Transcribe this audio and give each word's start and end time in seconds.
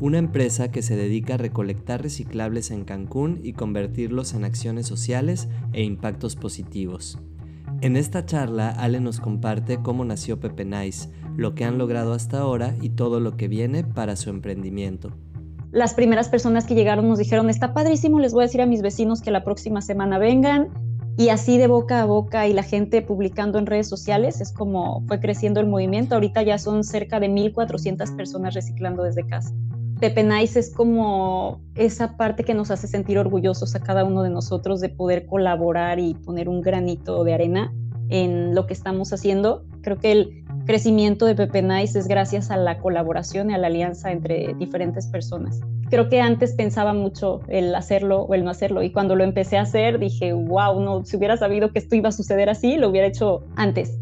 una 0.00 0.18
empresa 0.18 0.70
que 0.70 0.82
se 0.82 0.96
dedica 0.96 1.34
a 1.34 1.38
recolectar 1.38 2.02
reciclables 2.02 2.70
en 2.70 2.84
Cancún 2.84 3.38
y 3.42 3.52
convertirlos 3.52 4.34
en 4.34 4.44
acciones 4.44 4.86
sociales 4.86 5.48
e 5.72 5.82
impactos 5.82 6.36
positivos. 6.36 7.18
En 7.82 7.96
esta 7.96 8.26
charla, 8.26 8.70
Ale 8.70 9.00
nos 9.00 9.20
comparte 9.20 9.80
cómo 9.82 10.04
nació 10.04 10.40
Pepe 10.40 10.64
Nice, 10.64 11.08
lo 11.36 11.54
que 11.54 11.64
han 11.64 11.78
logrado 11.78 12.12
hasta 12.12 12.40
ahora 12.40 12.74
y 12.80 12.90
todo 12.90 13.20
lo 13.20 13.36
que 13.36 13.48
viene 13.48 13.84
para 13.84 14.16
su 14.16 14.30
emprendimiento. 14.30 15.12
Las 15.70 15.94
primeras 15.94 16.28
personas 16.28 16.66
que 16.66 16.74
llegaron 16.74 17.08
nos 17.08 17.18
dijeron, 17.18 17.48
está 17.48 17.72
padrísimo, 17.72 18.18
les 18.18 18.32
voy 18.32 18.42
a 18.42 18.46
decir 18.46 18.60
a 18.60 18.66
mis 18.66 18.82
vecinos 18.82 19.22
que 19.22 19.30
la 19.30 19.44
próxima 19.44 19.80
semana 19.80 20.18
vengan. 20.18 20.68
Y 21.16 21.28
así 21.28 21.58
de 21.58 21.66
boca 21.66 22.00
a 22.00 22.06
boca 22.06 22.48
y 22.48 22.54
la 22.54 22.62
gente 22.62 23.02
publicando 23.02 23.58
en 23.58 23.66
redes 23.66 23.88
sociales 23.88 24.40
es 24.40 24.52
como 24.52 25.04
fue 25.06 25.20
creciendo 25.20 25.60
el 25.60 25.66
movimiento. 25.66 26.14
Ahorita 26.14 26.42
ya 26.42 26.56
son 26.56 26.82
cerca 26.82 27.20
de 27.20 27.28
1.400 27.28 28.16
personas 28.16 28.54
reciclando 28.54 29.02
desde 29.02 29.26
casa. 29.26 29.54
Pepe 30.00 30.24
Nice 30.24 30.58
es 30.58 30.74
como 30.74 31.60
esa 31.74 32.16
parte 32.16 32.42
que 32.42 32.54
nos 32.54 32.70
hace 32.70 32.88
sentir 32.88 33.18
orgullosos 33.18 33.74
a 33.74 33.80
cada 33.80 34.02
uno 34.04 34.22
de 34.22 34.30
nosotros 34.30 34.80
de 34.80 34.88
poder 34.88 35.26
colaborar 35.26 35.98
y 35.98 36.14
poner 36.14 36.48
un 36.48 36.62
granito 36.62 37.22
de 37.22 37.34
arena 37.34 37.70
en 38.08 38.54
lo 38.54 38.66
que 38.66 38.72
estamos 38.72 39.12
haciendo. 39.12 39.66
Creo 39.82 39.98
que 39.98 40.12
el 40.12 40.44
crecimiento 40.64 41.26
de 41.26 41.34
Pepe 41.34 41.60
Nice 41.60 41.98
es 41.98 42.08
gracias 42.08 42.50
a 42.50 42.56
la 42.56 42.78
colaboración 42.78 43.50
y 43.50 43.54
a 43.54 43.58
la 43.58 43.66
alianza 43.66 44.10
entre 44.10 44.54
diferentes 44.54 45.06
personas. 45.06 45.60
Creo 45.90 46.08
que 46.08 46.22
antes 46.22 46.54
pensaba 46.54 46.94
mucho 46.94 47.40
el 47.48 47.74
hacerlo 47.74 48.22
o 48.22 48.32
el 48.32 48.42
no 48.42 48.50
hacerlo 48.50 48.82
y 48.82 48.92
cuando 48.92 49.16
lo 49.16 49.24
empecé 49.24 49.58
a 49.58 49.62
hacer 49.62 49.98
dije, 49.98 50.32
wow, 50.32 50.80
no, 50.80 51.04
si 51.04 51.18
hubiera 51.18 51.36
sabido 51.36 51.72
que 51.72 51.78
esto 51.78 51.94
iba 51.94 52.08
a 52.08 52.12
suceder 52.12 52.48
así, 52.48 52.78
lo 52.78 52.88
hubiera 52.88 53.06
hecho 53.06 53.44
antes. 53.56 53.98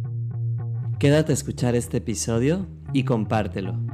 Quédate 1.00 1.32
a 1.32 1.34
escuchar 1.34 1.74
este 1.74 1.96
episodio 1.96 2.66
y 2.92 3.04
compártelo. 3.04 3.87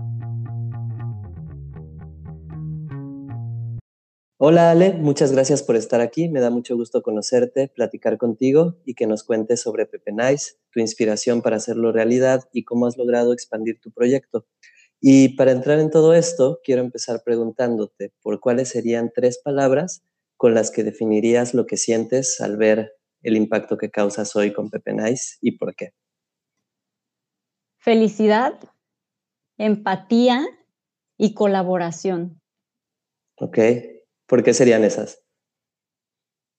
Hola 4.47 4.71
Ale, 4.71 4.93
muchas 4.93 5.33
gracias 5.33 5.63
por 5.63 5.75
estar 5.75 6.03
aquí. 6.03 6.29
Me 6.29 6.39
da 6.39 6.51
mucho 6.51 6.77
gusto 6.77 7.01
conocerte, 7.01 7.69
platicar 7.69 8.19
contigo 8.19 8.77
y 8.85 8.93
que 8.93 9.07
nos 9.07 9.25
cuentes 9.25 9.63
sobre 9.63 9.87
Pepe 9.87 10.13
Nice, 10.13 10.57
tu 10.71 10.81
inspiración 10.81 11.41
para 11.41 11.57
hacerlo 11.57 11.93
realidad 11.93 12.43
y 12.53 12.65
cómo 12.65 12.87
has 12.87 12.99
logrado 12.99 13.33
expandir 13.33 13.81
tu 13.81 13.91
proyecto. 13.91 14.45
Y 15.01 15.31
para 15.37 15.53
entrar 15.53 15.79
en 15.79 15.91
todo 15.91 16.13
esto, 16.13 16.61
quiero 16.63 16.83
empezar 16.83 17.23
preguntándote 17.25 18.13
por 18.21 18.39
cuáles 18.39 18.69
serían 18.69 19.11
tres 19.15 19.41
palabras 19.43 20.05
con 20.37 20.53
las 20.53 20.71
que 20.71 20.85
definirías 20.85 21.55
lo 21.55 21.65
que 21.65 21.79
sientes 21.79 22.39
al 22.43 22.59
ver 22.59 22.93
el 23.23 23.39
impacto 23.39 23.79
que 23.79 23.91
causas 23.91 24.37
hoy 24.37 24.53
con 24.53 24.69
Pepe 24.69 24.93
Nice 24.93 25.39
y 25.41 25.53
por 25.53 25.75
qué. 25.75 25.95
Felicidad, 27.79 28.61
empatía 29.57 30.45
y 31.17 31.33
colaboración. 31.33 32.43
Ok, 33.37 33.59
¿Por 34.27 34.43
qué 34.43 34.55
serían 34.55 34.85
esas? 34.85 35.23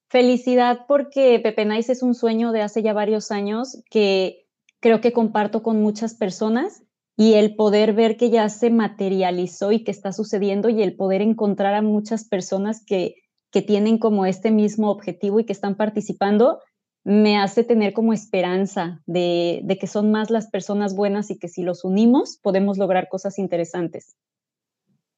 Felicidad 0.09 0.85
porque 0.87 1.39
Pepe 1.39 1.65
Nice 1.65 1.91
es 1.91 2.03
un 2.03 2.13
sueño 2.13 2.51
de 2.51 2.61
hace 2.61 2.83
ya 2.83 2.93
varios 2.93 3.31
años 3.31 3.81
que 3.89 4.47
creo 4.79 5.01
que 5.01 5.13
comparto 5.13 5.63
con 5.63 5.81
muchas 5.81 6.13
personas 6.13 6.83
y 7.17 7.33
el 7.33 7.55
poder 7.55 7.93
ver 7.93 8.17
que 8.17 8.29
ya 8.29 8.49
se 8.49 8.69
materializó 8.69 9.71
y 9.71 9.83
que 9.83 9.91
está 9.91 10.11
sucediendo 10.11 10.69
y 10.69 10.83
el 10.83 10.95
poder 10.95 11.21
encontrar 11.21 11.73
a 11.73 11.81
muchas 11.81 12.25
personas 12.25 12.83
que, 12.85 13.15
que 13.51 13.61
tienen 13.61 13.97
como 13.97 14.25
este 14.25 14.51
mismo 14.51 14.91
objetivo 14.91 15.39
y 15.39 15.45
que 15.45 15.53
están 15.53 15.75
participando, 15.75 16.59
me 17.03 17.37
hace 17.37 17.63
tener 17.63 17.93
como 17.93 18.13
esperanza 18.13 19.01
de, 19.05 19.61
de 19.63 19.77
que 19.77 19.87
son 19.87 20.11
más 20.11 20.29
las 20.29 20.47
personas 20.49 20.95
buenas 20.95 21.31
y 21.31 21.37
que 21.37 21.47
si 21.47 21.63
los 21.63 21.83
unimos 21.83 22.37
podemos 22.41 22.77
lograr 22.77 23.07
cosas 23.07 23.39
interesantes. 23.39 24.15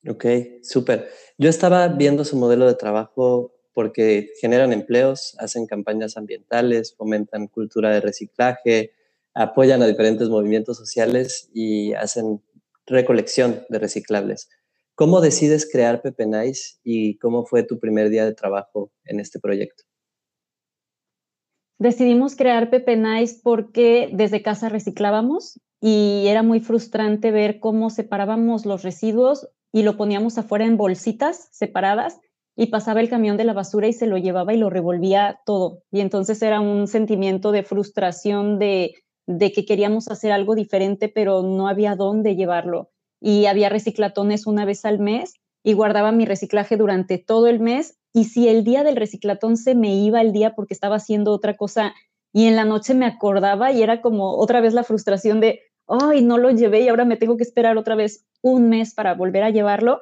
Ok, 0.05 0.25
súper. 0.61 1.09
Yo 1.37 1.49
estaba 1.49 1.87
viendo 1.87 2.23
su 2.23 2.37
modelo 2.37 2.67
de 2.67 2.75
trabajo 2.75 3.53
porque 3.73 4.31
generan 4.41 4.73
empleos, 4.73 5.35
hacen 5.39 5.65
campañas 5.65 6.17
ambientales, 6.17 6.95
fomentan 6.95 7.47
cultura 7.47 7.91
de 7.91 8.01
reciclaje, 8.01 8.91
apoyan 9.33 9.81
a 9.81 9.87
diferentes 9.87 10.29
movimientos 10.29 10.77
sociales 10.77 11.49
y 11.53 11.93
hacen 11.93 12.41
recolección 12.85 13.65
de 13.69 13.79
reciclables. 13.79 14.49
¿Cómo 14.95 15.21
decides 15.21 15.69
crear 15.71 16.01
Pepe 16.01 16.25
Nice 16.25 16.77
y 16.83 17.19
cómo 17.19 17.45
fue 17.45 17.61
tu 17.61 17.79
primer 17.79 18.09
día 18.09 18.25
de 18.25 18.33
trabajo 18.33 18.91
en 19.05 19.19
este 19.19 19.39
proyecto? 19.39 19.83
Decidimos 21.77 22.35
crear 22.35 22.71
Pepe 22.71 22.97
Nice 22.97 23.39
porque 23.43 24.09
desde 24.11 24.41
casa 24.41 24.69
reciclábamos 24.69 25.59
y 25.79 26.23
era 26.25 26.41
muy 26.41 26.59
frustrante 26.61 27.29
ver 27.29 27.59
cómo 27.59 27.91
separábamos 27.91 28.65
los 28.65 28.81
residuos 28.81 29.47
y 29.71 29.83
lo 29.83 29.97
poníamos 29.97 30.37
afuera 30.37 30.65
en 30.65 30.77
bolsitas 30.77 31.49
separadas 31.51 32.19
y 32.55 32.67
pasaba 32.67 33.01
el 33.01 33.09
camión 33.09 33.37
de 33.37 33.43
la 33.43 33.53
basura 33.53 33.87
y 33.87 33.93
se 33.93 34.07
lo 34.07 34.17
llevaba 34.17 34.53
y 34.53 34.57
lo 34.57 34.69
revolvía 34.69 35.41
todo. 35.45 35.83
Y 35.91 36.01
entonces 36.01 36.41
era 36.41 36.59
un 36.59 36.87
sentimiento 36.87 37.51
de 37.51 37.63
frustración 37.63 38.57
de, 38.57 38.95
de 39.27 39.51
que 39.51 39.65
queríamos 39.65 40.07
hacer 40.07 40.31
algo 40.31 40.55
diferente, 40.55 41.07
pero 41.07 41.43
no 41.43 41.67
había 41.67 41.95
dónde 41.95 42.35
llevarlo. 42.35 42.89
Y 43.21 43.45
había 43.45 43.69
reciclatones 43.69 44.47
una 44.47 44.65
vez 44.65 44.85
al 44.85 44.99
mes 44.99 45.35
y 45.63 45.73
guardaba 45.73 46.11
mi 46.11 46.25
reciclaje 46.25 46.77
durante 46.77 47.19
todo 47.19 47.47
el 47.47 47.59
mes. 47.59 47.99
Y 48.13 48.23
si 48.25 48.47
el 48.47 48.63
día 48.63 48.83
del 48.83 48.95
reciclatón 48.95 49.57
se 49.57 49.75
me 49.75 49.95
iba 49.95 50.21
el 50.21 50.31
día 50.31 50.55
porque 50.55 50.73
estaba 50.73 50.95
haciendo 50.95 51.33
otra 51.33 51.57
cosa 51.57 51.93
y 52.33 52.45
en 52.45 52.55
la 52.55 52.65
noche 52.65 52.93
me 52.93 53.05
acordaba 53.05 53.71
y 53.71 53.83
era 53.83 54.01
como 54.01 54.37
otra 54.37 54.61
vez 54.61 54.73
la 54.73 54.83
frustración 54.83 55.39
de, 55.39 55.61
ay, 55.87 56.21
no 56.21 56.37
lo 56.37 56.51
llevé 56.51 56.81
y 56.81 56.89
ahora 56.89 57.05
me 57.05 57.17
tengo 57.17 57.37
que 57.37 57.43
esperar 57.43 57.77
otra 57.77 57.95
vez 57.95 58.25
un 58.41 58.69
mes 58.69 58.93
para 58.93 59.13
volver 59.13 59.43
a 59.43 59.49
llevarlo. 59.49 60.01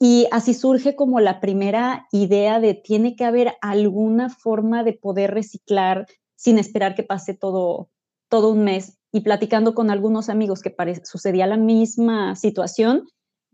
Y 0.00 0.26
así 0.32 0.54
surge 0.54 0.96
como 0.96 1.20
la 1.20 1.40
primera 1.40 2.06
idea 2.12 2.60
de 2.60 2.74
tiene 2.74 3.16
que 3.16 3.24
haber 3.24 3.54
alguna 3.62 4.28
forma 4.28 4.82
de 4.82 4.92
poder 4.92 5.32
reciclar 5.32 6.06
sin 6.36 6.58
esperar 6.58 6.94
que 6.94 7.04
pase 7.04 7.34
todo, 7.34 7.88
todo 8.28 8.50
un 8.50 8.64
mes. 8.64 8.98
Y 9.12 9.20
platicando 9.20 9.74
con 9.74 9.90
algunos 9.90 10.28
amigos 10.28 10.60
que 10.60 10.74
sucedía 11.04 11.46
la 11.46 11.56
misma 11.56 12.34
situación, 12.34 13.06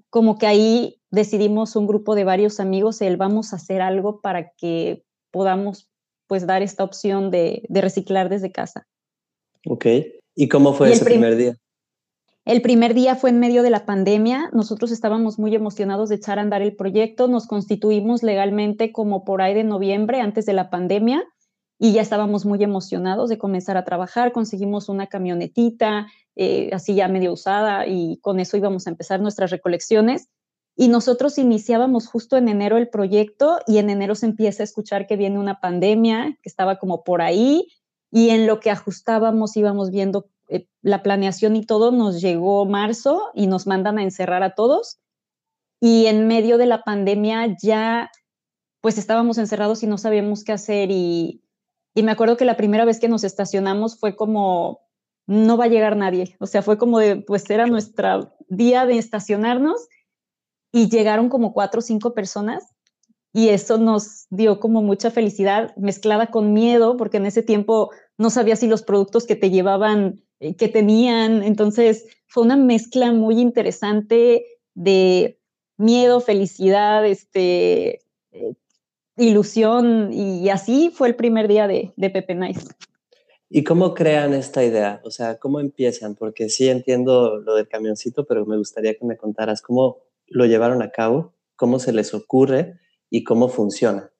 como 0.08 0.38
que 0.38 0.46
ahí 0.46 1.00
decidimos 1.10 1.76
un 1.76 1.86
grupo 1.86 2.14
de 2.14 2.24
varios 2.24 2.58
amigos, 2.58 3.02
el 3.02 3.16
vamos 3.16 3.52
a 3.52 3.56
hacer 3.56 3.82
algo 3.82 4.20
para 4.20 4.52
que 4.52 5.04
podamos 5.30 5.88
pues 6.26 6.46
dar 6.46 6.62
esta 6.62 6.84
opción 6.84 7.30
de, 7.30 7.62
de 7.68 7.80
reciclar 7.80 8.28
desde 8.28 8.50
casa. 8.50 8.86
Ok. 9.66 9.86
¿Y 10.34 10.48
cómo 10.48 10.72
fue 10.72 10.92
ese 10.92 11.04
primer 11.04 11.36
día? 11.36 11.56
El 12.44 12.62
primer 12.62 12.94
día 12.94 13.16
fue 13.16 13.30
en 13.30 13.38
medio 13.38 13.62
de 13.62 13.70
la 13.70 13.84
pandemia. 13.84 14.50
Nosotros 14.52 14.90
estábamos 14.90 15.38
muy 15.38 15.54
emocionados 15.54 16.08
de 16.08 16.16
echar 16.16 16.38
a 16.38 16.42
andar 16.42 16.62
el 16.62 16.74
proyecto. 16.74 17.28
Nos 17.28 17.46
constituimos 17.46 18.22
legalmente 18.22 18.92
como 18.92 19.24
por 19.24 19.42
ahí 19.42 19.54
de 19.54 19.64
noviembre, 19.64 20.20
antes 20.20 20.46
de 20.46 20.54
la 20.54 20.70
pandemia, 20.70 21.22
y 21.78 21.92
ya 21.92 22.02
estábamos 22.02 22.46
muy 22.46 22.62
emocionados 22.62 23.28
de 23.28 23.38
comenzar 23.38 23.76
a 23.76 23.84
trabajar. 23.84 24.32
Conseguimos 24.32 24.88
una 24.88 25.06
camionetita, 25.06 26.08
eh, 26.34 26.70
así 26.72 26.94
ya 26.94 27.08
medio 27.08 27.32
usada, 27.32 27.86
y 27.86 28.18
con 28.22 28.40
eso 28.40 28.56
íbamos 28.56 28.86
a 28.86 28.90
empezar 28.90 29.20
nuestras 29.20 29.50
recolecciones. 29.50 30.28
Y 30.76 30.88
nosotros 30.88 31.36
iniciábamos 31.36 32.06
justo 32.06 32.38
en 32.38 32.48
enero 32.48 32.78
el 32.78 32.88
proyecto 32.88 33.60
y 33.66 33.78
en 33.78 33.90
enero 33.90 34.14
se 34.14 34.26
empieza 34.26 34.62
a 34.62 34.64
escuchar 34.64 35.06
que 35.06 35.16
viene 35.16 35.38
una 35.38 35.60
pandemia, 35.60 36.38
que 36.42 36.48
estaba 36.48 36.78
como 36.78 37.04
por 37.04 37.20
ahí, 37.20 37.68
y 38.10 38.30
en 38.30 38.46
lo 38.46 38.60
que 38.60 38.70
ajustábamos 38.70 39.56
íbamos 39.56 39.90
viendo 39.90 40.28
eh, 40.48 40.66
la 40.82 41.02
planeación 41.02 41.56
y 41.56 41.64
todo, 41.64 41.92
nos 41.92 42.20
llegó 42.20 42.66
marzo 42.66 43.30
y 43.34 43.46
nos 43.46 43.66
mandan 43.66 43.98
a 43.98 44.02
encerrar 44.02 44.42
a 44.42 44.54
todos. 44.54 44.98
Y 45.80 46.06
en 46.06 46.26
medio 46.26 46.58
de 46.58 46.66
la 46.66 46.82
pandemia 46.82 47.56
ya, 47.62 48.10
pues 48.80 48.98
estábamos 48.98 49.38
encerrados 49.38 49.82
y 49.82 49.86
no 49.86 49.96
sabíamos 49.96 50.44
qué 50.44 50.52
hacer. 50.52 50.90
Y, 50.90 51.42
y 51.94 52.02
me 52.02 52.12
acuerdo 52.12 52.36
que 52.36 52.44
la 52.44 52.56
primera 52.56 52.84
vez 52.84 52.98
que 52.98 53.08
nos 53.08 53.24
estacionamos 53.24 53.98
fue 53.98 54.16
como, 54.16 54.80
no 55.26 55.56
va 55.56 55.66
a 55.66 55.68
llegar 55.68 55.96
nadie. 55.96 56.36
O 56.40 56.46
sea, 56.46 56.62
fue 56.62 56.76
como 56.76 56.98
de, 56.98 57.16
pues 57.16 57.48
era 57.48 57.66
nuestro 57.66 58.34
día 58.48 58.86
de 58.86 58.98
estacionarnos 58.98 59.88
y 60.72 60.88
llegaron 60.90 61.28
como 61.28 61.52
cuatro 61.52 61.78
o 61.78 61.82
cinco 61.82 62.12
personas 62.14 62.74
y 63.32 63.48
eso 63.48 63.78
nos 63.78 64.26
dio 64.30 64.60
como 64.60 64.82
mucha 64.82 65.10
felicidad 65.10 65.74
mezclada 65.76 66.28
con 66.30 66.52
miedo, 66.52 66.96
porque 66.96 67.18
en 67.18 67.26
ese 67.26 67.42
tiempo 67.42 67.90
no 68.18 68.30
sabía 68.30 68.56
si 68.56 68.66
los 68.66 68.82
productos 68.82 69.26
que 69.26 69.36
te 69.36 69.50
llevaban, 69.50 70.22
eh, 70.40 70.56
que 70.56 70.68
tenían, 70.68 71.42
entonces 71.42 72.06
fue 72.26 72.44
una 72.44 72.56
mezcla 72.56 73.12
muy 73.12 73.40
interesante 73.40 74.46
de, 74.74 75.40
miedo, 75.80 76.20
felicidad, 76.20 77.06
este, 77.06 78.02
eh, 78.32 78.54
ilusión 79.16 80.12
y 80.12 80.48
así 80.50 80.90
fue 80.94 81.08
el 81.08 81.16
primer 81.16 81.48
día 81.48 81.66
de, 81.66 81.92
de 81.96 82.10
Pepe 82.10 82.34
Nice. 82.34 82.68
¿Y 83.48 83.64
cómo 83.64 83.94
crean 83.94 84.32
esta 84.32 84.62
idea? 84.62 85.00
O 85.04 85.10
sea, 85.10 85.38
¿cómo 85.38 85.58
empiezan? 85.58 86.14
Porque 86.14 86.48
sí 86.50 86.68
entiendo 86.68 87.38
lo 87.38 87.56
del 87.56 87.66
camioncito, 87.66 88.24
pero 88.26 88.46
me 88.46 88.56
gustaría 88.56 88.94
que 88.94 89.04
me 89.04 89.16
contaras 89.16 89.60
cómo 89.60 89.98
lo 90.26 90.46
llevaron 90.46 90.82
a 90.82 90.90
cabo, 90.90 91.32
cómo 91.56 91.80
se 91.80 91.92
les 91.92 92.14
ocurre 92.14 92.78
y 93.10 93.24
cómo 93.24 93.48
funciona. 93.48 94.10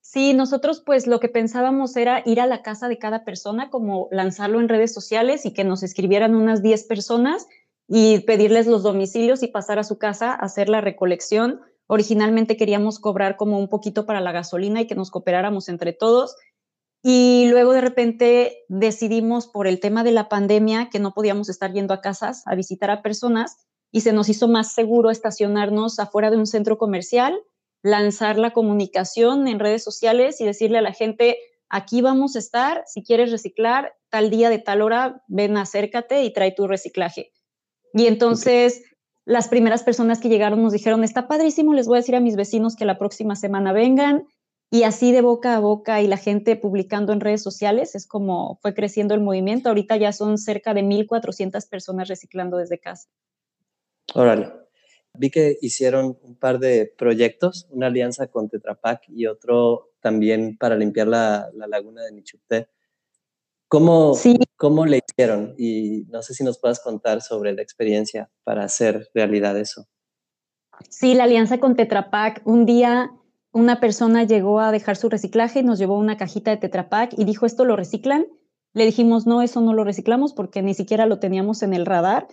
Sí, 0.00 0.32
nosotros 0.32 0.82
pues 0.84 1.06
lo 1.06 1.18
que 1.20 1.28
pensábamos 1.28 1.96
era 1.96 2.22
ir 2.24 2.40
a 2.40 2.46
la 2.46 2.62
casa 2.62 2.88
de 2.88 2.98
cada 2.98 3.24
persona, 3.24 3.70
como 3.70 4.08
lanzarlo 4.10 4.60
en 4.60 4.68
redes 4.68 4.92
sociales 4.92 5.44
y 5.44 5.52
que 5.52 5.64
nos 5.64 5.82
escribieran 5.82 6.34
unas 6.34 6.62
10 6.62 6.84
personas 6.84 7.46
y 7.88 8.20
pedirles 8.20 8.66
los 8.66 8.82
domicilios 8.82 9.42
y 9.42 9.48
pasar 9.48 9.78
a 9.78 9.84
su 9.84 9.98
casa 9.98 10.30
a 10.30 10.36
hacer 10.36 10.68
la 10.68 10.80
recolección. 10.80 11.60
Originalmente 11.86 12.56
queríamos 12.56 12.98
cobrar 12.98 13.36
como 13.36 13.58
un 13.58 13.68
poquito 13.68 14.06
para 14.06 14.20
la 14.20 14.32
gasolina 14.32 14.80
y 14.80 14.86
que 14.86 14.94
nos 14.94 15.10
cooperáramos 15.10 15.68
entre 15.68 15.92
todos. 15.92 16.36
Y 17.02 17.48
luego 17.50 17.72
de 17.72 17.82
repente 17.82 18.64
decidimos 18.68 19.46
por 19.46 19.66
el 19.66 19.80
tema 19.80 20.04
de 20.04 20.12
la 20.12 20.28
pandemia 20.28 20.88
que 20.90 21.00
no 21.00 21.12
podíamos 21.12 21.48
estar 21.48 21.72
yendo 21.72 21.92
a 21.92 22.00
casas 22.00 22.46
a 22.46 22.54
visitar 22.54 22.90
a 22.90 23.02
personas 23.02 23.56
y 23.90 24.00
se 24.00 24.12
nos 24.12 24.28
hizo 24.28 24.48
más 24.48 24.72
seguro 24.72 25.10
estacionarnos 25.10 25.98
afuera 25.98 26.30
de 26.30 26.36
un 26.36 26.46
centro 26.46 26.78
comercial, 26.78 27.38
lanzar 27.84 28.38
la 28.38 28.52
comunicación 28.52 29.46
en 29.46 29.60
redes 29.60 29.84
sociales 29.84 30.40
y 30.40 30.46
decirle 30.46 30.78
a 30.78 30.82
la 30.82 30.94
gente, 30.94 31.36
aquí 31.68 32.00
vamos 32.00 32.34
a 32.34 32.38
estar, 32.38 32.82
si 32.86 33.04
quieres 33.04 33.30
reciclar, 33.30 33.92
tal 34.08 34.30
día 34.30 34.48
de 34.48 34.58
tal 34.58 34.80
hora, 34.80 35.22
ven, 35.28 35.58
acércate 35.58 36.22
y 36.22 36.32
trae 36.32 36.50
tu 36.52 36.66
reciclaje. 36.66 37.30
Y 37.92 38.06
entonces 38.06 38.82
las 39.26 39.48
primeras 39.48 39.82
personas 39.82 40.18
que 40.18 40.30
llegaron 40.30 40.62
nos 40.62 40.72
dijeron, 40.72 41.04
está 41.04 41.28
padrísimo, 41.28 41.74
les 41.74 41.86
voy 41.86 41.98
a 41.98 42.00
decir 42.00 42.16
a 42.16 42.20
mis 42.20 42.36
vecinos 42.36 42.74
que 42.74 42.86
la 42.86 42.96
próxima 42.96 43.36
semana 43.36 43.74
vengan 43.74 44.26
y 44.70 44.84
así 44.84 45.12
de 45.12 45.20
boca 45.20 45.54
a 45.54 45.60
boca 45.60 46.00
y 46.00 46.06
la 46.06 46.16
gente 46.16 46.56
publicando 46.56 47.12
en 47.12 47.20
redes 47.20 47.42
sociales, 47.42 47.94
es 47.94 48.06
como 48.06 48.58
fue 48.62 48.72
creciendo 48.72 49.12
el 49.12 49.20
movimiento. 49.20 49.68
Ahorita 49.68 49.98
ya 49.98 50.12
son 50.12 50.38
cerca 50.38 50.72
de 50.72 50.82
1.400 50.82 51.68
personas 51.68 52.08
reciclando 52.08 52.56
desde 52.56 52.80
casa. 52.80 53.10
Órale. 54.14 54.63
Vi 55.16 55.30
que 55.30 55.58
hicieron 55.60 56.18
un 56.22 56.36
par 56.36 56.58
de 56.58 56.92
proyectos, 56.98 57.66
una 57.70 57.86
alianza 57.86 58.26
con 58.26 58.48
Tetra 58.48 58.74
Pak 58.74 59.02
y 59.08 59.26
otro 59.26 59.92
también 60.00 60.56
para 60.58 60.76
limpiar 60.76 61.08
la, 61.08 61.50
laguna 61.54 62.02
de 62.02 62.12
Nichupté. 62.12 62.68
¿Cómo, 63.68 64.14
¿Cómo 64.56 64.86
le 64.86 65.00
hicieron? 65.06 65.54
Y 65.56 66.04
no 66.08 66.22
sé 66.22 66.34
si 66.34 66.44
nos 66.44 66.58
puedas 66.58 66.80
contar 66.80 67.22
sobre 67.22 67.52
la 67.52 67.62
experiencia 67.62 68.30
para 68.44 68.64
hacer 68.64 69.08
realidad 69.14 69.58
eso. 69.58 69.86
Sí, 70.90 71.14
la 71.14 71.24
alianza 71.24 71.58
con 71.58 71.76
Tetra 71.76 72.10
Pak. 72.10 72.42
Un 72.44 72.66
día 72.66 73.10
una 73.54 73.78
persona 73.78 74.24
llegó 74.24 74.58
a 74.60 74.72
dejar 74.72 74.96
su 74.96 75.08
reciclaje 75.08 75.60
y 75.60 75.62
nos 75.62 75.78
llevó 75.78 75.96
una 75.96 76.16
cajita 76.16 76.50
de 76.50 76.56
Tetra 76.56 76.88
Pak 76.88 77.14
y 77.16 77.24
dijo, 77.24 77.46
¿esto 77.46 77.64
lo 77.64 77.76
reciclan? 77.76 78.26
Le 78.72 78.84
dijimos, 78.84 79.26
no, 79.26 79.42
eso 79.42 79.60
no 79.60 79.72
lo 79.72 79.84
reciclamos 79.84 80.34
porque 80.34 80.60
ni 80.60 80.74
siquiera 80.74 81.06
lo 81.06 81.20
teníamos 81.20 81.62
en 81.62 81.72
el 81.72 81.86
radar. 81.86 82.26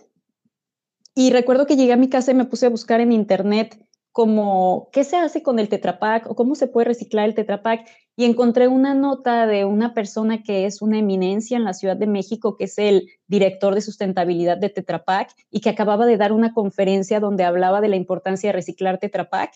Y 1.16 1.32
recuerdo 1.32 1.66
que 1.66 1.76
llegué 1.76 1.94
a 1.94 1.98
mi 1.98 2.10
casa 2.10 2.32
y 2.32 2.36
me 2.36 2.46
puse 2.46 2.66
a 2.66 2.70
buscar 2.70 3.02
en 3.02 3.12
internet 3.12 3.78
como 4.12 4.90
qué 4.92 5.04
se 5.04 5.18
hace 5.18 5.42
con 5.42 5.60
el 5.60 5.70
Tetra 5.70 6.00
Pak 6.00 6.30
o 6.30 6.36
cómo 6.36 6.56
se 6.56 6.68
puede 6.68 6.86
reciclar 6.86 7.28
el 7.28 7.36
Tetra 7.36 7.64
Pak 7.64 7.88
y 8.18 8.26
encontré 8.26 8.68
una 8.68 8.94
nota 8.94 9.48
de 9.48 9.64
una 9.64 9.94
persona 9.94 10.44
que 10.44 10.66
es 10.66 10.82
una 10.82 11.00
eminencia 11.00 11.56
en 11.58 11.64
la 11.64 11.74
Ciudad 11.74 11.96
de 11.96 12.08
México, 12.08 12.58
que 12.58 12.66
es 12.66 12.78
el 12.78 13.10
director 13.28 13.74
de 13.74 13.82
sustentabilidad 13.82 14.58
de 14.58 14.70
Tetra 14.70 15.04
Pak 15.06 15.32
y 15.50 15.62
que 15.62 15.70
acababa 15.70 16.06
de 16.06 16.18
dar 16.18 16.34
una 16.34 16.54
conferencia 16.54 17.20
donde 17.20 17.46
hablaba 17.46 17.80
de 17.80 17.88
la 17.88 17.96
importancia 17.96 18.50
de 18.50 18.54
reciclar 18.54 19.00
Tetra 19.00 19.30
Pak. 19.30 19.54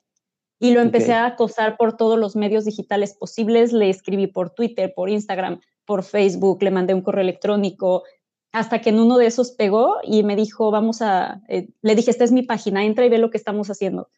Y 0.57 0.71
lo 0.71 0.79
empecé 0.79 1.11
a 1.11 1.25
acosar 1.25 1.75
por 1.75 1.97
todos 1.97 2.17
los 2.17 2.37
medios 2.37 2.63
digitales 2.63 3.13
posibles. 3.13 3.73
Le 3.73 3.89
escribí 3.89 4.27
por 4.27 4.51
Twitter, 4.51 4.93
por 4.95 5.09
Instagram, 5.09 5.59
por 5.83 6.03
Facebook, 6.03 6.63
le 6.63 6.71
mandé 6.71 6.93
un 6.93 7.01
correo 7.01 7.23
electrónico, 7.23 8.03
hasta 8.55 8.79
que 8.79 8.89
en 8.89 8.99
uno 8.99 9.17
de 9.17 9.25
esos 9.25 9.51
pegó 9.51 9.97
y 10.01 10.23
me 10.23 10.37
dijo, 10.37 10.71
vamos 10.71 11.01
a, 11.01 11.41
eh", 11.49 11.67
le 11.81 11.95
dije, 11.95 12.09
esta 12.09 12.23
es 12.23 12.31
mi 12.31 12.41
página, 12.41 12.85
entra 12.85 13.05
y 13.05 13.09
ve 13.09 13.17
lo 13.17 13.29
que 13.29 13.37
estamos 13.37 13.69
haciendo. 13.69 14.09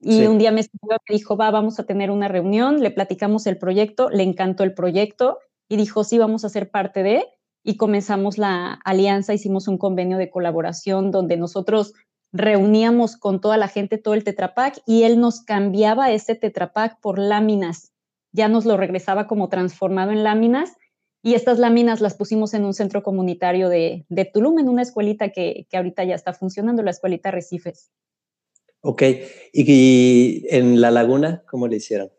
Y 0.00 0.26
un 0.26 0.38
día 0.38 0.52
me 0.52 0.60
me 0.60 0.98
dijo, 1.08 1.36
va, 1.36 1.50
vamos 1.50 1.80
a 1.80 1.84
tener 1.84 2.10
una 2.10 2.28
reunión, 2.28 2.80
le 2.80 2.90
platicamos 2.90 3.46
el 3.46 3.58
proyecto, 3.58 4.10
le 4.10 4.22
encantó 4.22 4.62
el 4.62 4.74
proyecto 4.74 5.38
y 5.68 5.76
dijo, 5.76 6.04
sí, 6.04 6.18
vamos 6.18 6.44
a 6.44 6.50
ser 6.50 6.70
parte 6.70 7.02
de, 7.02 7.24
y 7.64 7.76
comenzamos 7.76 8.36
la 8.38 8.74
alianza, 8.84 9.34
hicimos 9.34 9.66
un 9.66 9.78
convenio 9.78 10.18
de 10.18 10.30
colaboración 10.30 11.10
donde 11.10 11.36
nosotros 11.36 11.94
reuníamos 12.30 13.16
con 13.16 13.40
toda 13.40 13.56
la 13.56 13.68
gente 13.68 13.96
todo 13.96 14.14
el 14.14 14.22
tetrapack 14.22 14.82
y 14.86 15.04
él 15.04 15.18
nos 15.18 15.40
cambiaba 15.40 16.12
ese 16.12 16.34
tetrapack 16.34 17.00
por 17.00 17.18
láminas. 17.18 17.92
Ya 18.32 18.48
nos 18.48 18.66
lo 18.66 18.76
regresaba 18.76 19.26
como 19.26 19.48
transformado 19.48 20.12
en 20.12 20.22
láminas 20.22 20.76
y 21.22 21.34
estas 21.34 21.58
láminas 21.58 22.00
las 22.00 22.14
pusimos 22.14 22.54
en 22.54 22.64
un 22.64 22.74
centro 22.74 23.02
comunitario 23.02 23.68
de, 23.68 24.06
de 24.08 24.24
Tulum, 24.24 24.58
en 24.58 24.68
una 24.68 24.82
escuelita 24.82 25.30
que, 25.30 25.66
que, 25.68 25.76
ahorita 25.76 26.04
ya 26.04 26.14
está 26.14 26.32
funcionando, 26.32 26.82
la 26.82 26.90
escuelita 26.90 27.30
Recifes. 27.30 27.90
Ok, 28.80 29.02
¿y 29.52 30.44
en 30.48 30.80
la 30.80 30.90
laguna 30.90 31.42
cómo 31.48 31.66
le 31.66 31.76
hicieron? 31.76 32.10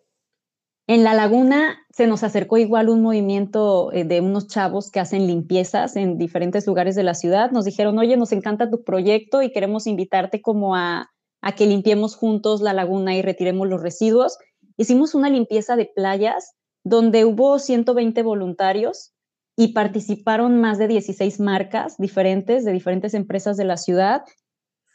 En 0.88 1.04
la 1.04 1.14
laguna 1.14 1.78
se 1.92 2.08
nos 2.08 2.24
acercó 2.24 2.58
igual 2.58 2.90
un 2.90 3.02
movimiento 3.02 3.94
eh, 3.94 4.04
de 4.04 4.22
unos 4.22 4.48
chavos 4.48 4.90
que 4.90 5.00
hacen 5.00 5.28
limpiezas 5.28 5.96
en 5.96 6.18
diferentes 6.18 6.66
lugares 6.66 6.96
de 6.96 7.04
la 7.04 7.14
ciudad. 7.14 7.52
Nos 7.52 7.66
dijeron, 7.66 8.00
oye, 8.00 8.18
nos 8.18 8.32
encanta 8.32 8.72
tu 8.72 8.84
proyecto 8.84 9.44
y 9.44 9.52
queremos 9.52 9.86
invitarte 9.86 10.42
como 10.42 10.76
a, 10.76 11.12
a 11.42 11.52
que 11.54 11.68
limpiemos 11.68 12.16
juntos 12.16 12.62
la 12.62 12.74
laguna 12.74 13.16
y 13.16 13.22
retiremos 13.22 13.70
los 13.70 13.84
residuos. 13.84 14.40
Hicimos 14.78 15.14
una 15.14 15.30
limpieza 15.30 15.76
de 15.76 15.86
playas 15.86 16.56
donde 16.84 17.26
hubo 17.26 17.60
120 17.60 18.22
voluntarios 18.24 19.14
y 19.56 19.74
participaron 19.74 20.60
más 20.62 20.78
de 20.78 20.88
16 20.88 21.40
marcas 21.40 21.98
diferentes 21.98 22.64
de 22.66 22.72
diferentes 22.72 23.14
empresas 23.14 23.58
de 23.58 23.66
la 23.66 23.78
ciudad. 23.78 24.24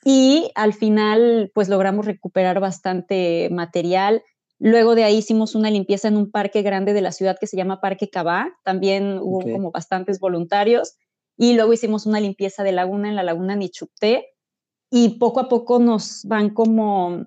Y 0.05 0.51
al 0.55 0.73
final, 0.73 1.51
pues 1.55 1.69
logramos 1.69 2.07
recuperar 2.07 2.61
bastante 2.61 3.49
material 3.51 4.23
Luego 4.59 4.95
de 4.95 5.05
ahí 5.05 5.17
hicimos 5.17 5.55
una 5.55 5.71
limpieza 5.71 6.09
en 6.09 6.17
un 6.17 6.31
parque 6.31 6.63
grande 6.63 6.93
de 6.93 7.01
la 7.01 7.13
ciudad 7.13 7.37
que 7.39 7.47
se 7.47 7.57
llama 7.57 7.81
Parque 7.81 8.09
Cabá. 8.09 8.51
También 8.63 9.19
hubo 9.19 9.41
como 9.41 9.71
bastantes 9.71 10.21
voluntarios. 10.21 10.97
Y 11.37 11.55
luego 11.55 11.73
hicimos 11.73 12.07
una 12.07 12.21
limpieza 12.21 12.63
de 12.63 12.73
laguna 12.73 13.09
en 13.09 13.17
la 13.17 13.23
laguna 13.23 13.57
Nichupté. 13.57 14.29
Y 14.91 15.19
poco 15.19 15.41
a 15.41 15.49
poco 15.49 15.81
nos 15.81 16.23
van 16.25 16.51
como 16.51 17.27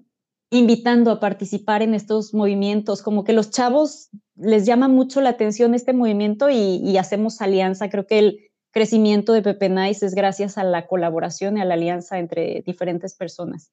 invitando 0.49 1.11
a 1.11 1.19
participar 1.19 1.81
en 1.81 1.93
estos 1.93 2.33
movimientos, 2.33 3.01
como 3.01 3.25
que 3.25 3.33
los 3.33 3.51
chavos 3.51 4.09
les 4.37 4.65
llama 4.65 4.87
mucho 4.87 5.21
la 5.21 5.29
atención 5.29 5.73
este 5.73 5.93
movimiento 5.93 6.49
y, 6.49 6.97
hacemos 6.97 7.41
alianza. 7.41 7.89
Creo 7.89 8.05
que 8.05 8.19
el 8.19 8.49
crecimiento 8.71 9.33
de 9.33 9.41
Pepe 9.41 9.69
Nice 9.69 10.05
es 10.05 10.13
gracias 10.13 10.57
a 10.57 10.63
la 10.63 10.87
colaboración 10.87 11.57
y 11.57 11.61
a 11.61 11.65
la 11.65 11.73
alianza 11.73 12.19
entre 12.19 12.63
diferentes 12.65 13.15
personas. 13.15 13.71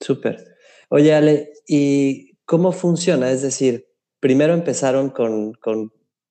Súper. 0.00 0.56
Oye, 0.90 1.14
Ale, 1.14 1.52
¿y 1.66 2.28
¿Cómo 2.48 2.72
funciona? 2.72 3.30
Es 3.30 3.42
decir, 3.42 3.88
primero 4.20 4.54
empezaron 4.54 5.10
con, 5.10 5.52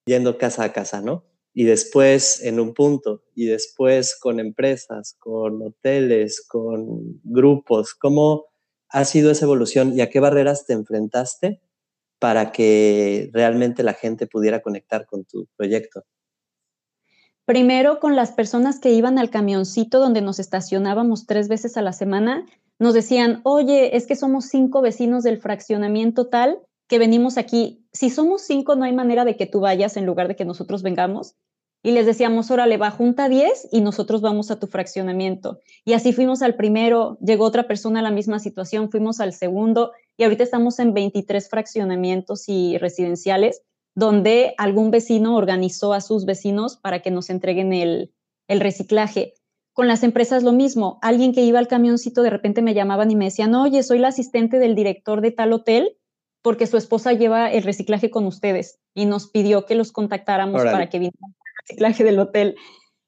yendo 0.08 0.40
casa 0.40 0.64
a 0.64 0.74
casa, 0.74 1.00
¿no? 1.00 1.26
Y 1.54 1.66
después 1.66 2.42
en 2.42 2.60
un 2.60 2.74
punto, 2.74 3.22
y 3.36 3.46
después 3.46 4.18
con 4.20 4.40
empresas, 4.40 5.16
con 5.20 5.62
hoteles, 5.62 6.44
con 6.44 7.22
grupos. 7.24 7.94
¿Cómo 7.94 8.46
ha 8.90 9.06
sido 9.06 9.30
esa 9.30 9.46
evolución 9.46 9.94
y 9.94 10.02
a 10.02 10.10
qué 10.10 10.20
barreras 10.20 10.66
te 10.66 10.74
enfrentaste 10.74 11.62
para 12.20 12.52
que 12.52 13.30
realmente 13.34 13.84
la 13.84 13.94
gente 13.94 14.28
pudiera 14.28 14.62
conectar 14.62 15.06
con 15.06 15.26
tu 15.26 15.48
proyecto? 15.56 16.04
Primero 17.46 18.00
con 18.00 18.16
las 18.16 18.32
personas 18.32 18.80
que 18.80 18.92
iban 18.92 19.18
al 19.18 19.30
camioncito 19.30 20.00
donde 20.00 20.22
nos 20.22 20.40
estacionábamos 20.40 21.26
tres 21.26 21.48
veces 21.48 21.78
a 21.78 21.82
la 21.82 21.94
semana 21.94 22.46
nos 22.80 22.94
decían, 22.94 23.42
oye, 23.44 23.96
es 23.96 24.06
que 24.06 24.16
somos 24.16 24.46
cinco 24.46 24.82
vecinos 24.82 25.24
del 25.24 25.40
fraccionamiento 25.40 26.28
tal 26.28 26.60
que 26.88 27.00
venimos 27.00 27.38
aquí. 27.38 27.86
Si 27.92 28.10
somos 28.10 28.42
cinco, 28.42 28.76
no 28.76 28.86
hay 28.86 28.94
manera 28.94 29.26
de 29.26 29.36
que 29.36 29.46
tú 29.46 29.60
vayas 29.62 29.98
en 29.98 30.06
lugar 30.06 30.28
de 30.28 30.36
que 30.36 30.46
nosotros 30.46 30.84
vengamos. 30.84 31.36
Y 31.88 31.92
les 31.92 32.06
decíamos, 32.06 32.52
órale, 32.52 32.76
va, 32.76 32.92
junta 32.92 33.30
10 33.30 33.70
y 33.72 33.80
nosotros 33.80 34.20
vamos 34.20 34.52
a 34.52 34.60
tu 34.60 34.68
fraccionamiento. 34.68 35.62
Y 35.86 35.94
así 35.94 36.12
fuimos 36.12 36.42
al 36.42 36.56
primero, 36.56 37.18
llegó 37.22 37.46
otra 37.46 37.66
persona 37.66 38.02
a 38.02 38.04
la 38.04 38.12
misma 38.12 38.40
situación, 38.40 38.92
fuimos 38.92 39.22
al 39.22 39.32
segundo 39.32 39.94
y 40.18 40.26
ahorita 40.26 40.44
estamos 40.44 40.80
en 40.80 40.94
23 40.94 41.48
fraccionamientos 41.48 42.50
y 42.50 42.78
residenciales 42.78 43.62
donde 43.96 44.54
algún 44.58 44.92
vecino 44.92 45.38
organizó 45.38 45.94
a 45.94 46.02
sus 46.02 46.26
vecinos 46.26 46.76
para 46.76 47.00
que 47.02 47.10
nos 47.10 47.30
entreguen 47.30 47.72
el, 47.72 48.12
el 48.50 48.60
reciclaje. 48.60 49.36
Con 49.72 49.88
las 49.88 50.04
empresas 50.04 50.44
lo 50.44 50.52
mismo. 50.52 51.00
Alguien 51.02 51.32
que 51.32 51.46
iba 51.46 51.58
al 51.58 51.70
camioncito 51.70 52.22
de 52.22 52.32
repente 52.32 52.62
me 52.62 52.74
llamaban 52.74 53.12
y 53.12 53.16
me 53.16 53.26
decían, 53.26 53.56
oye, 53.56 53.82
soy 53.82 54.00
la 54.00 54.10
asistente 54.10 54.60
del 54.60 54.76
director 54.76 55.22
de 55.22 55.32
tal 55.32 55.54
hotel 55.54 55.96
porque 56.42 56.68
su 56.68 56.76
esposa 56.76 57.14
lleva 57.14 57.50
el 57.50 57.64
reciclaje 57.64 58.10
con 58.10 58.26
ustedes 58.26 58.82
y 58.94 59.06
nos 59.06 59.28
pidió 59.28 59.66
que 59.66 59.76
los 59.76 59.94
contactáramos 59.94 60.64
para 60.64 60.90
que 60.90 61.00
vinieran 61.00 61.37
reciclaje 61.68 62.04
del 62.04 62.20
hotel. 62.20 62.56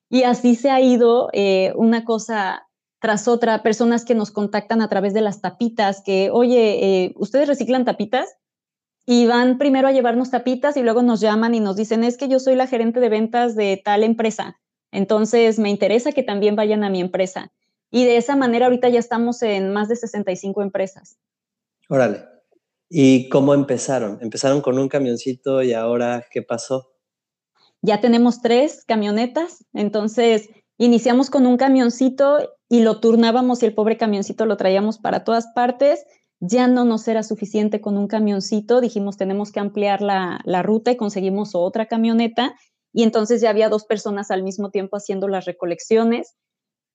Y 0.10 0.24
así 0.24 0.56
se 0.56 0.72
ha 0.72 0.82
ido 0.82 1.30
eh, 1.34 1.74
una 1.76 2.04
cosa 2.04 2.68
tras 3.00 3.28
otra, 3.28 3.64
personas 3.64 4.04
que 4.04 4.16
nos 4.16 4.32
contactan 4.32 4.82
a 4.82 4.90
través 4.90 5.14
de 5.14 5.22
las 5.22 5.42
tapitas, 5.42 6.02
que, 6.04 6.30
oye, 6.32 7.06
eh, 7.06 7.14
¿ustedes 7.16 7.48
reciclan 7.48 7.86
tapitas? 7.86 8.36
Y 9.06 9.26
van 9.26 9.58
primero 9.58 9.88
a 9.88 9.92
llevarnos 9.92 10.32
tapitas 10.32 10.76
y 10.76 10.84
luego 10.84 11.02
nos 11.02 11.22
llaman 11.22 11.56
y 11.56 11.60
nos 11.62 11.78
dicen, 11.78 12.04
es 12.04 12.18
que 12.18 12.28
yo 12.28 12.40
soy 12.40 12.56
la 12.56 12.68
gerente 12.68 13.00
de 13.00 13.10
ventas 13.10 13.56
de 13.56 13.82
tal 13.84 14.04
empresa, 14.04 14.60
entonces 14.92 15.60
me 15.60 15.70
interesa 15.70 16.12
que 16.12 16.24
también 16.24 16.56
vayan 16.56 16.84
a 16.84 16.90
mi 16.90 17.00
empresa. 17.00 17.52
Y 17.90 18.06
de 18.06 18.18
esa 18.18 18.36
manera 18.36 18.66
ahorita 18.66 18.90
ya 18.90 19.00
estamos 19.00 19.42
en 19.42 19.72
más 19.72 19.88
de 19.88 19.96
65 19.96 20.62
empresas. 20.62 21.18
Órale. 21.88 22.24
¿Y 22.90 23.30
cómo 23.30 23.54
empezaron? 23.54 24.20
¿Empezaron 24.22 24.62
con 24.62 24.78
un 24.78 24.90
camioncito 24.90 25.64
y 25.64 25.74
ahora 25.74 26.26
qué 26.30 26.42
pasó? 26.42 26.92
Ya 27.82 28.02
tenemos 28.02 28.42
tres 28.42 28.84
camionetas, 28.86 29.66
entonces 29.74 30.50
iniciamos 30.78 31.30
con 31.30 31.46
un 31.46 31.58
camioncito 31.58 32.40
y 32.70 32.82
lo 32.82 33.00
turnábamos 33.00 33.64
y 33.64 33.66
el 33.66 33.74
pobre 33.74 33.98
camioncito 33.98 34.46
lo 34.46 34.58
traíamos 34.58 34.98
para 34.98 35.24
todas 35.24 35.48
partes. 35.54 36.06
Ya 36.42 36.68
no 36.68 36.86
nos 36.86 37.08
era 37.08 37.24
suficiente 37.24 37.82
con 37.82 37.98
un 37.98 38.08
camioncito, 38.08 38.80
dijimos 38.80 39.18
tenemos 39.18 39.52
que 39.52 39.60
ampliar 39.60 40.02
la, 40.02 40.40
la 40.46 40.62
ruta 40.62 40.92
y 40.92 40.98
conseguimos 40.98 41.54
otra 41.54 41.86
camioneta 41.86 42.56
y 42.94 43.04
entonces 43.04 43.42
ya 43.42 43.50
había 43.50 43.70
dos 43.70 43.86
personas 43.86 44.32
al 44.32 44.44
mismo 44.44 44.72
tiempo 44.72 44.98
haciendo 44.98 45.28
las 45.28 45.46
recolecciones 45.46 46.36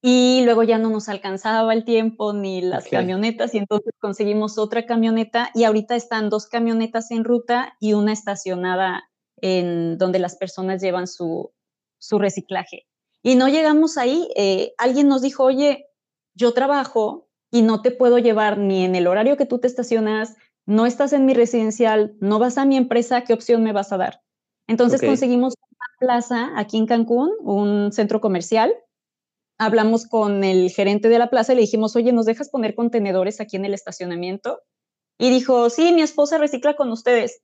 y 0.07 0.43
luego 0.45 0.63
ya 0.65 0.77
no 0.77 0.91
nos 0.91 1.09
alcanzaba 1.09 1.73
el 1.73 1.85
tiempo 1.85 2.35
ni 2.35 2.61
las 2.61 2.89
camionetas 2.89 3.55
y 3.55 3.59
entonces 3.59 3.95
conseguimos 4.01 4.59
otra 4.59 4.85
camioneta 4.85 5.51
y 5.55 5.65
ahorita 5.65 5.97
están 5.97 6.29
dos 6.29 6.47
camionetas 6.47 7.11
en 7.11 7.25
ruta 7.25 7.75
y 7.81 7.95
una 7.95 8.13
estacionada 8.13 9.05
en 9.45 9.99
donde 9.99 10.19
las 10.19 10.37
personas 10.37 10.81
llevan 10.81 11.07
su, 11.07 11.53
su 11.99 12.19
reciclaje. 12.19 12.87
Y 13.23 13.35
no 13.35 13.49
llegamos 13.49 13.99
ahí, 13.99 14.27
eh, 14.37 14.73
alguien 14.79 15.07
nos 15.07 15.21
dijo, 15.21 15.45
oye, 15.45 15.87
yo 16.35 16.55
trabajo 16.55 17.29
y 17.51 17.61
no 17.61 17.83
te 17.83 17.91
puedo 17.91 18.17
llevar 18.17 18.57
ni 18.57 18.87
en 18.87 18.95
el 18.95 19.07
horario 19.07 19.37
que 19.37 19.45
tú 19.45 19.59
te 19.59 19.67
estacionas, 19.67 20.35
no 20.65 20.87
estás 20.87 21.13
en 21.13 21.27
mi 21.27 21.35
residencial, 21.35 22.17
no 22.21 22.39
vas 22.39 22.57
a 22.57 22.65
mi 22.65 22.79
empresa, 22.79 23.25
¿qué 23.25 23.35
opción 23.35 23.63
me 23.63 23.75
vas 23.75 23.93
a 23.93 23.99
dar? 23.99 24.23
Entonces 24.67 25.03
conseguimos 25.03 25.53
una 25.59 25.89
plaza 25.99 26.53
aquí 26.57 26.79
en 26.79 26.87
Cancún, 26.87 27.31
un 27.41 27.93
centro 27.93 28.23
comercial, 28.23 28.75
hablamos 29.59 30.07
con 30.07 30.43
el 30.43 30.71
gerente 30.71 31.11
de 31.11 31.19
la 31.19 31.29
plaza 31.29 31.53
y 31.53 31.57
le 31.57 31.63
dijimos, 31.63 31.97
oye, 31.97 32.15
¿nos 32.15 32.25
dejas 32.25 32.49
poner 32.49 32.75
contenedores 32.75 33.43
aquí 33.43 33.57
en 33.57 33.67
el 33.67 33.75
estacionamiento? 33.75 34.63
Y 35.19 35.29
dijo, 35.29 35.69
sí, 35.69 35.93
mi 35.93 36.01
esposa 36.01 36.39
recicla 36.39 36.77
con 36.77 36.91
ustedes, 36.91 37.43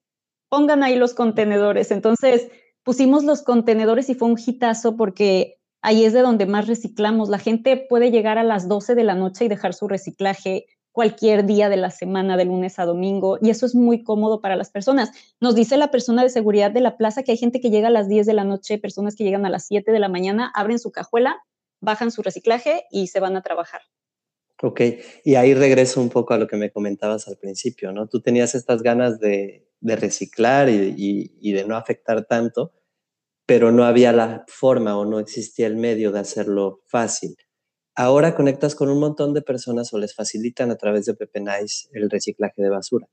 pongan 0.50 0.82
ahí 0.82 0.96
los 0.96 1.14
contenedores. 1.14 1.90
Entonces 1.90 2.48
pusimos 2.82 3.24
los 3.24 3.42
contenedores 3.42 4.10
y 4.10 4.14
fue 4.14 4.28
un 4.28 4.38
hitazo 4.38 4.96
porque 4.96 5.58
ahí 5.80 6.04
es 6.04 6.12
de 6.12 6.20
donde 6.20 6.44
más 6.44 6.66
reciclamos. 6.66 7.30
La 7.30 7.38
gente 7.38 7.78
puede 7.88 8.10
llegar 8.10 8.36
a 8.36 8.44
las 8.44 8.68
12 8.68 8.94
de 8.94 9.04
la 9.04 9.14
noche 9.14 9.46
y 9.46 9.48
dejar 9.48 9.72
su 9.72 9.88
reciclaje 9.88 10.66
cualquier 10.92 11.46
día 11.46 11.70
de 11.70 11.78
la 11.78 11.90
semana, 11.90 12.36
de 12.36 12.44
lunes 12.44 12.78
a 12.78 12.84
domingo, 12.84 13.38
y 13.40 13.50
eso 13.50 13.64
es 13.64 13.76
muy 13.76 14.02
cómodo 14.02 14.40
para 14.40 14.56
las 14.56 14.70
personas. 14.70 15.12
Nos 15.38 15.54
dice 15.54 15.76
la 15.76 15.92
persona 15.92 16.24
de 16.24 16.30
seguridad 16.30 16.72
de 16.72 16.80
la 16.80 16.96
plaza 16.98 17.22
que 17.22 17.30
hay 17.30 17.38
gente 17.38 17.60
que 17.60 17.70
llega 17.70 17.88
a 17.88 17.92
las 17.92 18.08
10 18.08 18.26
de 18.26 18.34
la 18.34 18.42
noche, 18.42 18.76
personas 18.76 19.14
que 19.14 19.22
llegan 19.22 19.46
a 19.46 19.50
las 19.50 19.66
7 19.66 19.92
de 19.92 19.98
la 20.00 20.08
mañana, 20.08 20.50
abren 20.52 20.80
su 20.80 20.90
cajuela 20.90 21.40
bajan 21.80 22.10
su 22.10 22.22
reciclaje 22.22 22.84
y 22.90 23.08
se 23.08 23.20
van 23.20 23.36
a 23.36 23.42
trabajar. 23.42 23.82
Ok, 24.62 24.80
y 25.24 25.36
ahí 25.36 25.54
regreso 25.54 26.02
un 26.02 26.10
poco 26.10 26.34
a 26.34 26.38
lo 26.38 26.46
que 26.46 26.56
me 26.56 26.70
comentabas 26.70 27.26
al 27.28 27.38
principio, 27.38 27.92
¿no? 27.92 28.08
Tú 28.08 28.20
tenías 28.20 28.54
estas 28.54 28.82
ganas 28.82 29.18
de, 29.18 29.66
reciclar 29.80 30.68
y, 30.68 31.52
de 31.52 31.64
no 31.64 31.76
afectar 31.76 32.26
tanto, 32.26 32.74
pero 33.46 33.72
no 33.72 33.84
había 33.84 34.12
la 34.12 34.44
forma 34.48 34.98
o 34.98 35.06
no 35.06 35.18
existía 35.18 35.66
el 35.66 35.76
medio 35.76 36.12
de 36.12 36.20
hacerlo 36.20 36.82
fácil. 36.88 37.36
Ahora 37.96 38.36
conectas 38.36 38.74
con 38.74 38.90
un 38.90 39.00
montón 39.00 39.32
de 39.32 39.42
personas 39.42 39.92
o 39.94 39.98
les 39.98 40.14
facilitan 40.14 40.70
a 40.70 40.76
través 40.76 41.06
de 41.06 41.14
Pepe 41.14 41.40
Nice 41.40 41.88
el 41.92 42.10
reciclaje 42.10 42.62
de 42.62 42.68
basura. 42.68 43.08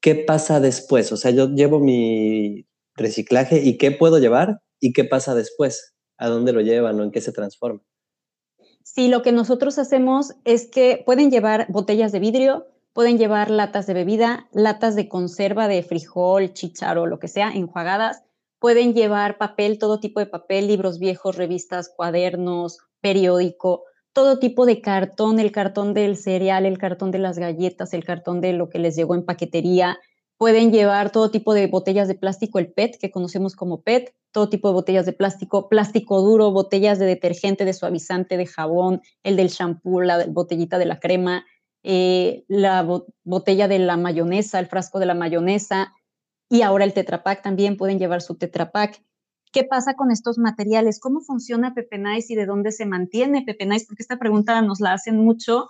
¿Qué 0.00 0.14
pasa 0.14 0.60
después? 0.60 1.10
O 1.12 1.16
sea, 1.16 1.32
yo 1.32 1.48
llevo 1.48 1.80
mi 1.80 2.68
reciclaje 2.96 3.62
y 3.62 3.78
¿qué 3.78 3.90
puedo 3.90 4.18
llevar? 4.18 4.60
¿Y 4.80 4.92
qué 4.92 5.04
pasa 5.04 5.34
después? 5.34 5.94
¿A 6.18 6.28
dónde 6.28 6.52
lo 6.52 6.60
llevan 6.60 7.00
o 7.00 7.04
en 7.04 7.10
qué 7.10 7.20
se 7.20 7.32
transforma? 7.32 7.82
Sí, 8.84 9.08
lo 9.08 9.22
que 9.22 9.32
nosotros 9.32 9.78
hacemos 9.78 10.34
es 10.44 10.68
que 10.68 11.02
pueden 11.04 11.30
llevar 11.30 11.66
botellas 11.68 12.12
de 12.12 12.20
vidrio, 12.20 12.68
pueden 12.92 13.18
llevar 13.18 13.50
latas 13.50 13.88
de 13.88 13.94
bebida, 13.94 14.48
latas 14.52 14.94
de 14.94 15.08
conserva 15.08 15.66
de 15.66 15.82
frijol, 15.82 16.52
chicharo, 16.52 17.06
lo 17.06 17.18
que 17.18 17.26
sea, 17.26 17.50
enjuagadas. 17.50 18.22
Pueden 18.60 18.94
llevar 18.94 19.38
papel, 19.38 19.78
todo 19.78 19.98
tipo 19.98 20.20
de 20.20 20.26
papel, 20.26 20.68
libros 20.68 21.00
viejos, 21.00 21.36
revistas, 21.36 21.92
cuadernos, 21.96 22.78
periódico, 23.00 23.82
todo 24.12 24.38
tipo 24.38 24.66
de 24.66 24.80
cartón, 24.80 25.40
el 25.40 25.50
cartón 25.50 25.92
del 25.92 26.16
cereal, 26.16 26.64
el 26.64 26.78
cartón 26.78 27.10
de 27.10 27.18
las 27.18 27.38
galletas, 27.38 27.94
el 27.94 28.04
cartón 28.04 28.40
de 28.40 28.52
lo 28.52 28.68
que 28.68 28.78
les 28.78 28.94
llegó 28.94 29.16
en 29.16 29.24
paquetería, 29.24 29.98
Pueden 30.36 30.72
llevar 30.72 31.12
todo 31.12 31.30
tipo 31.30 31.54
de 31.54 31.68
botellas 31.68 32.08
de 32.08 32.16
plástico, 32.16 32.58
el 32.58 32.72
PET, 32.72 32.98
que 32.98 33.10
conocemos 33.10 33.54
como 33.54 33.82
PET, 33.82 34.14
todo 34.34 34.48
tipo 34.48 34.68
de 34.68 34.74
botellas 34.74 35.06
de 35.06 35.12
plástico, 35.12 35.68
plástico 35.68 36.20
duro, 36.20 36.50
botellas 36.50 36.98
de 36.98 37.06
detergente, 37.06 37.64
de 37.64 37.72
suavizante, 37.72 38.36
de 38.36 38.46
jabón, 38.46 39.00
el 39.22 39.36
del 39.36 39.46
shampoo, 39.48 40.00
la 40.00 40.26
botellita 40.26 40.76
de 40.76 40.86
la 40.86 40.98
crema, 40.98 41.46
eh, 41.84 42.44
la 42.48 42.84
botella 43.22 43.68
de 43.68 43.78
la 43.78 43.96
mayonesa, 43.96 44.58
el 44.58 44.66
frasco 44.66 44.98
de 44.98 45.06
la 45.06 45.14
mayonesa 45.14 45.94
y 46.50 46.62
ahora 46.62 46.84
el 46.84 46.92
Tetrapack 46.92 47.42
también 47.42 47.76
pueden 47.76 48.00
llevar 48.00 48.22
su 48.22 48.34
Tetrapack. 48.34 49.02
¿Qué 49.52 49.62
pasa 49.62 49.94
con 49.94 50.10
estos 50.10 50.36
materiales? 50.36 50.98
¿Cómo 50.98 51.20
funciona 51.20 51.72
Pepe 51.72 51.98
Nice 51.98 52.32
y 52.32 52.36
de 52.36 52.44
dónde 52.44 52.72
se 52.72 52.86
mantiene 52.86 53.42
Pepe 53.42 53.66
Nice? 53.66 53.86
Porque 53.86 54.02
esta 54.02 54.18
pregunta 54.18 54.60
nos 54.62 54.80
la 54.80 54.94
hacen 54.94 55.16
mucho. 55.16 55.68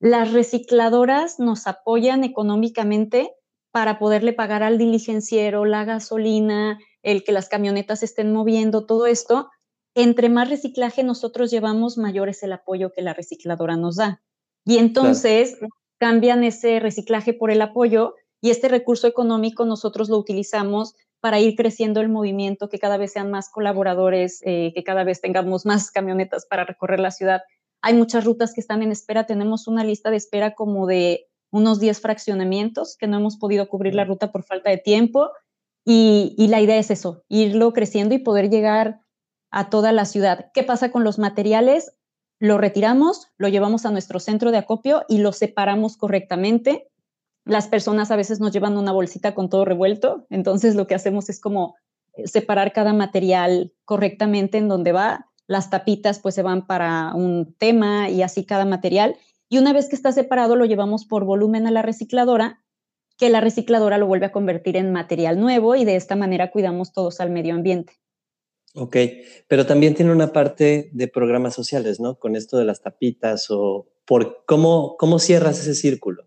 Las 0.00 0.32
recicladoras 0.32 1.38
nos 1.38 1.66
apoyan 1.66 2.24
económicamente 2.24 3.30
para 3.72 3.98
poderle 3.98 4.32
pagar 4.32 4.62
al 4.62 4.78
diligenciero, 4.78 5.66
la 5.66 5.84
gasolina, 5.84 6.78
el 7.06 7.22
que 7.22 7.30
las 7.30 7.48
camionetas 7.48 8.02
estén 8.02 8.32
moviendo, 8.32 8.84
todo 8.84 9.06
esto. 9.06 9.48
Entre 9.94 10.28
más 10.28 10.50
reciclaje 10.50 11.04
nosotros 11.04 11.52
llevamos, 11.52 11.98
mayor 11.98 12.28
es 12.28 12.42
el 12.42 12.52
apoyo 12.52 12.92
que 12.92 13.00
la 13.00 13.14
recicladora 13.14 13.76
nos 13.76 13.94
da. 13.94 14.22
Y 14.64 14.78
entonces 14.78 15.56
cambian 15.98 16.42
ese 16.42 16.80
reciclaje 16.80 17.32
por 17.32 17.52
el 17.52 17.62
apoyo 17.62 18.16
y 18.40 18.50
este 18.50 18.66
recurso 18.68 19.06
económico 19.06 19.64
nosotros 19.64 20.08
lo 20.08 20.18
utilizamos 20.18 20.96
para 21.20 21.38
ir 21.38 21.54
creciendo 21.54 22.00
el 22.00 22.08
movimiento, 22.08 22.68
que 22.68 22.80
cada 22.80 22.96
vez 22.96 23.12
sean 23.12 23.30
más 23.30 23.50
colaboradores, 23.50 24.42
eh, 24.44 24.72
que 24.74 24.82
cada 24.82 25.04
vez 25.04 25.20
tengamos 25.20 25.64
más 25.64 25.92
camionetas 25.92 26.44
para 26.44 26.64
recorrer 26.64 26.98
la 26.98 27.12
ciudad. 27.12 27.42
Hay 27.82 27.94
muchas 27.94 28.24
rutas 28.24 28.52
que 28.52 28.60
están 28.60 28.82
en 28.82 28.90
espera, 28.90 29.26
tenemos 29.26 29.68
una 29.68 29.84
lista 29.84 30.10
de 30.10 30.16
espera 30.16 30.56
como 30.56 30.88
de 30.88 31.28
unos 31.52 31.78
10 31.78 32.00
fraccionamientos 32.00 32.96
que 32.98 33.06
no 33.06 33.18
hemos 33.18 33.36
podido 33.36 33.68
cubrir 33.68 33.94
la 33.94 34.04
ruta 34.04 34.32
por 34.32 34.42
falta 34.42 34.70
de 34.70 34.78
tiempo 34.78 35.30
y, 35.88 36.48
la 36.48 36.60
idea 36.60 36.78
es 36.78 36.90
eso, 36.90 37.22
irlo 37.28 37.72
creciendo 37.72 38.14
y 38.14 38.18
poder 38.18 38.50
llegar 38.50 39.00
a 39.52 39.70
toda 39.70 39.92
la 39.92 40.04
ciudad. 40.04 40.50
¿Qué 40.52 40.64
pasa 40.64 40.90
con 40.90 41.04
los 41.04 41.20
materiales? 41.20 41.94
Lo 42.40 42.58
retiramos, 42.58 43.28
lo 43.38 43.46
llevamos 43.46 43.86
a 43.86 43.92
nuestro 43.92 44.18
centro 44.18 44.50
de 44.50 44.58
acopio 44.58 45.04
y 45.08 45.18
lo 45.18 45.32
separamos 45.32 45.96
correctamente. 45.96 46.88
Las 47.44 47.68
personas 47.68 48.10
a 48.10 48.16
veces 48.16 48.40
nos 48.40 48.50
llevan 48.50 48.76
una 48.76 48.90
bolsita 48.90 49.32
con 49.32 49.48
todo 49.48 49.64
revuelto, 49.64 50.26
entonces 50.28 50.74
lo 50.74 50.88
que 50.88 50.96
hacemos 50.96 51.28
es 51.30 51.40
como 51.40 51.76
eh, 52.14 52.26
separar 52.26 52.72
cada 52.72 52.92
material 52.92 53.72
correctamente 53.84 54.58
en 54.58 54.66
donde 54.66 54.90
va. 54.90 55.30
Las 55.46 55.70
tapitas 55.70 56.18
pues 56.18 56.34
se 56.34 56.42
van 56.42 56.66
para 56.66 57.14
un 57.14 57.54
tema 57.58 58.10
y 58.10 58.22
así 58.22 58.44
cada 58.44 58.64
material 58.64 59.16
y 59.48 59.58
una 59.58 59.72
vez 59.72 59.88
que 59.88 59.96
está 59.96 60.12
separado 60.12 60.56
lo 60.56 60.64
llevamos 60.64 61.04
por 61.04 61.24
volumen 61.24 61.66
a 61.66 61.70
la 61.70 61.82
recicladora, 61.82 62.62
que 63.16 63.30
la 63.30 63.40
recicladora 63.40 63.98
lo 63.98 64.06
vuelve 64.06 64.26
a 64.26 64.32
convertir 64.32 64.76
en 64.76 64.92
material 64.92 65.40
nuevo 65.40 65.74
y 65.74 65.84
de 65.84 65.96
esta 65.96 66.16
manera 66.16 66.50
cuidamos 66.50 66.92
todos 66.92 67.20
al 67.20 67.30
medio 67.30 67.54
ambiente. 67.54 67.94
Ok, 68.74 68.96
pero 69.48 69.64
también 69.64 69.94
tiene 69.94 70.12
una 70.12 70.32
parte 70.32 70.90
de 70.92 71.08
programas 71.08 71.54
sociales, 71.54 71.98
¿no? 71.98 72.18
Con 72.18 72.36
esto 72.36 72.58
de 72.58 72.66
las 72.66 72.82
tapitas 72.82 73.46
o 73.50 73.88
por 74.04 74.44
cómo, 74.46 74.96
cómo 74.98 75.18
cierras 75.18 75.58
ese 75.60 75.74
círculo. 75.74 76.24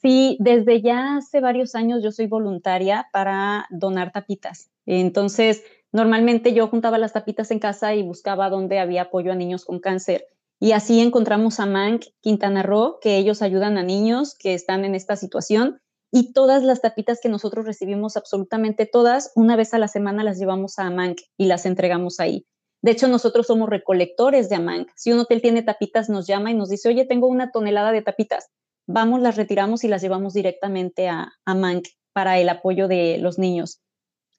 Sí, 0.00 0.36
desde 0.38 0.80
ya 0.80 1.16
hace 1.16 1.40
varios 1.40 1.74
años 1.74 2.04
yo 2.04 2.12
soy 2.12 2.28
voluntaria 2.28 3.08
para 3.12 3.66
donar 3.70 4.12
tapitas. 4.12 4.70
Entonces, 4.86 5.64
normalmente 5.90 6.54
yo 6.54 6.68
juntaba 6.68 6.98
las 6.98 7.14
tapitas 7.14 7.50
en 7.50 7.58
casa 7.58 7.96
y 7.96 8.04
buscaba 8.04 8.48
dónde 8.48 8.78
había 8.78 9.02
apoyo 9.02 9.32
a 9.32 9.34
niños 9.34 9.64
con 9.64 9.80
cáncer 9.80 10.28
y 10.60 10.72
así 10.72 11.00
encontramos 11.00 11.60
a 11.60 11.66
Mank 11.66 12.06
Quintana 12.20 12.62
Roo, 12.62 12.98
que 13.00 13.16
ellos 13.16 13.42
ayudan 13.42 13.78
a 13.78 13.82
niños 13.82 14.34
que 14.38 14.54
están 14.54 14.84
en 14.84 14.94
esta 14.94 15.16
situación. 15.16 15.80
Y 16.10 16.32
todas 16.32 16.62
las 16.62 16.80
tapitas 16.80 17.20
que 17.22 17.28
nosotros 17.28 17.66
recibimos, 17.66 18.16
absolutamente 18.16 18.86
todas, 18.86 19.30
una 19.34 19.56
vez 19.56 19.74
a 19.74 19.78
la 19.78 19.88
semana 19.88 20.24
las 20.24 20.38
llevamos 20.38 20.78
a 20.78 20.86
Amank 20.86 21.20
y 21.36 21.46
las 21.46 21.66
entregamos 21.66 22.18
ahí. 22.18 22.46
De 22.82 22.92
hecho, 22.92 23.08
nosotros 23.08 23.46
somos 23.46 23.68
recolectores 23.68 24.48
de 24.48 24.56
Amank. 24.56 24.88
Si 24.96 25.12
un 25.12 25.18
hotel 25.18 25.42
tiene 25.42 25.62
tapitas, 25.62 26.08
nos 26.08 26.26
llama 26.26 26.50
y 26.50 26.54
nos 26.54 26.70
dice, 26.70 26.88
oye, 26.88 27.04
tengo 27.04 27.26
una 27.26 27.50
tonelada 27.50 27.92
de 27.92 28.02
tapitas. 28.02 28.48
Vamos, 28.86 29.20
las 29.20 29.36
retiramos 29.36 29.84
y 29.84 29.88
las 29.88 30.00
llevamos 30.00 30.32
directamente 30.32 31.08
a 31.08 31.32
Amank 31.44 31.88
para 32.14 32.38
el 32.38 32.48
apoyo 32.48 32.88
de 32.88 33.18
los 33.18 33.38
niños. 33.38 33.80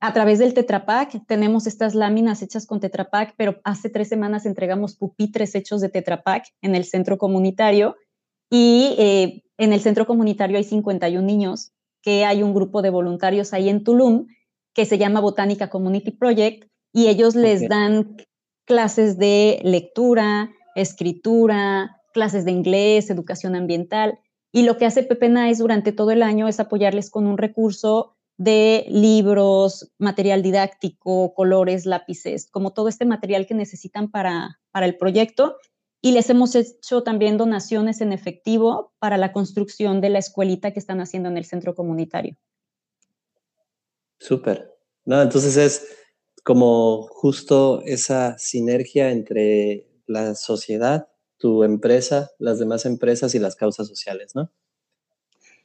A 0.02 0.14
través 0.14 0.40
del 0.40 0.54
Tetra 0.54 0.86
Pak 0.86 1.26
tenemos 1.28 1.68
estas 1.68 1.94
láminas 1.94 2.42
hechas 2.42 2.66
con 2.66 2.80
Tetra 2.80 3.10
Pak, 3.10 3.34
pero 3.38 3.60
hace 3.64 3.90
tres 3.90 4.08
semanas 4.08 4.46
entregamos 4.46 4.96
pupitres 4.96 5.56
hechos 5.56 5.82
de 5.82 5.90
Tetra 5.90 6.24
Pak 6.24 6.46
en 6.62 6.76
el 6.76 6.86
centro 6.86 7.18
comunitario 7.18 7.98
y 8.50 8.96
eh, 8.98 9.44
en 9.58 9.74
el 9.74 9.82
centro 9.82 10.08
comunitario 10.08 10.58
hay 10.58 10.64
51 10.64 11.26
niños, 11.26 11.72
que 12.02 12.24
hay 12.24 12.44
un 12.44 12.54
grupo 12.54 12.82
de 12.82 12.90
voluntarios 12.90 13.54
ahí 13.54 13.68
en 13.68 13.84
Tulum 13.84 14.28
que 14.74 14.86
se 14.86 14.98
llama 14.98 15.20
Botánica 15.20 15.70
Community 15.70 16.12
Project 16.12 16.70
y 16.94 17.08
ellos 17.08 17.36
les 17.36 17.68
dan 17.68 18.16
clases 18.66 19.18
de 19.18 19.60
lectura, 19.64 20.52
escritura, 20.76 21.98
clases 22.14 22.46
de 22.46 22.52
inglés, 22.52 23.10
educación 23.10 23.56
ambiental. 23.56 24.20
Y 24.52 24.64
lo 24.64 24.78
que 24.78 24.86
hace 24.86 25.04
Pepe 25.04 25.30
Nice 25.30 25.62
durante 25.62 25.92
todo 25.92 26.12
el 26.12 26.24
año 26.24 26.48
es 26.48 26.60
apoyarles 26.60 27.10
con 27.10 27.28
un 27.28 27.38
recurso 27.38 28.16
de 28.40 28.86
libros, 28.88 29.92
material 29.98 30.42
didáctico, 30.42 31.34
colores, 31.34 31.86
lápices, 31.86 32.50
como 32.50 32.72
todo 32.72 32.88
este 32.88 33.04
material 33.06 33.46
que 33.46 33.54
necesitan 33.54 34.10
para, 34.10 34.62
para 34.72 34.86
el 34.86 34.96
proyecto. 34.96 35.58
Y 36.02 36.14
les 36.14 36.30
hemos 36.30 36.56
hecho 36.56 37.04
también 37.04 37.38
donaciones 37.38 38.00
en 38.00 38.14
efectivo 38.14 38.94
para 38.98 39.18
la 39.18 39.34
construcción 39.34 40.00
de 40.00 40.10
la 40.10 40.20
escuelita 40.20 40.72
que 40.72 40.80
están 40.80 41.02
haciendo 41.02 41.28
en 41.28 41.38
el 41.38 41.44
centro 41.44 41.76
comunitario. 41.76 42.38
Súper. 44.18 44.74
No, 45.04 45.22
entonces 45.22 45.58
es 45.58 45.88
como 46.46 47.08
justo 47.10 47.82
esa 47.86 48.38
sinergia 48.38 49.12
entre 49.12 49.86
la 50.08 50.34
sociedad, 50.36 51.10
tu 51.38 51.66
empresa, 51.66 52.32
las 52.40 52.58
demás 52.58 52.86
empresas 52.86 53.36
y 53.36 53.40
las 53.40 53.58
causas 53.58 53.90
sociales, 53.90 54.32
¿no? 54.34 54.50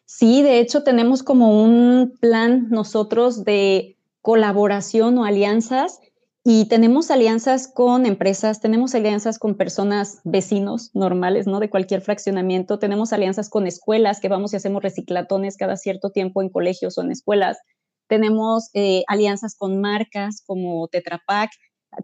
Sí, 0.06 0.42
de 0.42 0.60
hecho 0.60 0.82
tenemos 0.82 1.22
como 1.22 1.62
un 1.62 2.16
plan 2.20 2.68
nosotros 2.70 3.44
de 3.44 3.96
colaboración 4.20 5.18
o 5.18 5.24
alianzas 5.24 6.00
y 6.44 6.66
tenemos 6.66 7.10
alianzas 7.10 7.68
con 7.68 8.04
empresas, 8.04 8.60
tenemos 8.60 8.94
alianzas 8.94 9.38
con 9.38 9.54
personas, 9.54 10.20
vecinos 10.24 10.90
normales, 10.94 11.46
¿no? 11.46 11.58
De 11.58 11.70
cualquier 11.70 12.02
fraccionamiento, 12.02 12.78
tenemos 12.78 13.14
alianzas 13.14 13.48
con 13.48 13.66
escuelas 13.66 14.20
que 14.20 14.28
vamos 14.28 14.52
y 14.52 14.56
hacemos 14.56 14.82
reciclatones 14.82 15.56
cada 15.56 15.76
cierto 15.76 16.10
tiempo 16.10 16.42
en 16.42 16.50
colegios 16.50 16.98
o 16.98 17.02
en 17.02 17.10
escuelas, 17.10 17.58
tenemos 18.06 18.68
eh, 18.74 19.04
alianzas 19.06 19.56
con 19.56 19.80
marcas 19.80 20.42
como 20.46 20.86
Tetra 20.88 21.22
Pak, 21.26 21.50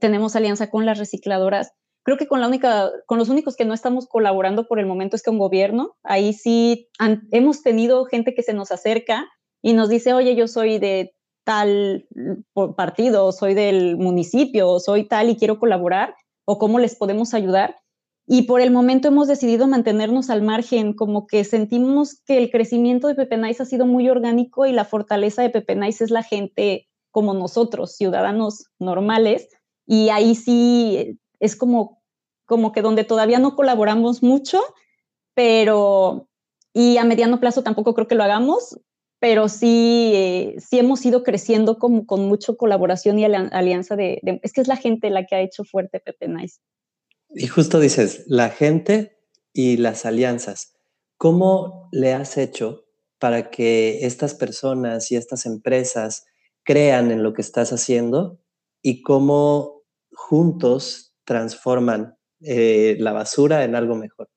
tenemos 0.01 0.37
alianza 0.37 0.71
con 0.71 0.87
las 0.87 0.99
recicladoras 0.99 1.73
Creo 2.11 2.19
que 2.19 2.27
con, 2.27 2.41
la 2.41 2.49
única, 2.49 2.91
con 3.07 3.19
los 3.19 3.29
únicos 3.29 3.55
que 3.55 3.65
no 3.65 3.73
estamos 3.73 4.09
colaborando 4.09 4.67
por 4.67 4.81
el 4.81 4.87
momento 4.87 5.15
es 5.15 5.23
con 5.23 5.39
gobierno. 5.39 5.95
Ahí 6.03 6.33
sí 6.33 6.89
hemos 7.31 7.63
tenido 7.63 8.05
gente 8.05 8.35
que 8.35 8.43
se 8.43 8.53
nos 8.53 8.73
acerca 8.73 9.29
y 9.63 9.75
nos 9.75 9.89
dice, 9.89 10.13
oye, 10.13 10.35
yo 10.35 10.49
soy 10.49 10.81
de 10.81 11.15
tal 11.45 12.09
partido, 12.77 13.31
soy 13.31 13.55
del 13.55 13.97
municipio, 13.97 14.81
soy 14.81 15.07
tal 15.07 15.31
y 15.31 15.37
quiero 15.37 15.61
colaborar, 15.61 16.17
o 16.47 16.59
cómo 16.59 16.81
les 16.81 16.97
podemos 16.97 17.33
ayudar. 17.33 17.77
Y 18.27 18.43
por 18.43 18.61
el 18.61 18.73
momento 18.73 19.07
hemos 19.07 19.29
decidido 19.29 19.69
mantenernos 19.69 20.31
al 20.31 20.43
margen, 20.43 20.95
como 20.95 21.29
que 21.29 21.45
sentimos 21.45 22.21
que 22.27 22.39
el 22.39 22.51
crecimiento 22.51 23.07
de 23.07 23.15
Pepe 23.15 23.37
Nice 23.37 23.63
ha 23.63 23.67
sido 23.67 23.87
muy 23.87 24.11
orgánico 24.11 24.67
y 24.67 24.73
la 24.73 24.85
fortaleza 24.85 25.43
de 25.43 25.51
Pepe 25.51 25.77
Nice 25.77 26.03
es 26.03 26.11
la 26.11 26.25
gente 26.25 26.89
como 27.13 27.35
nosotros, 27.35 27.95
ciudadanos 27.95 28.65
normales. 28.81 29.49
Y 29.87 30.09
ahí 30.09 30.35
sí 30.35 31.17
es 31.41 31.57
como, 31.57 32.00
como 32.51 32.73
que 32.73 32.83
donde 32.83 33.05
todavía 33.05 33.39
no 33.39 33.55
colaboramos 33.55 34.25
mucho, 34.25 34.61
pero, 35.35 36.29
y 36.75 36.97
a 36.97 37.05
mediano 37.05 37.39
plazo 37.39 37.63
tampoco 37.63 37.95
creo 37.95 38.09
que 38.09 38.17
lo 38.17 38.25
hagamos, 38.25 38.81
pero 39.21 39.49
sí, 39.49 40.11
eh, 40.17 40.57
sí 40.59 40.81
hemos 40.81 41.07
ido 41.07 41.23
creciendo 41.23 41.79
como 41.79 42.07
con 42.07 42.27
mucha 42.27 42.53
colaboración 42.55 43.21
y 43.21 43.25
alianza 43.25 43.95
de, 43.95 44.21
es 44.43 44.53
que 44.53 44.63
es 44.63 44.67
la 44.67 44.75
gente 44.75 45.11
la 45.11 45.27
que 45.27 45.37
ha 45.37 45.41
hecho 45.41 45.63
fuerte 45.63 46.01
Pepe 46.01 46.27
Nice. 46.27 46.59
Y 47.29 47.47
justo 47.47 47.79
dices, 47.79 48.25
la 48.27 48.49
gente 48.49 49.17
y 49.53 49.77
las 49.77 50.05
alianzas, 50.05 50.75
¿cómo 51.19 51.89
le 51.93 52.15
has 52.15 52.37
hecho 52.37 52.85
para 53.21 53.51
que 53.51 54.05
estas 54.07 54.35
personas 54.35 55.13
y 55.13 55.15
estas 55.15 55.47
empresas 55.47 56.27
crean 56.65 57.13
en 57.13 57.23
lo 57.23 57.33
que 57.33 57.43
estás 57.43 57.73
haciendo 57.73 58.41
y 58.83 59.03
cómo 59.03 59.85
juntos 60.11 61.15
transforman 61.25 62.17
eh, 62.43 62.97
la 62.99 63.13
basura 63.13 63.65
en 63.65 63.75
algo 63.75 63.95
mejor. 63.95 64.29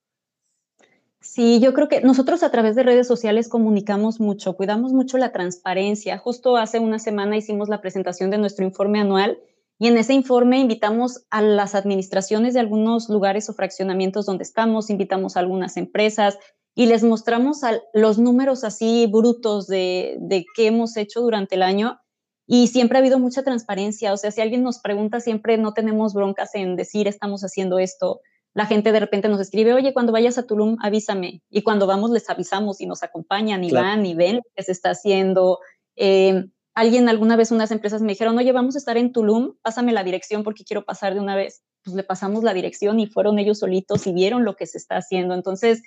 Sí, 1.21 1.61
yo 1.61 1.73
creo 1.73 1.87
que 1.87 2.01
nosotros 2.01 2.43
a 2.43 2.51
través 2.51 2.75
de 2.75 2.83
redes 2.83 3.07
sociales 3.07 3.47
comunicamos 3.47 4.19
mucho, 4.19 4.57
cuidamos 4.57 4.91
mucho 4.91 5.17
la 5.17 5.31
transparencia. 5.31 6.17
Justo 6.17 6.57
hace 6.57 6.79
una 6.79 6.99
semana 6.99 7.37
hicimos 7.37 7.69
la 7.69 7.79
presentación 7.79 8.29
de 8.29 8.37
nuestro 8.37 8.65
informe 8.65 8.99
anual 8.99 9.39
y 9.79 9.87
en 9.87 9.97
ese 9.97 10.13
informe 10.13 10.59
invitamos 10.59 11.25
a 11.29 11.41
las 11.41 11.75
administraciones 11.75 12.53
de 12.53 12.59
algunos 12.59 13.09
lugares 13.09 13.49
o 13.49 13.53
fraccionamientos 13.53 14.25
donde 14.25 14.43
estamos, 14.43 14.89
invitamos 14.89 15.35
a 15.35 15.39
algunas 15.39 15.77
empresas 15.77 16.37
y 16.75 16.87
les 16.87 17.03
mostramos 17.03 17.61
los 17.93 18.19
números 18.19 18.63
así 18.63 19.07
brutos 19.07 19.67
de, 19.67 20.17
de 20.19 20.45
qué 20.55 20.67
hemos 20.67 20.97
hecho 20.97 21.21
durante 21.21 21.55
el 21.55 21.63
año 21.63 21.99
y 22.45 22.67
siempre 22.67 22.97
ha 22.97 23.01
habido 23.01 23.19
mucha 23.19 23.43
transparencia. 23.43 24.13
O 24.13 24.17
sea, 24.17 24.31
si 24.31 24.41
alguien 24.41 24.63
nos 24.63 24.79
pregunta, 24.79 25.19
siempre 25.19 25.57
no 25.57 25.73
tenemos 25.73 26.13
broncas 26.13 26.55
en 26.55 26.75
decir 26.75 27.07
estamos 27.07 27.41
haciendo 27.41 27.79
esto. 27.79 28.21
La 28.53 28.65
gente 28.65 28.91
de 28.91 28.99
repente 28.99 29.29
nos 29.29 29.39
escribe, 29.39 29.73
oye, 29.73 29.93
cuando 29.93 30.11
vayas 30.11 30.37
a 30.37 30.45
Tulum, 30.45 30.77
avísame. 30.81 31.41
Y 31.49 31.63
cuando 31.63 31.87
vamos, 31.87 32.11
les 32.11 32.29
avisamos 32.29 32.81
y 32.81 32.85
nos 32.85 33.01
acompañan 33.01 33.63
y 33.63 33.71
van 33.71 34.05
y 34.05 34.13
ven 34.13 34.37
lo 34.37 34.41
que 34.55 34.63
se 34.63 34.73
está 34.73 34.91
haciendo. 34.91 35.59
Eh, 35.95 36.45
alguien 36.75 37.09
alguna 37.09 37.35
vez, 37.35 37.51
unas 37.51 37.71
empresas 37.71 38.01
me 38.01 38.11
dijeron, 38.11 38.37
oye, 38.37 38.51
vamos 38.51 38.75
a 38.75 38.77
estar 38.77 38.97
en 38.97 39.11
Tulum, 39.11 39.55
pásame 39.61 39.91
la 39.91 40.03
dirección 40.03 40.43
porque 40.43 40.65
quiero 40.65 40.85
pasar 40.85 41.13
de 41.15 41.19
una 41.19 41.35
vez. 41.35 41.63
Pues 41.83 41.95
le 41.95 42.03
pasamos 42.03 42.43
la 42.43 42.53
dirección 42.53 42.99
y 42.99 43.07
fueron 43.07 43.39
ellos 43.39 43.59
solitos 43.59 44.05
y 44.05 44.13
vieron 44.13 44.45
lo 44.45 44.55
que 44.55 44.67
se 44.67 44.77
está 44.77 44.97
haciendo. 44.97 45.33
Entonces, 45.33 45.81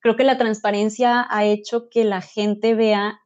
creo 0.00 0.14
que 0.14 0.24
la 0.24 0.38
transparencia 0.38 1.26
ha 1.28 1.44
hecho 1.44 1.88
que 1.88 2.04
la 2.04 2.20
gente 2.20 2.74
vea 2.74 3.21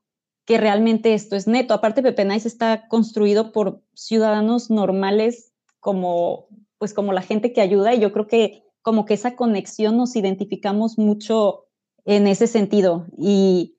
que 0.47 0.59
realmente 0.59 1.13
esto 1.13 1.37
es 1.37 1.47
neto. 1.47 1.75
Aparte, 1.75 2.03
Pepe 2.03 2.25
Nice 2.25 2.49
está 2.49 2.89
construido 2.89 3.53
por 3.53 3.83
ciudadanos 3.95 4.71
normales 4.71 5.53
como, 5.81 6.47
pues 6.79 6.95
como 6.95 7.13
la 7.13 7.21
gente 7.23 7.53
que 7.53 7.61
ayuda 7.61 7.95
y 7.95 8.01
yo 8.01 8.13
creo 8.13 8.27
que 8.29 8.63
como 8.81 9.05
que 9.05 9.15
esa 9.15 9.35
conexión 9.35 9.97
nos 9.97 10.15
identificamos 10.15 10.97
mucho 10.97 11.67
en 12.05 12.29
ese 12.29 12.47
sentido. 12.47 13.07
Y, 13.19 13.77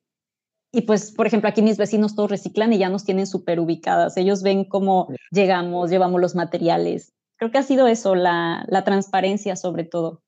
y 0.73 0.81
pues, 0.81 1.13
por 1.13 1.25
ejemplo, 1.25 1.47
aquí 1.47 1.61
mis 1.61 1.77
vecinos 1.77 2.15
todos 2.15 2.29
reciclan 2.29 2.73
y 2.73 2.77
ya 2.77 2.89
nos 2.89 3.05
tienen 3.05 3.27
súper 3.27 3.61
ubicadas. 3.61 4.17
Ellos 4.17 4.43
ven 4.43 4.65
cómo 4.65 5.07
llegamos, 5.31 5.89
llevamos 5.89 6.19
los 6.19 6.35
materiales. 6.35 7.13
Creo 7.37 7.49
que 7.49 7.59
ha 7.59 7.63
sido 7.63 7.87
eso, 7.87 8.15
la, 8.15 8.65
la 8.67 8.83
transparencia 8.83 9.55
sobre 9.55 9.85
todo. 9.85 10.21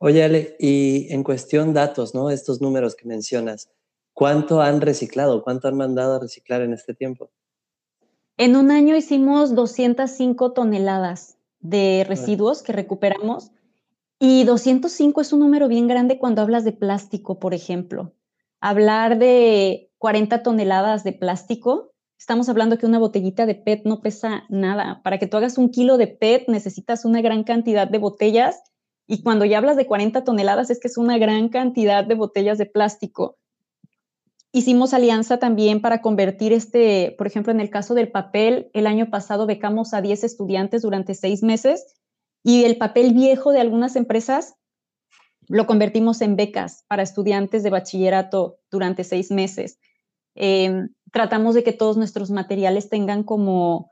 Oye, 0.00 0.24
Ale, 0.24 0.56
y 0.58 1.12
en 1.12 1.22
cuestión 1.22 1.74
datos, 1.74 2.14
¿no? 2.14 2.30
Estos 2.30 2.60
números 2.60 2.96
que 2.96 3.06
mencionas, 3.06 3.70
¿Cuánto 4.18 4.60
han 4.60 4.80
reciclado? 4.80 5.44
¿Cuánto 5.44 5.68
han 5.68 5.76
mandado 5.76 6.16
a 6.16 6.18
reciclar 6.18 6.62
en 6.62 6.72
este 6.72 6.92
tiempo? 6.92 7.30
En 8.36 8.56
un 8.56 8.72
año 8.72 8.96
hicimos 8.96 9.54
205 9.54 10.54
toneladas 10.54 11.38
de 11.60 12.04
residuos 12.04 12.64
que 12.64 12.72
recuperamos 12.72 13.52
y 14.18 14.42
205 14.42 15.20
es 15.20 15.32
un 15.32 15.38
número 15.38 15.68
bien 15.68 15.86
grande 15.86 16.18
cuando 16.18 16.42
hablas 16.42 16.64
de 16.64 16.72
plástico, 16.72 17.38
por 17.38 17.54
ejemplo. 17.54 18.12
Hablar 18.60 19.20
de 19.20 19.92
40 19.98 20.42
toneladas 20.42 21.04
de 21.04 21.12
plástico, 21.12 21.92
estamos 22.18 22.48
hablando 22.48 22.76
que 22.76 22.86
una 22.86 22.98
botellita 22.98 23.46
de 23.46 23.54
PET 23.54 23.82
no 23.84 24.00
pesa 24.00 24.46
nada. 24.48 25.00
Para 25.04 25.18
que 25.18 25.28
tú 25.28 25.36
hagas 25.36 25.58
un 25.58 25.70
kilo 25.70 25.96
de 25.96 26.08
PET 26.08 26.48
necesitas 26.48 27.04
una 27.04 27.20
gran 27.20 27.44
cantidad 27.44 27.86
de 27.86 27.98
botellas 27.98 28.64
y 29.06 29.22
cuando 29.22 29.44
ya 29.44 29.58
hablas 29.58 29.76
de 29.76 29.86
40 29.86 30.24
toneladas 30.24 30.70
es 30.70 30.80
que 30.80 30.88
es 30.88 30.98
una 30.98 31.18
gran 31.18 31.50
cantidad 31.50 32.04
de 32.04 32.16
botellas 32.16 32.58
de 32.58 32.66
plástico. 32.66 33.37
Hicimos 34.50 34.94
alianza 34.94 35.38
también 35.38 35.82
para 35.82 36.00
convertir 36.00 36.52
este, 36.52 37.14
por 37.18 37.26
ejemplo, 37.26 37.52
en 37.52 37.60
el 37.60 37.68
caso 37.68 37.94
del 37.94 38.10
papel, 38.10 38.70
el 38.72 38.86
año 38.86 39.10
pasado 39.10 39.46
becamos 39.46 39.92
a 39.92 40.00
10 40.00 40.24
estudiantes 40.24 40.82
durante 40.82 41.14
seis 41.14 41.42
meses 41.42 41.94
y 42.42 42.64
el 42.64 42.78
papel 42.78 43.12
viejo 43.12 43.52
de 43.52 43.60
algunas 43.60 43.94
empresas 43.94 44.54
lo 45.48 45.66
convertimos 45.66 46.20
en 46.22 46.36
becas 46.36 46.84
para 46.88 47.02
estudiantes 47.02 47.62
de 47.62 47.70
bachillerato 47.70 48.58
durante 48.70 49.04
seis 49.04 49.30
meses. 49.30 49.78
Em, 50.34 50.90
tratamos 51.12 51.54
de 51.54 51.64
que 51.64 51.72
todos 51.72 51.96
nuestros 51.96 52.30
materiales 52.30 52.88
tengan 52.88 53.24
como, 53.24 53.90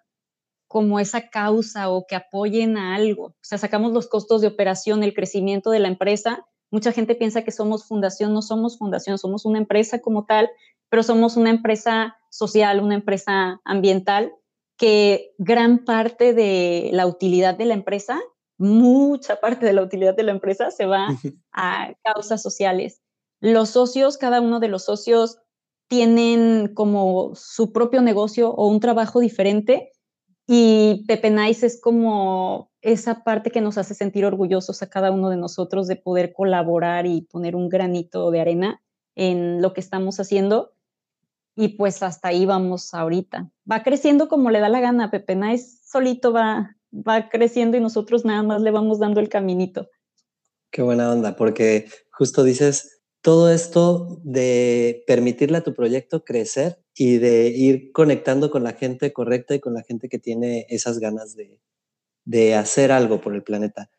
como 0.68 1.00
esa 1.00 1.28
causa 1.28 1.90
o 1.90 2.06
que 2.06 2.16
apoyen 2.16 2.76
a 2.76 2.94
algo. 2.94 3.24
O 3.26 3.36
sea, 3.42 3.58
sacamos 3.58 3.92
los 3.92 4.06
costos 4.06 4.40
de 4.40 4.48
operación, 4.48 5.02
el 5.02 5.14
crecimiento 5.14 5.70
de 5.70 5.80
la 5.80 5.88
empresa 5.88 6.46
Mucha 6.76 6.92
gente 6.92 7.14
piensa 7.14 7.42
que 7.42 7.52
somos 7.52 7.86
fundación, 7.86 8.34
no 8.34 8.42
somos 8.42 8.76
fundación, 8.76 9.16
somos 9.16 9.46
una 9.46 9.56
empresa 9.56 10.00
como 10.00 10.26
tal, 10.26 10.50
pero 10.90 11.02
somos 11.02 11.38
una 11.38 11.48
empresa 11.48 12.18
social, 12.28 12.80
una 12.80 12.96
empresa 12.96 13.62
ambiental, 13.64 14.34
que 14.76 15.32
gran 15.38 15.86
parte 15.86 16.34
de 16.34 16.90
la 16.92 17.06
utilidad 17.06 17.56
de 17.56 17.64
la 17.64 17.72
empresa, 17.72 18.20
mucha 18.58 19.40
parte 19.40 19.64
de 19.64 19.72
la 19.72 19.82
utilidad 19.82 20.14
de 20.14 20.24
la 20.24 20.32
empresa 20.32 20.70
se 20.70 20.84
va 20.84 21.08
a 21.50 21.94
causas 22.04 22.42
sociales. 22.42 23.00
Los 23.40 23.70
socios, 23.70 24.18
cada 24.18 24.42
uno 24.42 24.60
de 24.60 24.68
los 24.68 24.84
socios 24.84 25.38
tienen 25.88 26.74
como 26.74 27.34
su 27.36 27.72
propio 27.72 28.02
negocio 28.02 28.50
o 28.50 28.66
un 28.66 28.80
trabajo 28.80 29.20
diferente 29.20 29.92
y 30.46 31.06
Pepe 31.08 31.30
Nice 31.30 31.64
es 31.64 31.80
como 31.80 32.70
esa 32.86 33.24
parte 33.24 33.50
que 33.50 33.60
nos 33.60 33.78
hace 33.78 33.94
sentir 33.94 34.24
orgullosos 34.24 34.80
a 34.80 34.88
cada 34.88 35.10
uno 35.10 35.28
de 35.28 35.36
nosotros 35.36 35.88
de 35.88 35.96
poder 35.96 36.32
colaborar 36.32 37.04
y 37.04 37.22
poner 37.22 37.56
un 37.56 37.68
granito 37.68 38.30
de 38.30 38.40
arena 38.40 38.80
en 39.16 39.60
lo 39.60 39.72
que 39.72 39.80
estamos 39.80 40.20
haciendo. 40.20 40.72
Y 41.56 41.68
pues 41.76 42.04
hasta 42.04 42.28
ahí 42.28 42.46
vamos 42.46 42.94
ahorita. 42.94 43.50
Va 43.70 43.82
creciendo 43.82 44.28
como 44.28 44.50
le 44.50 44.60
da 44.60 44.68
la 44.68 44.78
gana. 44.78 45.10
Pepe 45.10 45.34
Nice 45.34 45.78
solito 45.84 46.32
va, 46.32 46.76
va 46.92 47.28
creciendo 47.28 47.76
y 47.76 47.80
nosotros 47.80 48.24
nada 48.24 48.44
más 48.44 48.62
le 48.62 48.70
vamos 48.70 49.00
dando 49.00 49.18
el 49.18 49.28
caminito. 49.28 49.90
Qué 50.70 50.82
buena 50.82 51.10
onda, 51.10 51.34
porque 51.34 51.88
justo 52.12 52.44
dices, 52.44 53.02
todo 53.20 53.50
esto 53.50 54.20
de 54.22 55.02
permitirle 55.08 55.58
a 55.58 55.64
tu 55.64 55.74
proyecto 55.74 56.24
crecer 56.24 56.78
y 56.94 57.18
de 57.18 57.48
ir 57.48 57.90
conectando 57.90 58.48
con 58.52 58.62
la 58.62 58.74
gente 58.74 59.12
correcta 59.12 59.56
y 59.56 59.60
con 59.60 59.74
la 59.74 59.82
gente 59.82 60.08
que 60.08 60.20
tiene 60.20 60.66
esas 60.68 61.00
ganas 61.00 61.34
de, 61.34 61.58
de 62.26 62.54
hacer 62.54 62.92
algo 62.92 63.22
por 63.22 63.34
el 63.34 63.42
planeta. 63.42 63.90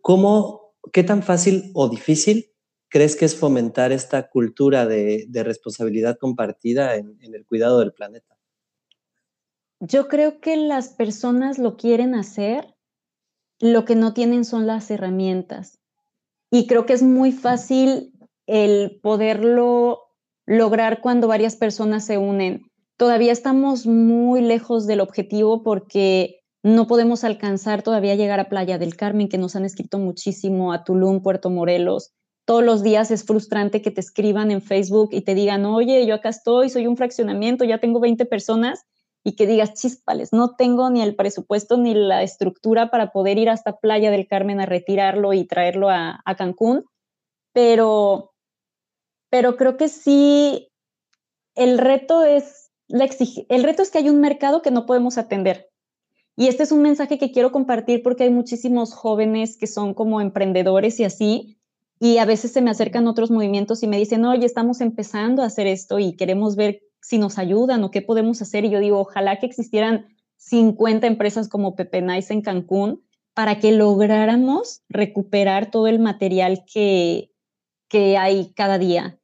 ¿Cómo, 0.00 0.76
qué 0.92 1.02
tan 1.02 1.24
fácil 1.24 1.72
o 1.74 1.88
difícil 1.88 2.52
crees 2.88 3.16
que 3.16 3.24
es 3.24 3.34
fomentar 3.34 3.90
esta 3.90 4.28
cultura 4.28 4.86
de, 4.86 5.26
responsabilidad 5.32 6.16
compartida 6.16 6.94
en 6.94 7.34
el 7.34 7.44
cuidado 7.44 7.80
del 7.80 7.92
planeta? 7.92 8.34
Yo 9.80 10.08
creo 10.08 10.40
que 10.40 10.56
las 10.56 10.90
personas 10.90 11.58
lo 11.58 11.76
quieren 11.76 12.14
hacer, 12.14 12.74
lo 13.60 13.84
que 13.84 13.96
no 13.96 14.14
tienen 14.14 14.44
son 14.44 14.66
las 14.66 14.90
herramientas. 14.90 15.80
Y 16.50 16.66
creo 16.66 16.86
que 16.86 16.92
es 16.92 17.02
muy 17.02 17.32
fácil 17.32 18.12
el 18.46 19.00
poderlo 19.02 20.00
lograr 20.46 21.00
cuando 21.00 21.28
varias 21.28 21.56
personas 21.56 22.06
se 22.06 22.18
unen. 22.18 22.70
Todavía 22.96 23.32
estamos 23.32 23.86
muy 23.86 24.40
lejos 24.40 24.86
del 24.86 25.00
objetivo 25.00 25.62
porque 25.62 26.43
no 26.64 26.86
podemos 26.86 27.24
alcanzar 27.24 27.82
todavía 27.82 28.14
llegar 28.14 28.40
a 28.40 28.48
Playa 28.48 28.78
del 28.78 28.96
Carmen, 28.96 29.28
que 29.28 29.36
nos 29.36 29.54
han 29.54 29.66
escrito 29.66 29.98
muchísimo, 29.98 30.72
a 30.72 30.82
Tulum, 30.82 31.20
Puerto 31.20 31.50
Morelos. 31.50 32.14
Todos 32.46 32.64
los 32.64 32.82
días 32.82 33.10
es 33.10 33.26
frustrante 33.26 33.82
que 33.82 33.90
te 33.90 34.00
escriban 34.00 34.50
en 34.50 34.62
Facebook 34.62 35.10
y 35.12 35.20
te 35.20 35.34
digan, 35.34 35.66
oye, 35.66 36.06
yo 36.06 36.14
acá 36.14 36.30
estoy, 36.30 36.70
soy 36.70 36.86
un 36.86 36.96
fraccionamiento, 36.96 37.64
ya 37.64 37.80
tengo 37.80 38.00
20 38.00 38.24
personas, 38.24 38.86
y 39.22 39.36
que 39.36 39.46
digas, 39.46 39.74
chispales, 39.74 40.32
no 40.32 40.56
tengo 40.56 40.88
ni 40.88 41.02
el 41.02 41.14
presupuesto 41.14 41.76
ni 41.76 41.92
la 41.92 42.22
estructura 42.22 42.90
para 42.90 43.12
poder 43.12 43.36
ir 43.36 43.50
hasta 43.50 43.76
Playa 43.76 44.10
del 44.10 44.26
Carmen 44.26 44.58
a 44.58 44.66
retirarlo 44.66 45.34
y 45.34 45.44
traerlo 45.44 45.90
a, 45.90 46.22
Cancún, 46.38 46.86
pero, 47.52 48.32
pero 49.28 49.56
creo 49.56 49.76
que 49.76 49.88
sí, 49.88 50.70
el 51.54 51.76
reto 51.76 52.24
es 52.24 52.70
la 52.88 53.06
el 53.48 53.64
reto 53.64 53.82
es 53.82 53.90
que 53.90 53.98
hay 53.98 54.08
un 54.08 54.20
mercado 54.20 54.62
que 54.62 54.70
no 54.70 54.86
podemos 54.86 55.18
atender 55.18 55.68
y 56.36 56.48
este 56.48 56.62
es 56.64 56.72
un 56.72 56.82
mensaje 56.82 57.18
que 57.18 57.30
quiero 57.30 57.52
compartir 57.52 58.02
porque 58.02 58.24
hay 58.24 58.30
muchísimos 58.30 58.92
jóvenes 58.92 59.56
que 59.56 59.66
son 59.66 59.94
como 59.94 60.20
emprendedores 60.20 60.98
y 61.00 61.04
así, 61.04 61.58
y 62.00 62.18
a 62.18 62.24
veces 62.24 62.52
se 62.52 62.60
me 62.60 62.70
acercan 62.70 63.06
otros 63.06 63.30
movimientos 63.30 63.82
y 63.82 63.86
me 63.86 63.98
dicen, 63.98 64.24
oye, 64.24 64.44
estamos 64.44 64.80
empezando 64.80 65.42
a 65.42 65.46
hacer 65.46 65.66
esto 65.66 65.98
y 65.98 66.16
queremos 66.16 66.56
ver 66.56 66.82
si 67.00 67.18
nos 67.18 67.38
ayudan 67.38 67.84
o 67.84 67.90
qué 67.90 68.02
podemos 68.02 68.42
hacer. 68.42 68.64
Y 68.64 68.70
yo 68.70 68.80
digo, 68.80 68.98
ojalá 68.98 69.38
que 69.38 69.46
existieran 69.46 70.06
50 70.36 71.06
empresas 71.06 71.48
como 71.48 71.76
Pepe 71.76 72.02
Nice 72.02 72.32
en 72.32 72.42
Cancún 72.42 73.04
para 73.32 73.58
que 73.58 73.72
lográramos 73.72 74.82
recuperar 74.88 75.70
todo 75.70 75.86
el 75.86 75.98
material 75.98 76.64
que, 76.70 77.30
que 77.88 78.16
hay 78.16 78.52
cada 78.54 78.78
día. 78.78 79.18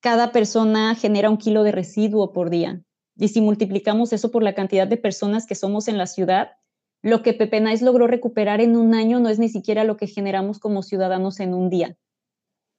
Cada 0.00 0.32
persona 0.32 0.94
genera 0.94 1.30
un 1.30 1.38
kilo 1.38 1.62
de 1.62 1.72
residuo 1.72 2.32
por 2.32 2.50
día. 2.50 2.82
Y 3.22 3.28
si 3.28 3.40
multiplicamos 3.40 4.12
eso 4.12 4.32
por 4.32 4.42
la 4.42 4.52
cantidad 4.52 4.88
de 4.88 4.96
personas 4.96 5.46
que 5.46 5.54
somos 5.54 5.86
en 5.86 5.96
la 5.96 6.08
ciudad, 6.08 6.56
lo 7.02 7.22
que 7.22 7.34
Pepe 7.34 7.60
Nice 7.60 7.84
logró 7.84 8.08
recuperar 8.08 8.60
en 8.60 8.76
un 8.76 8.94
año 8.94 9.20
no 9.20 9.28
es 9.28 9.38
ni 9.38 9.48
siquiera 9.48 9.84
lo 9.84 9.96
que 9.96 10.08
generamos 10.08 10.58
como 10.58 10.82
ciudadanos 10.82 11.38
en 11.38 11.54
un 11.54 11.70
día. 11.70 11.96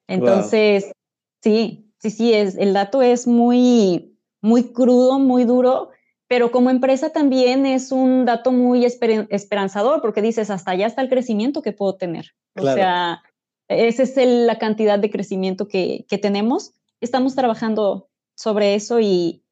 Entonces, 0.05 0.91
sí, 1.41 1.89
sí, 1.97 2.09
sí, 2.09 2.33
es, 2.33 2.57
el 2.57 2.73
dato 2.73 3.01
es 3.01 3.25
muy, 3.25 4.17
muy 4.41 4.73
crudo, 4.73 5.17
muy 5.17 5.45
duro, 5.45 5.91
pero 6.27 6.51
como 6.51 6.69
empresa 6.71 7.11
también 7.11 7.65
es 7.65 7.93
un 7.93 8.25
dato 8.25 8.51
muy 8.51 8.83
esperanzador 8.83 10.01
porque 10.01 10.21
dices, 10.21 10.49
hasta 10.49 10.71
allá 10.71 10.87
está 10.87 11.01
el 11.01 11.09
crecimiento 11.09 11.61
que 11.61 11.71
puedo 11.71 11.95
tener. 11.95 12.35
O 12.57 12.63
sea, 12.63 13.23
esa 13.69 14.03
es 14.03 14.17
la 14.17 14.57
cantidad 14.59 14.99
de 14.99 15.09
crecimiento 15.09 15.69
que, 15.69 16.05
que 16.09 16.17
tenemos. 16.17 16.73
Estamos 16.99 17.33
trabajando 17.33 18.09
sobre 18.35 18.75
eso 18.75 18.99
y, 18.99 19.42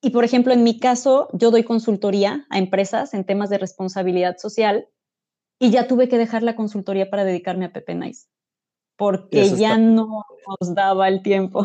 y 0.00 0.10
por 0.10 0.24
ejemplo, 0.24 0.52
en 0.52 0.62
mi 0.62 0.78
caso, 0.78 1.28
yo 1.32 1.50
doy 1.50 1.64
consultoría 1.64 2.46
a 2.50 2.58
empresas 2.58 3.14
en 3.14 3.24
temas 3.24 3.50
de 3.50 3.58
responsabilidad 3.58 4.36
social 4.38 4.88
y 5.58 5.70
ya 5.70 5.88
tuve 5.88 6.08
que 6.08 6.18
dejar 6.18 6.42
la 6.42 6.54
consultoría 6.54 7.10
para 7.10 7.24
dedicarme 7.24 7.64
a 7.64 7.72
Pepe 7.72 7.94
Nice, 7.94 8.28
porque 8.96 9.50
ya 9.56 9.76
no 9.76 10.24
nos 10.60 10.74
daba 10.74 11.08
el 11.08 11.22
tiempo. 11.22 11.64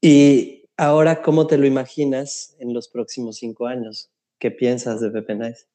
Y 0.00 0.64
ahora, 0.76 1.22
¿cómo 1.22 1.46
te 1.46 1.58
lo 1.58 1.66
imaginas 1.66 2.56
en 2.58 2.74
los 2.74 2.88
próximos 2.88 3.36
cinco 3.36 3.66
años? 3.66 4.10
¿Qué 4.38 4.50
piensas 4.50 5.00
de 5.00 5.10
Pepe 5.10 5.36
Nice? 5.36 5.66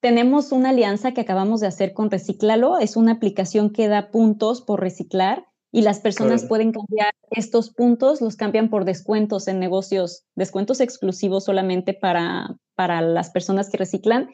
Tenemos 0.00 0.52
una 0.52 0.70
alianza 0.70 1.12
que 1.12 1.22
acabamos 1.22 1.60
de 1.60 1.66
hacer 1.68 1.92
con 1.94 2.10
Reciclalo. 2.10 2.78
Es 2.78 2.96
una 2.96 3.12
aplicación 3.12 3.70
que 3.70 3.88
da 3.88 4.10
puntos 4.10 4.60
por 4.60 4.80
reciclar 4.80 5.46
y 5.70 5.82
las 5.82 6.00
personas 6.00 6.44
pueden 6.46 6.72
cambiar 6.72 7.12
estos 7.30 7.70
puntos, 7.70 8.20
los 8.20 8.36
cambian 8.36 8.70
por 8.70 8.84
descuentos 8.84 9.48
en 9.48 9.58
negocios, 9.58 10.24
descuentos 10.34 10.80
exclusivos 10.80 11.44
solamente 11.44 11.92
para, 11.92 12.56
para 12.74 13.02
las 13.02 13.30
personas 13.30 13.68
que 13.68 13.76
reciclan. 13.76 14.30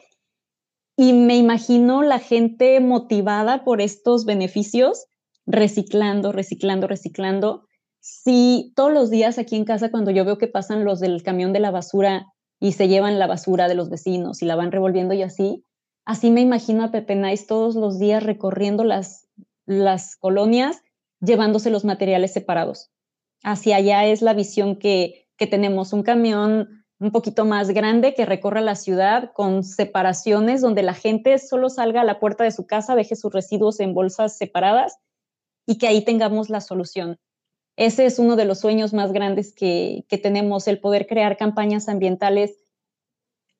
Y 0.95 1.11
me 1.11 1.35
imagino 1.35 2.03
la 2.03 2.19
gente 2.19 2.79
motivada 2.79 3.65
por 3.65 3.81
estos 3.81 4.23
beneficios, 4.23 5.07
reciclando, 5.45 6.31
reciclando, 6.31 6.87
reciclando. 6.87 7.67
Si 7.99 8.71
todos 8.75 8.93
los 8.93 9.09
días 9.09 9.37
aquí 9.37 9.57
en 9.57 9.65
casa, 9.65 9.91
cuando 9.91 10.11
yo 10.11 10.23
veo 10.23 10.37
que 10.37 10.47
pasan 10.47 10.85
los 10.85 11.01
del 11.01 11.21
camión 11.21 11.51
de 11.51 11.59
la 11.59 11.71
basura 11.71 12.27
y 12.61 12.71
se 12.71 12.87
llevan 12.87 13.19
la 13.19 13.27
basura 13.27 13.67
de 13.67 13.75
los 13.75 13.89
vecinos 13.89 14.41
y 14.41 14.45
la 14.45 14.55
van 14.55 14.71
revolviendo 14.71 15.13
y 15.13 15.21
así, 15.21 15.65
así 16.05 16.31
me 16.31 16.39
imagino 16.39 16.85
a 16.85 16.91
Pepe 16.91 17.15
Nice 17.15 17.45
todos 17.45 17.75
los 17.75 17.99
días 17.99 18.23
recorriendo 18.23 18.85
las, 18.85 19.27
las 19.65 20.15
colonias 20.15 20.81
llevándose 21.25 21.69
los 21.69 21.85
materiales 21.85 22.33
separados. 22.33 22.91
Hacia 23.43 23.77
allá 23.77 24.05
es 24.05 24.21
la 24.21 24.33
visión 24.33 24.77
que, 24.77 25.27
que 25.37 25.47
tenemos, 25.47 25.93
un 25.93 26.03
camión 26.03 26.85
un 26.99 27.11
poquito 27.11 27.45
más 27.45 27.69
grande 27.71 28.13
que 28.13 28.25
recorra 28.25 28.61
la 28.61 28.75
ciudad 28.75 29.31
con 29.33 29.63
separaciones 29.63 30.61
donde 30.61 30.81
la 30.81 30.93
gente 30.93 31.37
solo 31.39 31.69
salga 31.69 32.01
a 32.01 32.05
la 32.05 32.19
puerta 32.19 32.43
de 32.43 32.51
su 32.51 32.65
casa, 32.65 32.95
deje 32.95 33.15
sus 33.15 33.33
residuos 33.33 33.79
en 33.79 33.93
bolsas 33.93 34.37
separadas 34.37 34.97
y 35.65 35.77
que 35.77 35.87
ahí 35.87 36.03
tengamos 36.03 36.49
la 36.49 36.61
solución. 36.61 37.19
Ese 37.75 38.05
es 38.05 38.19
uno 38.19 38.37
de 38.37 38.45
los 38.45 38.59
sueños 38.59 38.93
más 38.93 39.11
grandes 39.11 39.53
que, 39.53 40.05
que 40.07 40.17
tenemos, 40.17 40.67
el 40.67 40.79
poder 40.79 41.07
crear 41.07 41.35
campañas 41.35 41.89
ambientales. 41.89 42.55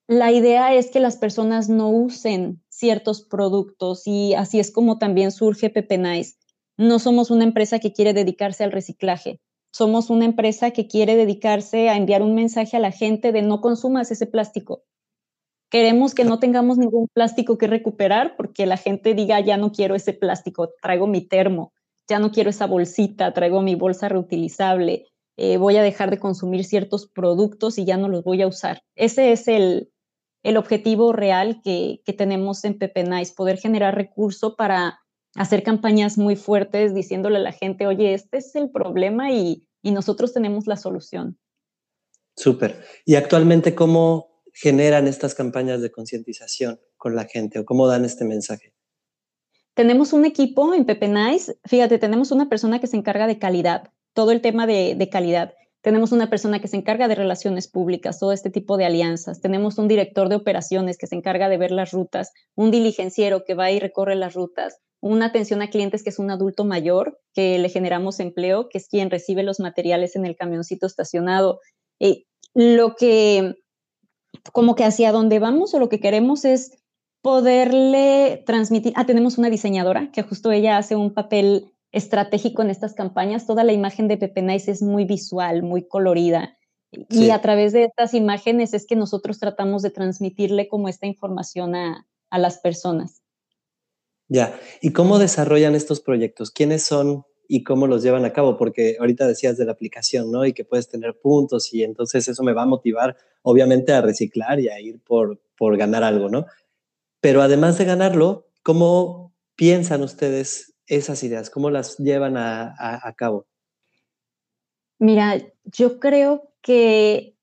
La 0.07 0.31
idea 0.31 0.73
es 0.73 0.89
que 0.89 1.01
las 1.01 1.17
personas 1.17 1.67
no 1.67 1.89
usen 1.89 2.63
ciertos 2.69 3.21
productos 3.23 4.03
y 4.05 4.33
así 4.35 4.59
es 4.59 4.71
como 4.71 4.97
también 4.97 5.31
surge 5.31 5.69
Pepe 5.69 5.97
Nice 5.97 6.35
no 6.77 6.99
somos 6.99 7.31
una 7.31 7.43
empresa 7.43 7.79
que 7.79 7.93
quiere 7.93 8.13
dedicarse 8.13 8.63
al 8.63 8.71
reciclaje. 8.71 9.39
Somos 9.71 10.09
una 10.09 10.25
empresa 10.25 10.71
que 10.71 10.87
quiere 10.87 11.15
dedicarse 11.15 11.89
a 11.89 11.97
enviar 11.97 12.21
un 12.21 12.35
mensaje 12.35 12.77
a 12.77 12.79
la 12.79 12.91
gente 12.91 13.31
de 13.31 13.41
no 13.41 13.61
consumas 13.61 14.11
ese 14.11 14.25
plástico. 14.25 14.83
Queremos 15.69 16.13
que 16.13 16.23
no 16.23 16.39
tengamos 16.39 16.77
ningún 16.77 17.07
plástico 17.13 17.57
que 17.57 17.67
recuperar 17.67 18.35
porque 18.37 18.65
la 18.65 18.77
gente 18.77 19.13
diga, 19.13 19.39
ya 19.39 19.57
no 19.57 19.71
quiero 19.71 19.95
ese 19.95 20.13
plástico, 20.13 20.69
traigo 20.81 21.07
mi 21.07 21.21
termo, 21.21 21.73
ya 22.07 22.19
no 22.19 22.31
quiero 22.31 22.49
esa 22.49 22.67
bolsita, 22.67 23.33
traigo 23.33 23.61
mi 23.61 23.75
bolsa 23.75 24.07
reutilizable, 24.07 25.07
eh, 25.37 25.57
voy 25.57 25.75
a 25.75 25.83
dejar 25.83 26.11
de 26.11 26.19
consumir 26.19 26.63
ciertos 26.63 27.07
productos 27.07 27.77
y 27.77 27.85
ya 27.85 27.97
no 27.97 28.07
los 28.07 28.23
voy 28.23 28.41
a 28.41 28.47
usar. 28.47 28.83
Ese 28.95 29.31
es 29.31 29.47
el, 29.47 29.91
objetivo 30.55 31.11
real 31.11 31.61
que, 31.63 32.01
que 32.05 32.13
tenemos 32.13 32.63
en 32.63 32.77
Pepe 32.77 33.03
Nice, 33.03 33.33
poder 33.35 33.57
generar 33.57 33.95
recurso 33.95 34.55
para 34.55 34.99
hacer 35.35 35.63
campañas 35.63 36.17
muy 36.17 36.35
fuertes 36.35 36.93
diciéndole 36.93 37.37
a 37.37 37.41
la 37.41 37.51
gente, 37.51 37.87
oye, 37.87 38.13
este 38.13 38.37
es 38.37 38.55
el 38.55 38.71
problema 38.71 39.31
y, 39.31 39.67
y 39.81 39.91
nosotros 39.91 40.33
tenemos 40.33 40.65
la 40.65 40.77
solución. 40.77 41.37
Súper. 42.35 42.83
¿Y 43.05 43.15
actualmente 43.15 43.75
cómo 43.75 44.41
generan 44.53 45.07
estas 45.07 45.35
campañas 45.35 45.81
de 45.81 45.91
concientización 45.91 46.79
con 46.97 47.15
la 47.15 47.25
gente 47.25 47.59
o 47.59 47.65
cómo 47.65 47.87
dan 47.87 48.05
este 48.05 48.25
mensaje? 48.25 48.73
Tenemos 49.73 50.13
un 50.13 50.23
equipo 50.23 50.73
en 50.73 50.85
Pepe 50.85 51.09
Nice, 51.09 51.57
fíjate, 51.65 51.97
tenemos 51.99 52.31
una 52.31 52.47
persona 52.47 52.79
que 52.79 52.87
se 52.87 52.95
encarga 52.95 53.27
de 53.27 53.37
calidad, 53.37 53.91
todo 54.13 54.31
el 54.31 54.39
tema 54.39 54.65
de, 54.65 54.95
de 54.95 55.09
calidad. 55.09 55.53
Tenemos 55.81 56.13
una 56.13 56.29
persona 56.29 56.59
que 56.59 56.69
se 56.69 56.77
encarga 56.77 57.09
de 57.09 57.15
relaciones 57.15 57.67
públicas, 57.67 58.17
todo 58.17 58.31
este 58.31 58.49
tipo 58.49 58.77
de 58.77 58.85
alianzas. 58.85 59.41
Tenemos 59.41 59.77
un 59.77 59.87
director 59.87 60.29
de 60.29 60.35
operaciones 60.35 60.97
que 60.97 61.07
se 61.07 61.15
encarga 61.15 61.49
de 61.49 61.57
ver 61.57 61.71
las 61.71 61.91
rutas, 61.91 62.31
un 62.55 62.71
diligenciero 62.71 63.43
que 63.43 63.53
va 63.53 63.69
y 63.69 63.79
recorre 63.79 64.15
las 64.15 64.33
rutas, 64.33 64.79
una 65.05 65.27
atención 65.27 65.61
a 65.61 65.69
clientes 65.69 66.01
que 66.01 66.09
es 66.09 66.17
un 66.17 66.31
adulto 66.31 66.65
mayor, 66.65 67.19
que 67.35 67.59
le 67.59 67.69
generamos 67.69 68.19
empleo, 68.19 68.69
que 68.69 68.79
es 68.79 68.87
quien 68.87 69.11
recibe 69.11 69.43
los 69.43 69.59
materiales 69.59 70.15
en 70.15 70.25
el 70.25 70.35
camioncito 70.35 70.87
estacionado. 70.87 71.59
Eh, 71.99 72.23
lo 72.55 72.95
que, 72.95 73.53
como 74.51 74.73
que 74.73 74.83
hacia 74.83 75.11
dónde 75.11 75.37
vamos 75.37 75.75
o 75.75 75.79
lo 75.79 75.89
que 75.89 75.99
queremos 75.99 76.43
es 76.43 76.71
poderle 77.21 78.41
transmitir, 78.47 78.93
ah, 78.95 79.05
tenemos 79.05 79.37
una 79.37 79.51
diseñadora 79.51 80.09
que 80.11 80.23
justo 80.23 80.51
ella 80.51 80.77
hace 80.77 80.95
un 80.95 81.13
papel 81.13 81.71
estratégico 81.91 82.63
en 82.63 82.71
estas 82.71 82.95
campañas. 82.95 83.45
Toda 83.45 83.63
la 83.63 83.73
imagen 83.73 84.07
de 84.07 84.17
Pepe 84.17 84.41
Nice 84.41 84.71
es 84.71 84.81
muy 84.81 85.05
visual, 85.05 85.61
muy 85.61 85.87
colorida. 85.87 86.57
Y 87.11 87.29
a 87.29 87.41
través 87.41 87.73
de 87.73 87.83
estas 87.83 88.15
imágenes 88.15 88.73
es 88.73 88.87
que 88.87 88.95
nosotros 88.95 89.37
tratamos 89.37 89.83
de 89.83 89.91
transmitirle 89.91 90.67
como 90.67 90.89
esta 90.89 91.05
información 91.05 91.75
a, 91.75 92.07
a 92.31 92.39
las 92.39 92.57
personas. 92.57 93.21
Ya, 94.27 94.59
¿y 94.81 94.91
cómo 94.91 95.19
desarrollan 95.19 95.75
estos 95.75 96.01
proyectos? 96.01 96.49
¿Quiénes 96.49 96.83
son 96.83 97.25
y 97.47 97.63
cómo 97.63 97.85
los 97.85 98.01
llevan 98.01 98.25
a 98.25 98.33
cabo? 98.33 98.57
Porque 98.57 98.97
ahorita 98.99 99.27
decías 99.27 99.57
de 99.57 99.65
la 99.65 99.73
aplicación, 99.73 100.31
¿no? 100.31 100.45
Y 100.45 100.53
que 100.53 100.65
puedes 100.65 100.89
tener 100.89 101.19
puntos 101.19 101.71
y 101.73 101.83
entonces 101.83 102.27
eso 102.27 102.43
me 102.43 102.53
va 102.53 102.63
a 102.63 102.67
motivar, 102.67 103.15
obviamente, 103.43 103.93
a 103.93 104.01
reciclar 104.01 104.59
y 104.59 104.69
a 104.69 104.79
ir 104.79 104.99
por, 104.99 105.39
por 105.55 105.77
ganar 105.77 106.03
algo, 106.03 106.29
¿no? 106.29 106.47
Pero 107.21 107.43
además 107.43 107.77
de 107.77 107.85
ganarlo, 107.85 108.47
¿cómo 108.63 109.35
piensan 109.55 110.01
ustedes 110.01 110.73
esas 110.87 111.23
ideas? 111.23 111.51
¿Cómo 111.51 111.69
las 111.69 111.97
llevan 111.97 112.35
a, 112.37 112.73
a 112.79 113.13
cabo? 113.13 113.45
Mira, 114.97 115.37
yo 115.65 115.99
creo 115.99 116.51
que, 116.61 117.35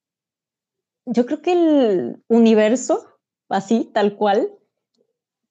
yo 1.07 1.27
creo 1.27 1.43
que 1.43 1.53
el 1.53 2.23
universo, 2.29 3.07
así, 3.49 3.91
tal 3.93 4.17
cual, 4.17 4.51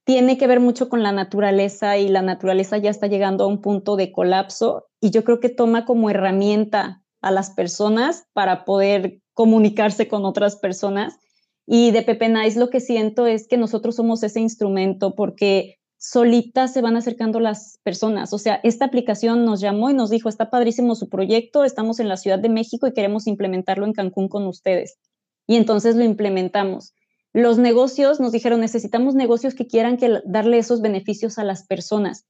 tiene 0.04 0.38
que 0.38 0.48
ver 0.48 0.60
mucho 0.60 0.90
con 0.90 1.04
la 1.04 1.12
naturaleza 1.12 1.98
y 1.98 2.10
la 2.10 2.22
naturaleza 2.22 2.78
ya 2.78 2.90
está 2.90 3.08
llegando 3.08 3.44
a 3.44 3.48
un 3.48 3.62
punto 3.62 3.96
de 3.96 4.12
colapso 4.12 4.88
y 5.00 5.12
yo 5.12 5.24
creo 5.24 5.40
que 5.40 5.50
toma 5.50 5.86
como 5.86 6.10
herramienta 6.10 7.04
a 7.22 7.32
las 7.32 7.52
personas 7.52 8.26
para 8.34 8.66
poder 8.66 9.20
comunicarse 9.34 10.08
con 10.08 10.26
otras 10.26 10.56
personas. 10.56 11.20
Y 11.68 11.92
de 11.92 12.02
Pepe 12.02 12.30
Nice 12.30 12.60
lo 12.60 12.70
que 12.70 12.80
siento 12.80 13.28
es 13.28 13.48
que 13.48 13.58
nosotros 13.58 13.96
somos 13.96 14.24
ese 14.24 14.40
instrumento 14.40 15.16
porque 15.16 15.78
solitas 15.98 16.74
se 16.74 16.82
van 16.82 16.98
acercando 16.98 17.40
las 17.40 17.80
personas. 17.84 18.34
O 18.34 18.40
sea, 18.40 18.60
esta 18.64 18.86
aplicación 18.86 19.46
nos 19.46 19.62
llamó 19.62 19.92
y 19.92 19.94
nos 19.94 20.10
dijo, 20.10 20.30
está 20.30 20.50
padrísimo 20.50 20.96
su 20.96 21.10
proyecto, 21.10 21.64
estamos 21.64 22.00
en 22.00 22.10
la 22.10 22.18
Ciudad 22.18 22.40
de 22.40 22.50
México 22.50 22.88
y 22.88 22.94
queremos 22.94 23.28
implementarlo 23.28 23.86
en 23.86 23.94
Cancún 23.94 24.28
con 24.28 24.48
ustedes. 24.48 24.98
Y 25.46 25.58
entonces 25.58 25.96
lo 25.96 26.04
implementamos. 26.04 26.94
Los 27.34 27.58
negocios 27.58 28.20
nos 28.20 28.32
dijeron, 28.32 28.60
necesitamos 28.60 29.15
negocios 29.15 29.56
que 29.56 29.67
quieran 29.67 29.98
que 29.98 30.22
darle 30.26 30.58
esos 30.58 30.82
beneficios 30.82 31.38
a 31.38 31.44
las 31.44 31.65
personas. 31.65 32.26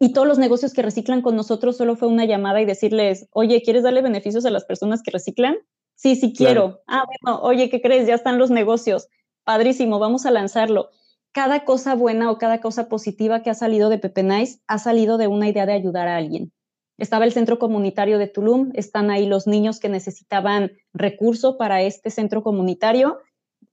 Y 0.00 0.12
todos 0.12 0.26
los 0.26 0.38
negocios 0.38 0.72
que 0.72 0.82
reciclan 0.82 1.22
con 1.22 1.36
nosotros 1.36 1.76
solo 1.76 1.94
fue 1.94 2.08
una 2.08 2.24
llamada 2.24 2.60
y 2.60 2.64
decirles, 2.64 3.28
oye, 3.32 3.62
¿quieres 3.62 3.82
darle 3.82 4.02
beneficios 4.02 4.46
a 4.46 4.50
las 4.50 4.64
personas 4.64 5.02
que 5.02 5.10
reciclan? 5.10 5.56
Sí, 5.94 6.16
sí 6.16 6.32
quiero. 6.32 6.80
Ah, 6.86 7.04
bueno, 7.22 7.40
oye, 7.42 7.68
¿qué 7.68 7.82
crees? 7.82 8.06
Ya 8.06 8.14
están 8.14 8.38
los 8.38 8.50
negocios. 8.50 9.08
Padrísimo, 9.44 9.98
vamos 9.98 10.24
a 10.24 10.30
lanzarlo. 10.30 10.88
Cada 11.32 11.64
cosa 11.64 11.94
buena 11.94 12.30
o 12.30 12.38
cada 12.38 12.60
cosa 12.60 12.88
positiva 12.88 13.42
que 13.42 13.50
ha 13.50 13.54
salido 13.54 13.90
de 13.90 13.98
Pepe 13.98 14.22
Nice 14.22 14.60
ha 14.66 14.78
salido 14.78 15.18
de 15.18 15.28
una 15.28 15.48
idea 15.48 15.66
de 15.66 15.74
ayudar 15.74 16.08
a 16.08 16.16
alguien. 16.16 16.52
Estaba 16.96 17.24
el 17.24 17.32
centro 17.32 17.58
comunitario 17.58 18.18
de 18.18 18.26
Tulum, 18.26 18.72
están 18.74 19.10
ahí 19.10 19.26
los 19.26 19.46
niños 19.46 19.78
que 19.78 19.88
necesitaban 19.88 20.72
recurso 20.92 21.56
para 21.56 21.82
este 21.82 22.10
centro 22.10 22.42
comunitario 22.42 23.18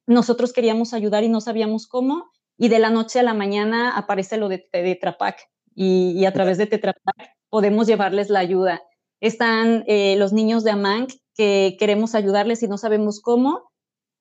nosotros 0.07 0.53
queríamos 0.53 0.93
ayudar 0.93 1.23
y 1.23 1.29
no 1.29 1.41
sabíamos 1.41 1.85
cómo, 1.85 2.31
y 2.57 2.69
de 2.69 2.79
la 2.79 2.89
noche 2.89 3.19
a 3.19 3.23
la 3.23 3.33
mañana 3.33 3.95
aparece 3.95 4.37
lo 4.37 4.49
de 4.49 4.57
Tetrapac, 4.57 5.37
y, 5.75 6.25
a 6.25 6.33
través 6.33 6.57
de 6.57 6.65
Tetrapac 6.65 7.35
podemos 7.49 7.85
llevarles 7.85 8.29
la 8.29 8.39
ayuda. 8.39 8.81
Están 9.21 9.83
eh, 9.87 10.15
los 10.17 10.33
niños 10.33 10.63
de 10.63 10.71
Amanc 10.71 11.11
que 11.35 11.75
queremos 11.77 12.15
ayudarles 12.15 12.63
y 12.63 12.67
no 12.67 12.77
sabemos 12.77 13.21
cómo, 13.21 13.69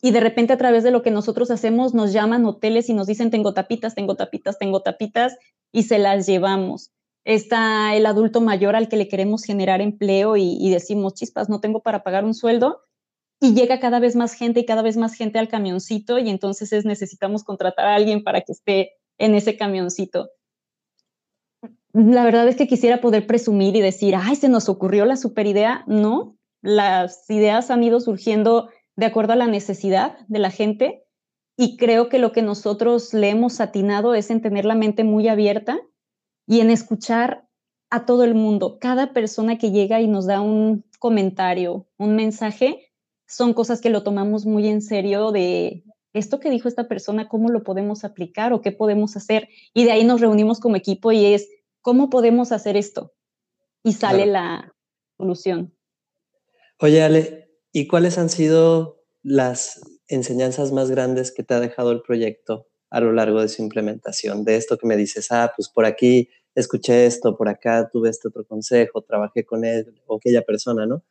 y 0.02 0.10
de 0.10 0.20
repente 0.20 0.52
a 0.52 0.58
través 0.58 0.84
de 0.84 0.90
lo 0.90 1.02
que 1.02 1.10
nosotros 1.10 1.50
hacemos 1.50 1.94
nos 1.94 2.12
llaman 2.12 2.44
hoteles 2.44 2.90
y 2.90 2.94
nos 2.94 3.06
dicen 3.06 3.30
tengo 3.30 3.54
tapitas, 3.54 3.94
tengo 3.94 4.16
tapitas, 4.16 4.58
tengo 4.58 4.82
tapitas, 4.82 5.36
y 5.72 5.84
se 5.84 5.98
las 5.98 6.26
llevamos. 6.26 6.90
Está 7.24 7.96
el 7.96 8.06
adulto 8.06 8.40
mayor 8.40 8.76
al 8.76 8.88
que 8.88 8.96
le 8.96 9.08
queremos 9.08 9.42
generar 9.44 9.80
empleo 9.80 10.36
y 10.36 10.68
decimos, 10.70 11.14
chispas, 11.14 11.48
no 11.48 11.60
tengo 11.60 11.80
para 11.80 12.02
pagar 12.02 12.24
un 12.24 12.34
sueldo, 12.34 12.85
y 13.40 13.54
llega 13.54 13.80
cada 13.80 13.98
vez 13.98 14.16
más 14.16 14.34
gente 14.34 14.60
y 14.60 14.66
cada 14.66 14.82
vez 14.82 14.96
más 14.96 15.14
gente 15.14 15.38
al 15.38 15.48
camioncito 15.48 16.18
y 16.18 16.30
entonces 16.30 16.72
es, 16.72 16.84
necesitamos 16.84 17.44
contratar 17.44 17.86
a 17.86 17.94
alguien 17.94 18.22
para 18.24 18.40
que 18.40 18.52
esté 18.52 18.92
en 19.18 19.34
ese 19.34 19.56
camioncito. 19.56 20.30
La 21.92 22.24
verdad 22.24 22.48
es 22.48 22.56
que 22.56 22.66
quisiera 22.66 23.00
poder 23.00 23.26
presumir 23.26 23.74
y 23.76 23.80
decir, 23.80 24.14
ay, 24.16 24.36
se 24.36 24.48
nos 24.48 24.68
ocurrió 24.68 25.06
la 25.06 25.16
super 25.16 25.46
idea. 25.46 25.84
No, 25.86 26.36
las 26.60 27.28
ideas 27.30 27.70
han 27.70 27.82
ido 27.82 28.00
surgiendo 28.00 28.68
de 28.96 29.06
acuerdo 29.06 29.32
a 29.32 29.36
la 29.36 29.46
necesidad 29.46 30.18
de 30.28 30.38
la 30.38 30.50
gente 30.50 31.04
y 31.56 31.76
creo 31.76 32.08
que 32.08 32.18
lo 32.18 32.32
que 32.32 32.42
nosotros 32.42 33.14
le 33.14 33.30
hemos 33.30 33.60
atinado 33.60 34.14
es 34.14 34.30
en 34.30 34.42
tener 34.42 34.66
la 34.66 34.74
mente 34.74 35.04
muy 35.04 35.28
abierta 35.28 35.78
y 36.46 36.60
en 36.60 36.70
escuchar 36.70 37.48
a 37.90 38.04
todo 38.04 38.24
el 38.24 38.34
mundo. 38.34 38.78
Cada 38.78 39.12
persona 39.12 39.56
que 39.56 39.70
llega 39.70 40.00
y 40.00 40.06
nos 40.06 40.26
da 40.26 40.40
un 40.40 40.84
comentario, 40.98 41.86
un 41.96 42.14
mensaje, 42.14 42.85
son 43.26 43.54
cosas 43.54 43.80
que 43.80 43.90
lo 43.90 44.02
tomamos 44.02 44.46
muy 44.46 44.68
en 44.68 44.82
serio 44.82 45.32
de 45.32 45.84
esto 46.12 46.40
que 46.40 46.50
dijo 46.50 46.68
esta 46.68 46.88
persona, 46.88 47.28
cómo 47.28 47.50
lo 47.50 47.62
podemos 47.62 48.04
aplicar 48.04 48.52
o 48.52 48.62
qué 48.62 48.72
podemos 48.72 49.16
hacer. 49.16 49.48
Y 49.74 49.84
de 49.84 49.92
ahí 49.92 50.04
nos 50.04 50.20
reunimos 50.20 50.60
como 50.60 50.76
equipo 50.76 51.12
y 51.12 51.26
es, 51.26 51.48
¿cómo 51.82 52.08
podemos 52.08 52.52
hacer 52.52 52.76
esto? 52.76 53.12
Y 53.82 53.92
sale 53.92 54.26
la 54.26 54.74
solución. 55.16 55.74
Oye, 56.80 57.02
Ale, 57.02 57.50
¿y 57.72 57.86
cuáles 57.86 58.18
han 58.18 58.30
sido 58.30 59.04
las 59.22 59.80
enseñanzas 60.08 60.72
más 60.72 60.90
grandes 60.90 61.32
que 61.32 61.42
te 61.42 61.54
ha 61.54 61.60
dejado 61.60 61.92
el 61.92 62.02
proyecto 62.02 62.66
a 62.90 63.00
lo 63.00 63.12
largo 63.12 63.40
de 63.40 63.48
su 63.48 63.62
implementación? 63.62 64.44
De 64.44 64.56
esto 64.56 64.78
que 64.78 64.86
me 64.86 64.96
dices, 64.96 65.30
ah, 65.30 65.52
pues 65.54 65.68
por 65.68 65.84
aquí 65.84 66.30
escuché 66.54 67.06
esto, 67.06 67.36
por 67.36 67.48
acá 67.48 67.88
tuve 67.92 68.08
este 68.08 68.28
otro 68.28 68.44
consejo, 68.46 69.02
trabajé 69.02 69.44
con 69.44 69.64
él 69.64 69.94
o 70.06 70.16
aquella 70.16 70.42
persona, 70.42 70.86
¿no? 70.86 71.04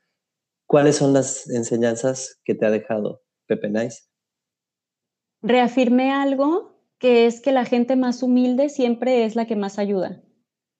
¿Cuáles 0.67 0.97
son 0.97 1.13
las 1.13 1.49
enseñanzas 1.49 2.39
que 2.43 2.55
te 2.55 2.65
ha 2.65 2.71
dejado 2.71 3.21
Pepe 3.47 3.69
Nice? 3.69 4.03
Reafirmé 5.41 6.11
algo 6.11 6.75
que 6.97 7.27
es 7.27 7.41
que 7.41 7.51
la 7.51 7.65
gente 7.65 7.95
más 7.95 8.23
humilde 8.23 8.69
siempre 8.69 9.25
es 9.25 9.35
la 9.35 9.45
que 9.45 9.55
más 9.55 9.77
ayuda. 9.77 10.23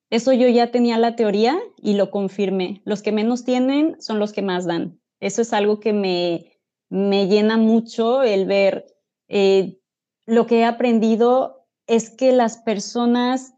Eso 0.10 0.34
yo 0.34 0.48
ya 0.48 0.71
tenía 0.71 0.98
la 0.98 1.15
teoría 1.15 1.60
y 1.78 1.95
lo 1.95 2.10
confirmé. 2.10 2.82
Los 2.86 3.02
que 3.02 3.12
menos 3.12 3.43
tienen 3.43 4.00
son 4.02 4.19
los 4.19 4.34
que 4.34 4.41
más 4.41 4.65
dan. 4.65 5.00
Eso 5.19 5.41
es 5.41 5.54
algo 5.54 5.80
que 5.80 5.93
me, 5.93 6.60
me 6.89 7.28
llena 7.28 7.58
mucho 7.58 8.24
el 8.24 8.45
ver. 8.45 8.86
Eh, 9.28 9.80
lo 10.26 10.48
que 10.48 10.60
he 10.60 10.65
aprendido 10.65 11.67
es 11.88 12.10
que 12.10 12.32
las 12.32 12.58
personas 12.58 13.54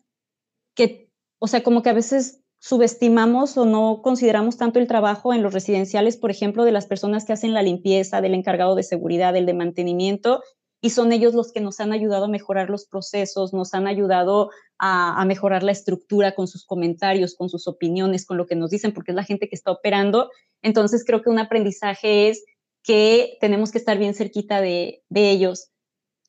que, 0.76 1.12
o 1.40 1.48
sea, 1.48 1.64
como 1.64 1.82
que 1.84 1.90
a 1.90 1.94
veces 1.94 2.44
subestimamos 2.60 3.58
o 3.58 3.66
no 3.66 4.02
consideramos 4.02 4.58
tanto 4.58 4.80
el 4.80 4.88
trabajo 4.88 5.34
en 5.34 5.44
los 5.44 5.54
residenciales, 5.54 6.18
por 6.18 6.32
ejemplo, 6.32 6.64
de 6.64 6.72
las 6.72 6.86
personas 6.86 7.26
que 7.26 7.34
hacen 7.34 7.54
la 7.54 7.62
limpieza, 7.62 8.22
del 8.22 8.34
encargado 8.34 8.76
de 8.76 8.84
seguridad, 8.84 9.34
del 9.34 9.46
de 9.46 9.54
mantenimiento, 9.54 10.42
y 10.82 10.92
son 10.92 11.12
ellos 11.12 11.34
los 11.34 11.52
que 11.52 11.60
nos 11.60 11.80
han 11.80 11.92
ayudado 11.92 12.26
a 12.26 12.30
mejorar 12.30 12.70
los 12.70 12.86
procesos, 12.86 13.54
nos 13.54 13.74
han 13.74 13.88
ayudado 13.88 14.52
a, 14.78 15.24
mejorar 15.26 15.64
la 15.64 15.72
estructura 15.72 16.36
con 16.36 16.48
sus 16.48 16.66
comentarios, 16.66 17.36
con 17.36 17.50
sus 17.50 17.68
opiniones, 17.68 18.26
con 18.26 18.38
lo 18.38 18.46
que 18.46 18.56
nos 18.56 18.70
dicen, 18.70 18.94
porque 18.94 19.12
es 19.12 19.16
la 19.16 19.24
gente 19.24 19.50
que 19.50 19.56
está 19.56 19.72
operando. 19.72 20.30
Entonces 20.62 21.04
creo 21.04 21.22
que 21.22 21.30
un 21.30 21.40
aprendizaje 21.40 22.30
es 22.30 22.46
que 22.84 23.38
tenemos 23.42 23.72
que 23.72 23.80
estar 23.80 23.98
bien 23.98 24.14
cerquita 24.14 24.62
de, 24.62 25.04
ellos. 25.10 25.72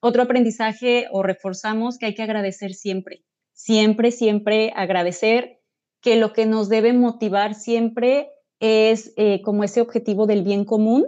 Otro 0.00 0.22
aprendizaje 0.22 1.08
o 1.12 1.22
reforzamos 1.22 1.98
que 1.98 2.06
hay 2.06 2.14
que 2.14 2.22
agradecer 2.22 2.72
siempre, 2.72 3.24
siempre, 3.52 4.10
siempre 4.12 4.72
agradecer 4.74 5.57
que 6.00 6.16
lo 6.16 6.32
que 6.32 6.46
nos 6.46 6.68
debe 6.68 6.92
motivar 6.92 7.54
siempre 7.54 8.30
es 8.60 9.12
eh, 9.16 9.42
como 9.42 9.64
ese 9.64 9.80
objetivo 9.80 10.26
del 10.26 10.42
bien 10.42 10.64
común 10.64 11.06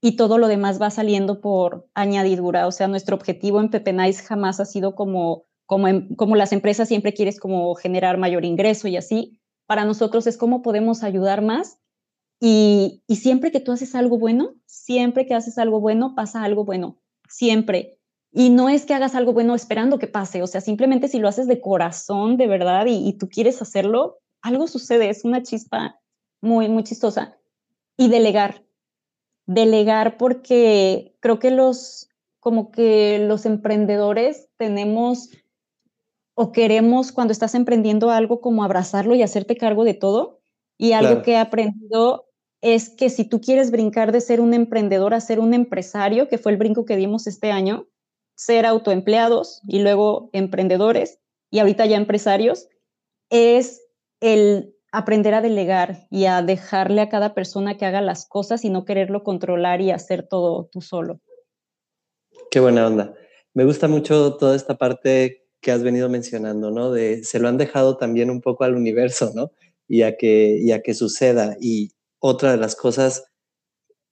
y 0.00 0.16
todo 0.16 0.38
lo 0.38 0.48
demás 0.48 0.80
va 0.80 0.90
saliendo 0.90 1.40
por 1.40 1.88
añadidura. 1.94 2.66
O 2.66 2.72
sea, 2.72 2.88
nuestro 2.88 3.16
objetivo 3.16 3.60
en 3.60 3.96
Nice 3.96 4.22
jamás 4.22 4.60
ha 4.60 4.64
sido 4.64 4.94
como, 4.94 5.44
como, 5.66 5.88
como 6.16 6.36
las 6.36 6.52
empresas 6.52 6.88
siempre 6.88 7.14
quieres 7.14 7.40
como 7.40 7.74
generar 7.74 8.18
mayor 8.18 8.44
ingreso 8.44 8.88
y 8.88 8.96
así. 8.96 9.40
Para 9.66 9.84
nosotros 9.84 10.26
es 10.26 10.36
cómo 10.36 10.62
podemos 10.62 11.02
ayudar 11.02 11.42
más 11.42 11.78
y, 12.40 13.02
y 13.06 13.16
siempre 13.16 13.50
que 13.50 13.60
tú 13.60 13.72
haces 13.72 13.94
algo 13.94 14.18
bueno, 14.18 14.54
siempre 14.66 15.26
que 15.26 15.34
haces 15.34 15.58
algo 15.58 15.80
bueno, 15.80 16.14
pasa 16.14 16.44
algo 16.44 16.64
bueno. 16.64 16.98
Siempre. 17.28 17.97
Y 18.32 18.50
no 18.50 18.68
es 18.68 18.84
que 18.84 18.94
hagas 18.94 19.14
algo 19.14 19.32
bueno 19.32 19.54
esperando 19.54 19.98
que 19.98 20.06
pase, 20.06 20.42
o 20.42 20.46
sea, 20.46 20.60
simplemente 20.60 21.08
si 21.08 21.18
lo 21.18 21.28
haces 21.28 21.46
de 21.46 21.60
corazón, 21.60 22.36
de 22.36 22.46
verdad, 22.46 22.86
y, 22.86 23.12
tú 23.14 23.28
quieres 23.28 23.62
hacerlo, 23.62 24.18
algo 24.42 24.66
sucede, 24.66 25.08
es 25.08 25.24
una 25.24 25.42
chispa 25.42 26.00
muy, 26.40 26.68
muy 26.68 26.84
chistosa. 26.84 27.38
Y 27.96 28.08
delegar, 28.08 28.62
delegar 29.46 30.18
porque 30.18 31.16
creo 31.20 31.38
que 31.38 31.50
los, 31.50 32.10
como 32.38 32.70
que 32.70 33.18
los 33.18 33.46
emprendedores 33.46 34.48
tenemos 34.56 35.30
o 36.34 36.52
queremos 36.52 37.10
cuando 37.10 37.32
estás 37.32 37.56
emprendiendo 37.56 38.10
algo 38.10 38.40
como 38.40 38.62
abrazarlo 38.62 39.16
y 39.16 39.22
hacerte 39.22 39.56
cargo 39.56 39.84
de 39.84 39.94
todo. 39.94 40.38
Y 40.76 40.92
algo 40.92 41.22
que 41.22 41.32
he 41.32 41.36
aprendido 41.36 42.28
es 42.60 42.90
que 42.90 43.10
si 43.10 43.24
tú 43.24 43.40
quieres 43.40 43.72
brincar 43.72 44.12
de 44.12 44.20
ser 44.20 44.40
un 44.40 44.54
emprendedor 44.54 45.14
a 45.14 45.20
ser 45.20 45.40
un 45.40 45.54
empresario, 45.54 46.28
que 46.28 46.38
fue 46.38 46.52
el 46.52 46.58
brinco 46.58 46.84
que 46.84 46.96
dimos 46.96 47.26
este 47.26 47.50
año, 47.50 47.88
ser 48.38 48.66
autoempleados 48.66 49.60
y 49.66 49.80
luego 49.80 50.30
emprendedores 50.32 51.18
y 51.50 51.58
ahorita 51.58 51.86
ya 51.86 51.96
empresarios, 51.96 52.68
es 53.30 53.82
el 54.20 54.76
aprender 54.92 55.34
a 55.34 55.42
delegar 55.42 56.06
y 56.08 56.26
a 56.26 56.40
dejarle 56.40 57.00
a 57.00 57.08
cada 57.08 57.34
persona 57.34 57.76
que 57.76 57.84
haga 57.84 58.00
las 58.00 58.26
cosas 58.26 58.64
y 58.64 58.70
no 58.70 58.84
quererlo 58.84 59.24
controlar 59.24 59.80
y 59.80 59.90
hacer 59.90 60.22
todo 60.28 60.68
tú 60.70 60.80
solo. 60.80 61.20
Qué 62.50 62.60
buena 62.60 62.86
onda. 62.86 63.12
Me 63.54 63.64
gusta 63.64 63.88
mucho 63.88 64.36
toda 64.36 64.54
esta 64.54 64.78
parte 64.78 65.48
que 65.60 65.72
has 65.72 65.82
venido 65.82 66.08
mencionando, 66.08 66.70
¿no? 66.70 66.92
De 66.92 67.24
se 67.24 67.40
lo 67.40 67.48
han 67.48 67.58
dejado 67.58 67.96
también 67.96 68.30
un 68.30 68.40
poco 68.40 68.62
al 68.62 68.76
universo, 68.76 69.32
¿no? 69.34 69.50
Y 69.88 70.02
a 70.02 70.16
que, 70.16 70.58
y 70.60 70.70
a 70.70 70.80
que 70.80 70.94
suceda. 70.94 71.56
Y 71.60 71.90
otra 72.20 72.52
de 72.52 72.58
las 72.58 72.76
cosas, 72.76 73.24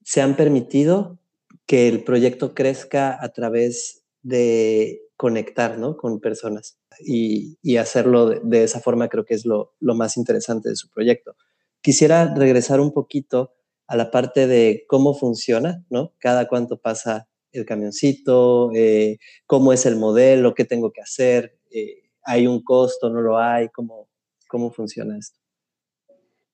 se 0.02 0.20
han 0.20 0.36
permitido 0.36 1.20
que 1.64 1.88
el 1.88 2.02
proyecto 2.02 2.54
crezca 2.54 3.16
a 3.22 3.28
través 3.28 4.05
de 4.26 5.02
conectar, 5.16 5.78
¿no? 5.78 5.96
Con 5.96 6.20
personas 6.20 6.78
y, 6.98 7.76
hacerlo 7.76 8.28
de, 8.28 8.64
esa 8.64 8.80
forma 8.80 9.08
creo 9.08 9.24
que 9.24 9.34
es 9.34 9.46
lo, 9.46 9.74
más 9.80 10.16
interesante 10.16 10.68
de 10.68 10.76
su 10.76 10.90
proyecto. 10.90 11.36
Quisiera 11.80 12.34
regresar 12.34 12.80
un 12.80 12.92
poquito 12.92 13.54
a 13.86 13.96
la 13.96 14.10
parte 14.10 14.48
de 14.48 14.84
cómo 14.88 15.14
funciona, 15.14 15.84
¿no? 15.90 16.12
Cada 16.18 16.48
cuánto 16.48 16.80
pasa 16.80 17.28
el 17.52 17.64
camioncito, 17.64 18.72
eh, 18.74 19.18
cómo 19.46 19.72
es 19.72 19.86
el 19.86 19.96
modelo, 19.96 20.54
qué 20.54 20.64
tengo 20.64 20.90
que 20.90 21.02
hacer, 21.02 21.56
eh, 21.70 22.10
hay 22.24 22.48
un 22.48 22.64
costo, 22.64 23.08
no 23.08 23.20
lo 23.20 23.38
hay, 23.38 23.68
cómo, 23.68 24.08
cómo 24.48 24.72
funciona 24.72 25.16
esto. 25.16 25.38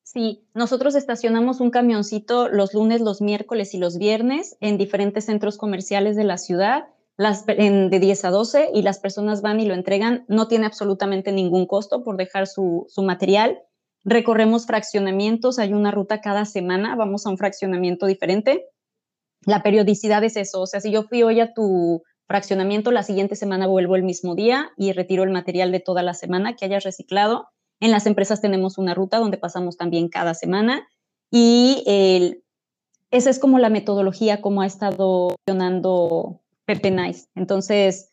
Sí, 0.02 0.46
nosotros 0.52 0.94
estacionamos 0.94 1.60
un 1.60 1.70
camioncito 1.70 2.48
los 2.50 2.74
lunes, 2.74 3.00
los 3.00 3.22
miércoles 3.22 3.72
y 3.72 3.78
los 3.78 3.96
viernes 3.96 4.58
en 4.60 4.76
diferentes 4.76 5.24
centros 5.24 5.56
comerciales 5.56 6.16
de 6.16 6.24
la 6.24 6.36
ciudad 6.36 6.84
las, 7.16 7.46
de 7.46 7.98
10 8.00 8.24
a 8.24 8.30
12 8.30 8.70
y 8.74 8.82
las 8.82 8.98
personas 8.98 9.42
van 9.42 9.60
y 9.60 9.66
lo 9.66 9.74
entregan. 9.74 10.24
No 10.28 10.48
tiene 10.48 10.66
absolutamente 10.66 11.32
ningún 11.32 11.66
costo 11.66 12.02
por 12.02 12.16
dejar 12.16 12.46
su, 12.46 12.86
su 12.88 13.02
material. 13.02 13.60
Recorremos 14.04 14.66
fraccionamientos, 14.66 15.58
hay 15.58 15.72
una 15.72 15.90
ruta 15.90 16.20
cada 16.20 16.44
semana, 16.44 16.96
vamos 16.96 17.26
a 17.26 17.30
un 17.30 17.38
fraccionamiento 17.38 18.06
diferente. 18.06 18.66
La 19.44 19.62
periodicidad 19.62 20.22
es 20.24 20.36
eso, 20.36 20.60
o 20.62 20.66
sea, 20.66 20.80
si 20.80 20.90
yo 20.90 21.02
fui 21.04 21.22
hoy 21.22 21.40
a 21.40 21.52
tu 21.52 22.02
fraccionamiento, 22.26 22.92
la 22.92 23.02
siguiente 23.02 23.36
semana 23.36 23.66
vuelvo 23.66 23.96
el 23.96 24.02
mismo 24.02 24.34
día 24.34 24.70
y 24.76 24.92
retiro 24.92 25.24
el 25.24 25.30
material 25.30 25.72
de 25.72 25.80
toda 25.80 26.02
la 26.02 26.14
semana 26.14 26.54
que 26.54 26.64
hayas 26.64 26.84
reciclado. 26.84 27.48
En 27.80 27.90
las 27.90 28.06
empresas 28.06 28.40
tenemos 28.40 28.78
una 28.78 28.94
ruta 28.94 29.18
donde 29.18 29.38
pasamos 29.38 29.76
también 29.76 30.08
cada 30.08 30.34
semana 30.34 30.86
y 31.30 31.82
el, 31.86 32.44
esa 33.10 33.30
es 33.30 33.38
como 33.38 33.58
la 33.58 33.70
metodología, 33.70 34.40
como 34.40 34.62
ha 34.62 34.66
estado 34.66 35.34
funcionando 35.44 36.41
Pepe 36.64 36.90
Nice. 36.90 37.26
Entonces, 37.34 38.12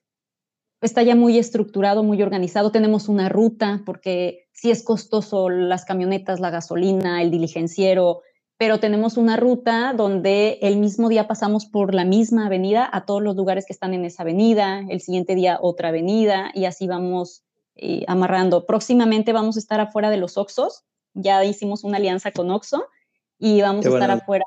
está 0.82 1.04
ya 1.04 1.16
muy 1.16 1.38
estructurado, 1.38 2.04
muy 2.04 2.22
organizado. 2.22 2.72
Tenemos 2.72 3.10
una 3.10 3.30
ruta, 3.30 3.82
porque 3.86 4.48
sí 4.54 4.72
es 4.72 4.84
costoso 4.84 5.50
las 5.50 5.86
camionetas, 5.86 6.40
la 6.40 6.50
gasolina, 6.50 7.22
el 7.22 7.32
diligenciero, 7.32 8.22
pero 8.58 8.80
tenemos 8.80 9.16
una 9.16 9.38
ruta 9.38 9.94
donde 9.96 10.60
el 10.62 10.78
mismo 10.78 11.08
día 11.08 11.28
pasamos 11.28 11.66
por 11.66 11.94
la 11.94 12.04
misma 12.04 12.48
avenida 12.48 12.90
a 12.92 13.06
todos 13.06 13.24
los 13.24 13.36
lugares 13.38 13.66
que 13.66 13.72
están 13.72 13.94
en 13.94 14.04
esa 14.04 14.24
avenida, 14.24 14.82
el 14.90 15.00
siguiente 15.00 15.34
día 15.34 15.58
otra 15.62 15.90
avenida 15.90 16.52
y 16.54 16.66
así 16.66 16.86
vamos 16.86 17.44
eh, 17.76 18.04
amarrando. 18.08 18.66
Próximamente 18.66 19.32
vamos 19.32 19.56
a 19.56 19.60
estar 19.60 19.80
afuera 19.80 20.10
de 20.10 20.18
los 20.18 20.38
Oxos, 20.38 20.84
ya 21.14 21.44
hicimos 21.46 21.86
una 21.86 21.98
alianza 21.98 22.32
con 22.32 22.52
Oxo 22.52 22.86
y 23.40 23.62
vamos 23.62 23.86
a 23.86 23.90
estar 23.90 24.12
afuera. 24.12 24.46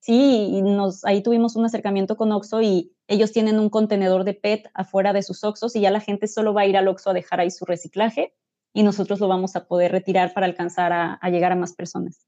sí, 0.00 0.48
y 0.52 0.62
nos, 0.62 1.04
ahí 1.04 1.22
tuvimos 1.22 1.54
un 1.54 1.64
acercamiento 1.64 2.16
con 2.16 2.32
Oxo 2.32 2.60
y 2.60 2.92
ellos 3.06 3.30
tienen 3.30 3.60
un 3.60 3.70
contenedor 3.70 4.24
de 4.24 4.34
PET 4.34 4.68
afuera 4.74 5.12
de 5.12 5.22
sus 5.22 5.44
Oxos 5.44 5.76
y 5.76 5.80
ya 5.80 5.90
la 5.92 6.00
gente 6.00 6.26
solo 6.26 6.52
va 6.52 6.62
a 6.62 6.66
ir 6.66 6.76
al 6.76 6.88
Oxo 6.88 7.10
a 7.10 7.14
dejar 7.14 7.40
ahí 7.40 7.50
su 7.50 7.64
reciclaje 7.64 8.34
y 8.74 8.82
nosotros 8.82 9.20
lo 9.20 9.28
vamos 9.28 9.54
a 9.54 9.66
poder 9.66 9.92
retirar 9.92 10.34
para 10.34 10.46
alcanzar 10.46 10.92
a, 10.92 11.30
llegar 11.30 11.52
a 11.52 11.56
más 11.56 11.72
personas. 11.72 12.26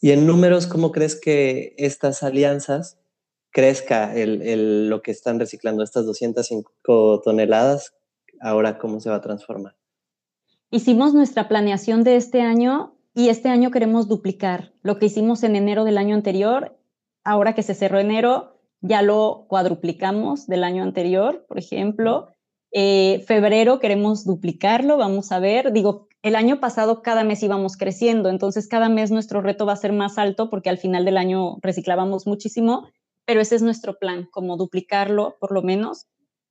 Y 0.00 0.12
en 0.12 0.26
números, 0.26 0.66
¿cómo 0.66 0.92
crees 0.92 1.20
que 1.20 1.74
estas 1.76 2.22
alianzas 2.22 2.98
crezca 3.50 4.14
el, 4.14 4.88
lo 4.88 5.02
que 5.02 5.10
están 5.10 5.38
reciclando, 5.38 5.82
estas 5.82 6.06
205 6.06 7.20
toneladas? 7.22 7.94
Ahora, 8.40 8.78
¿cómo 8.78 9.00
se 9.00 9.10
va 9.10 9.16
a 9.16 9.20
transformar? 9.20 9.76
Hicimos 10.70 11.12
nuestra 11.12 11.48
planeación 11.48 12.04
de 12.04 12.16
este 12.16 12.40
año 12.40 12.97
y 13.18 13.30
este 13.30 13.48
año 13.48 13.72
queremos 13.72 14.06
duplicar 14.06 14.72
lo 14.80 15.00
que 15.00 15.06
hicimos 15.06 15.42
en 15.42 15.56
enero 15.56 15.82
del 15.82 15.98
año 15.98 16.14
anterior. 16.14 16.78
Ahora 17.24 17.52
que 17.52 17.64
se 17.64 17.74
cerró 17.74 17.98
enero, 17.98 18.60
ya 18.80 19.02
lo 19.02 19.46
cuadruplicamos 19.48 20.46
del 20.46 20.62
año 20.62 20.84
anterior, 20.84 21.44
por 21.48 21.58
ejemplo. 21.58 22.28
Eh, 22.70 23.24
febrero 23.26 23.80
queremos 23.80 24.24
duplicarlo, 24.24 24.98
vamos 24.98 25.32
a 25.32 25.40
ver. 25.40 25.72
Digo, 25.72 26.06
el 26.22 26.36
año 26.36 26.60
pasado 26.60 27.02
cada 27.02 27.24
mes 27.24 27.42
íbamos 27.42 27.76
creciendo, 27.76 28.28
entonces 28.28 28.68
cada 28.68 28.88
mes 28.88 29.10
nuestro 29.10 29.40
reto 29.40 29.66
va 29.66 29.72
a 29.72 29.76
ser 29.76 29.92
más 29.92 30.16
alto 30.16 30.48
porque 30.48 30.70
al 30.70 30.78
final 30.78 31.04
del 31.04 31.16
año 31.16 31.56
reciclábamos 31.60 32.24
muchísimo, 32.24 32.86
pero 33.24 33.40
ese 33.40 33.56
es 33.56 33.62
nuestro 33.62 33.98
plan, 33.98 34.28
como 34.30 34.56
duplicarlo 34.56 35.38
por 35.40 35.50
lo 35.50 35.62
menos. 35.62 36.06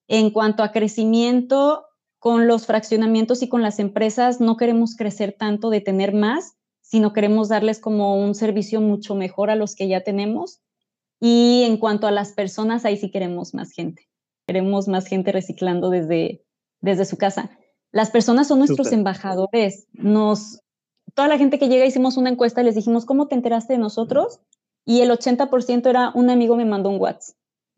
En 0.09 0.31
cuanto 0.31 0.63
a 0.63 0.73
crecimiento, 0.73 1.85
con 2.19 2.45
los 2.45 2.65
fraccionamientos 2.65 3.41
y 3.41 3.47
con 3.47 3.61
las 3.61 3.79
empresas 3.79 4.41
no 4.41 4.57
queremos 4.57 4.97
crecer 4.97 5.35
tanto 5.37 5.69
de 5.69 5.79
tener 5.79 6.13
más, 6.13 6.56
sino 6.87 7.11
queremos 7.11 7.49
darles 7.49 7.79
como 7.79 8.15
un 8.15 8.33
servicio 8.33 8.79
mucho 8.79 9.13
mejor 9.13 9.49
a 9.49 9.55
los 9.55 9.75
que 9.75 9.89
ya 9.89 10.05
tenemos. 10.05 10.61
Y 11.19 11.63
en 11.63 11.75
cuanto 11.77 12.07
a 12.07 12.11
las 12.11 12.31
personas, 12.31 12.85
ahí 12.85 12.95
sí 12.95 13.11
queremos 13.11 13.53
más 13.53 13.71
gente. 13.71 14.07
Queremos 14.45 14.87
más 14.87 15.05
gente 15.05 15.33
reciclando 15.33 15.89
desde, 15.89 16.45
desde 16.79 17.03
su 17.03 17.17
casa. 17.17 17.51
Las 17.91 18.09
personas 18.09 18.47
son 18.47 18.59
nuestros 18.59 18.93
embajadores. 18.93 19.87
Nos, 19.91 20.61
toda 21.13 21.27
la 21.27 21.37
gente 21.37 21.59
que 21.59 21.67
llega 21.67 21.85
hicimos 21.85 22.15
una 22.15 22.29
encuesta 22.29 22.61
y 22.61 22.63
les 22.63 22.75
dijimos, 22.75 23.05
¿cómo 23.05 23.27
te 23.27 23.35
enteraste 23.35 23.73
de 23.73 23.79
nosotros? 23.79 24.39
Y 24.85 25.01
el 25.01 25.11
80% 25.11 25.89
era 25.89 26.11
un 26.15 26.29
amigo 26.29 26.55
me 26.55 26.63
mandó 26.63 26.89
un 26.89 27.01
WhatsApp. 27.01 27.35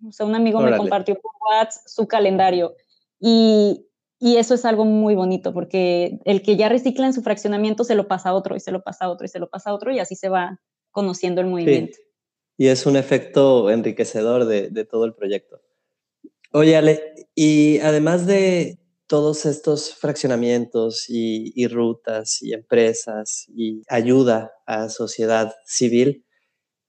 O 0.07 0.11
sea, 0.11 0.27
un 0.27 0.35
amigo 0.35 0.61
me 0.61 0.77
compartió 0.77 1.19
por 1.19 1.31
WhatsApp 1.49 1.81
su 1.87 2.07
calendario. 2.07 2.75
Y, 3.19 3.87
y 4.19 4.35
eso 4.35 4.53
es 4.53 4.65
algo 4.65 4.83
muy 4.83 5.15
bonito 5.15 5.53
porque 5.53 6.19
el 6.25 6.41
que 6.41 6.57
ya 6.57 6.67
recicla 6.67 7.05
en 7.05 7.13
su 7.13 7.21
fraccionamiento 7.21 7.85
se 7.85 7.95
lo 7.95 8.07
pasa 8.07 8.29
a 8.29 8.33
otro 8.33 8.55
y 8.55 8.59
se 8.59 8.71
lo 8.71 8.83
pasa 8.83 9.05
a 9.05 9.09
otro 9.09 9.25
y 9.25 9.29
se 9.29 9.39
lo 9.39 9.49
pasa 9.49 9.69
a 9.69 9.73
otro 9.73 9.91
y 9.93 9.99
así 9.99 10.15
se 10.15 10.27
va 10.27 10.59
conociendo 10.91 11.39
el 11.39 11.47
movimiento. 11.47 11.97
Y 12.57 12.67
es 12.67 12.85
un 12.85 12.97
efecto 12.97 13.71
enriquecedor 13.71 14.45
de, 14.45 14.69
de 14.69 14.83
todo 14.83 15.05
el 15.05 15.13
proyecto. 15.13 15.61
Oye, 16.51 16.75
Ale, 16.75 17.13
y 17.33 17.79
además 17.79 18.27
de 18.27 18.79
todos 19.07 19.45
estos 19.45 19.95
fraccionamientos 19.95 21.09
y, 21.09 21.53
y, 21.55 21.67
rutas 21.67 22.41
y 22.41 22.53
empresas 22.53 23.45
y 23.47 23.83
ayuda 23.87 24.51
a 24.65 24.89
sociedad 24.89 25.55
civil, 25.65 26.25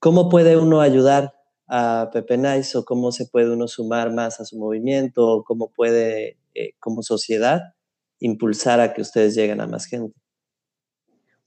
¿cómo 0.00 0.28
puede 0.28 0.56
uno 0.56 0.80
ayudar 0.80 1.32
a 1.72 2.10
Pepe 2.12 2.36
Nice 2.36 2.76
o 2.76 2.84
cómo 2.84 3.12
se 3.12 3.26
puede 3.26 3.52
uno 3.52 3.68
sumar 3.68 4.12
más 4.12 4.40
a 4.40 4.44
su 4.44 4.58
movimiento 4.58 5.24
o 5.24 5.44
cómo 5.44 5.70
puede 5.70 6.36
eh, 6.54 6.72
como 6.80 7.02
sociedad 7.02 7.74
impulsar 8.18 8.80
a 8.80 8.92
que 8.92 9.00
ustedes 9.00 9.36
lleguen 9.36 9.60
a 9.60 9.68
más 9.68 9.86
gente? 9.86 10.18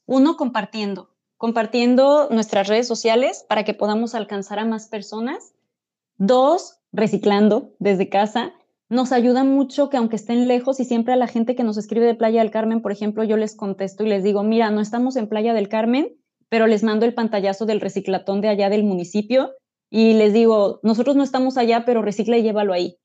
Uno, 0.05 0.37
compartiendo, 0.37 1.09
compartiendo 1.35 2.29
nuestras 2.31 2.69
redes 2.69 2.87
sociales 2.87 3.45
para 3.49 3.65
que 3.65 3.73
podamos 3.73 4.15
alcanzar 4.15 4.59
a 4.59 4.65
más 4.65 4.87
personas. 4.87 5.53
Dos, 6.17 6.79
reciclando 6.93 7.75
desde 7.79 8.07
casa. 8.07 8.53
Nos 8.87 9.11
ayuda 9.11 9.43
mucho 9.43 9.89
que 9.89 9.97
aunque 9.97 10.15
estén 10.15 10.47
lejos 10.47 10.79
y 10.79 10.85
siempre 10.85 11.13
a 11.13 11.17
la 11.17 11.27
gente 11.27 11.55
que 11.55 11.63
nos 11.65 11.77
escribe 11.77 12.05
de 12.05 12.15
Playa 12.15 12.41
del 12.41 12.51
Carmen, 12.51 12.81
por 12.81 12.93
ejemplo, 12.93 13.25
yo 13.25 13.35
les 13.35 13.55
contesto 13.55 14.05
y 14.05 14.07
les 14.07 14.23
digo, 14.23 14.43
mira, 14.43 14.71
no 14.71 14.79
estamos 14.79 15.17
en 15.17 15.27
Playa 15.27 15.53
del 15.53 15.67
Carmen, 15.67 16.15
pero 16.47 16.67
les 16.67 16.83
mando 16.83 17.05
el 17.05 17.13
pantallazo 17.13 17.65
del 17.65 17.81
reciclatón 17.81 18.39
de 18.39 18.47
allá 18.47 18.69
del 18.69 18.83
municipio 18.83 19.51
y 19.95 20.13
les 20.13 20.33
digo, 20.33 20.79
nosotros 20.81 21.15
no 21.15 21.21
estamos 21.21 21.55
allá, 21.55 21.85
pero 21.85 22.01
recicla 22.01 22.35
y 22.35 22.41
llévalo 22.41 22.73
ahí. 22.73 22.97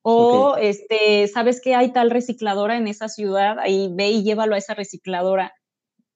O, 0.00 0.56
este, 0.56 1.28
sabes 1.28 1.60
que 1.60 1.74
hay 1.74 1.92
tal 1.92 2.10
recicladora 2.10 2.78
en 2.78 2.88
esa 2.88 3.10
ciudad, 3.10 3.58
ahí 3.58 3.90
ve 3.92 4.10
y 4.10 4.22
llévalo 4.22 4.54
a 4.54 4.58
esa 4.58 4.72
recicladora. 4.72 5.52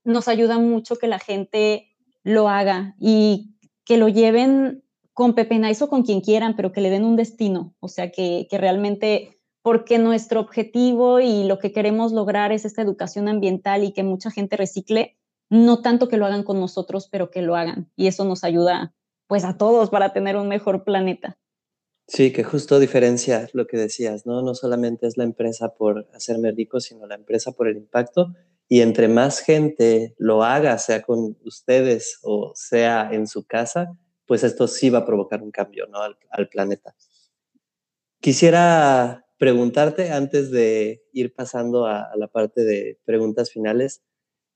Nos 0.04 0.26
ayuda 0.26 0.58
mucho 0.58 0.96
que 0.96 1.08
la 1.08 1.18
gente 1.18 1.94
lo 2.22 2.48
haga 2.48 2.94
y 2.98 3.54
que 3.84 3.98
lo 3.98 4.08
lleven 4.08 4.82
con 5.12 5.34
Pepe 5.34 5.58
Nice 5.58 5.84
o 5.84 5.90
con 5.90 6.04
quien 6.04 6.22
quieran, 6.22 6.56
pero 6.56 6.72
que 6.72 6.80
le 6.80 6.88
den 6.88 7.04
un 7.04 7.16
destino. 7.16 7.74
O 7.78 7.88
sea, 7.88 8.10
que, 8.10 8.46
que 8.48 8.56
realmente, 8.56 9.36
porque 9.60 9.98
nuestro 9.98 10.40
objetivo 10.40 11.20
y 11.20 11.44
lo 11.44 11.58
que 11.58 11.70
queremos 11.70 12.12
lograr 12.12 12.50
es 12.50 12.64
esta 12.64 12.80
educación 12.80 13.28
ambiental 13.28 13.84
y 13.84 13.92
que 13.92 14.04
mucha 14.04 14.30
gente 14.30 14.56
recicle, 14.56 15.18
no 15.50 15.82
tanto 15.82 16.08
que 16.08 16.16
lo 16.16 16.24
hagan 16.24 16.44
con 16.44 16.58
nosotros, 16.58 17.10
pero 17.12 17.30
que 17.30 17.42
lo 17.42 17.56
hagan. 17.56 17.92
Y 17.94 18.06
eso 18.06 18.24
nos 18.24 18.42
ayuda 18.42 18.94
pues 19.28 19.44
a 19.44 19.56
todos 19.56 19.90
para 19.90 20.12
tener 20.12 20.36
un 20.36 20.48
mejor 20.48 20.82
planeta. 20.82 21.38
Sí, 22.08 22.32
que 22.32 22.42
justo 22.42 22.78
diferencia 22.78 23.48
lo 23.52 23.66
que 23.66 23.76
decías, 23.76 24.24
¿no? 24.24 24.40
No 24.40 24.54
solamente 24.54 25.06
es 25.06 25.18
la 25.18 25.24
empresa 25.24 25.74
por 25.74 26.08
hacerme 26.14 26.50
rico, 26.52 26.80
sino 26.80 27.06
la 27.06 27.14
empresa 27.14 27.52
por 27.52 27.68
el 27.68 27.76
impacto. 27.76 28.34
Y 28.66 28.80
entre 28.80 29.08
más 29.08 29.40
gente 29.40 30.14
lo 30.16 30.42
haga, 30.42 30.78
sea 30.78 31.02
con 31.02 31.36
ustedes 31.44 32.18
o 32.22 32.52
sea 32.54 33.10
en 33.12 33.26
su 33.26 33.46
casa, 33.46 33.94
pues 34.26 34.42
esto 34.42 34.66
sí 34.68 34.88
va 34.88 35.00
a 35.00 35.06
provocar 35.06 35.42
un 35.42 35.50
cambio, 35.50 35.86
¿no? 35.86 36.00
Al, 36.00 36.48
planeta. 36.48 36.94
Quisiera 38.20 39.26
preguntarte, 39.36 40.10
antes 40.10 40.50
de 40.50 41.02
ir 41.12 41.34
pasando 41.34 41.86
a, 41.86 42.02
a 42.04 42.16
la 42.16 42.28
parte 42.28 42.64
de 42.64 42.98
preguntas 43.04 43.50
finales, 43.50 44.02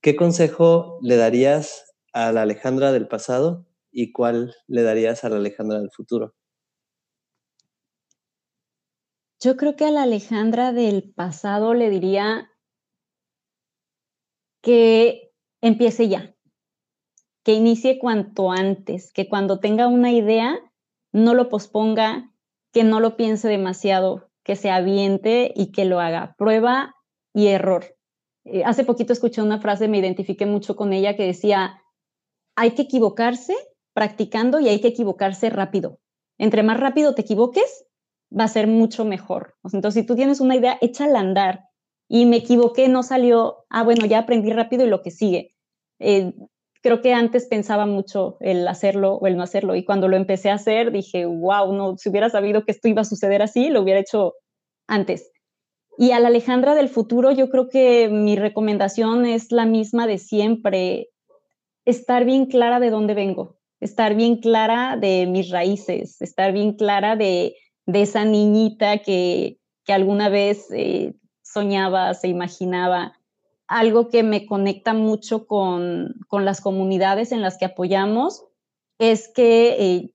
¿qué 0.01 0.17
consejo 0.17 0.99
le 1.03 1.17
darías 1.17 1.95
a 2.15 2.33
la 2.33 2.43
Alejandra 2.43 2.93
del 2.93 3.09
pasado 3.09 3.67
y 3.93 4.11
cuál 4.11 4.55
le 4.67 4.83
darías 4.83 5.23
a 5.23 5.29
la 5.29 5.37
Alejandra 5.37 5.79
del 5.79 5.91
futuro? 5.91 6.35
Yo 9.41 9.57
creo 9.57 9.77
que 9.77 9.85
a 9.85 9.91
la 9.91 10.05
Alejandra 10.05 10.73
del 10.73 11.13
pasado 11.13 11.75
le 11.75 11.91
diría 11.91 12.51
que 14.63 15.33
empiece 15.61 16.09
ya, 16.09 16.35
que 17.45 17.53
inicie 17.53 17.99
cuanto 17.99 18.53
antes, 18.53 19.13
que 19.13 19.29
cuando 19.29 19.59
tenga 19.59 19.89
una 19.89 20.13
idea 20.13 20.59
no 21.13 21.35
lo 21.35 21.49
posponga, 21.49 22.33
que 22.73 22.85
no 22.85 23.01
lo 23.01 23.17
piense 23.17 23.49
demasiado, 23.49 24.31
que 24.45 24.57
se 24.57 24.71
aviente 24.71 25.53
y 25.55 25.73
que 25.73 25.85
lo 25.85 26.01
haga. 26.01 26.35
Prueba 26.39 26.95
y 27.35 27.49
error. 27.49 27.97
Eh, 28.45 28.63
hace 28.65 28.85
poquito 28.85 29.13
escuché 29.13 29.43
una 29.43 29.61
frase, 29.61 29.89
me 29.89 29.99
identifiqué 29.99 30.47
mucho 30.47 30.77
con 30.77 30.93
ella, 30.93 31.17
que 31.17 31.27
decía, 31.27 31.83
hay 32.57 32.73
que 32.73 32.83
equivocarse 32.83 33.57
practicando 33.95 34.61
y 34.61 34.69
hay 34.69 34.81
que 34.81 34.89
equivocarse 34.89 35.51
rápido. 35.51 35.99
Entre 36.39 36.63
más 36.63 36.79
rápido 36.81 37.15
te 37.15 37.23
equivoques, 37.23 37.87
va 38.37 38.45
a 38.45 38.49
ser 38.49 38.67
mucho 38.67 39.05
mejor. 39.05 39.55
Entonces, 39.65 40.03
si 40.03 40.07
tú 40.07 40.15
tienes 40.15 40.41
una 40.41 40.57
idea, 40.57 40.79
échala 40.81 41.19
a 41.19 41.23
andar. 41.23 41.65
Y 42.09 42.27
me 42.27 42.37
equivoqué, 42.37 42.89
no 42.89 43.03
salió, 43.03 43.65
ah, 43.71 43.85
bueno, 43.85 44.07
ya 44.07 44.21
aprendí 44.21 44.51
rápido 44.53 44.85
y 44.85 44.89
lo 44.89 45.03
que 45.03 45.11
sigue. 45.11 45.55
Eh, 45.99 46.33
creo 46.83 47.01
que 47.01 47.15
antes 47.15 47.47
pensaba 47.47 47.87
mucho 47.87 48.37
el 48.41 48.67
hacerlo 48.69 49.15
o 49.15 49.27
el 49.27 49.37
no 49.37 49.43
hacerlo. 49.43 49.77
Y 49.77 49.85
cuando 49.85 50.09
lo 50.09 50.17
empecé 50.17 50.51
a 50.51 50.55
hacer, 50.55 50.93
dije, 50.93 51.25
wow, 51.25 51.73
no, 51.73 51.97
si 51.97 52.09
hubiera 52.11 52.29
sabido 52.29 52.65
que 52.65 52.73
esto 52.73 52.89
iba 52.89 53.03
a 53.03 53.07
suceder 53.07 53.41
así, 53.41 53.71
lo 53.71 53.83
hubiera 53.83 54.01
hecho 54.01 54.35
antes. 54.89 55.31
Y 55.97 56.13
a 56.13 56.21
la 56.21 56.29
Alejandra 56.29 56.75
del 56.75 56.89
futuro, 56.89 57.31
yo 57.31 57.49
creo 57.51 57.69
que 57.69 58.09
mi 58.09 58.37
recomendación 58.37 59.27
es 59.27 59.53
la 59.53 59.67
misma 59.67 60.07
de 60.07 60.19
siempre, 60.19 61.09
estar 61.85 62.25
bien 62.25 62.47
clara 62.47 62.81
de 62.81 62.91
dónde 62.91 63.15
vengo, 63.15 63.57
estar 63.83 64.15
bien 64.15 64.37
clara 64.37 64.97
de 64.97 65.27
mis 65.27 65.51
raíces, 65.51 66.23
estar 66.23 66.53
bien 66.53 66.75
clara 66.75 67.17
de 67.17 67.57
esa 67.87 68.25
niñita 68.25 68.99
que, 68.99 69.59
alguna 69.89 70.29
vez 70.29 70.69
eh, 70.71 71.15
soñaba, 71.43 72.15
se 72.15 72.29
imaginaba. 72.29 73.19
Algo 73.67 74.09
que 74.09 74.23
me 74.23 74.47
conecta 74.47 74.95
mucho 74.95 75.47
con, 75.47 76.15
las 76.31 76.61
comunidades 76.61 77.33
en 77.33 77.43
las 77.43 77.59
que 77.59 77.65
apoyamos 77.65 78.45
es 78.99 79.29
que 79.29 79.77
eh, 79.79 80.15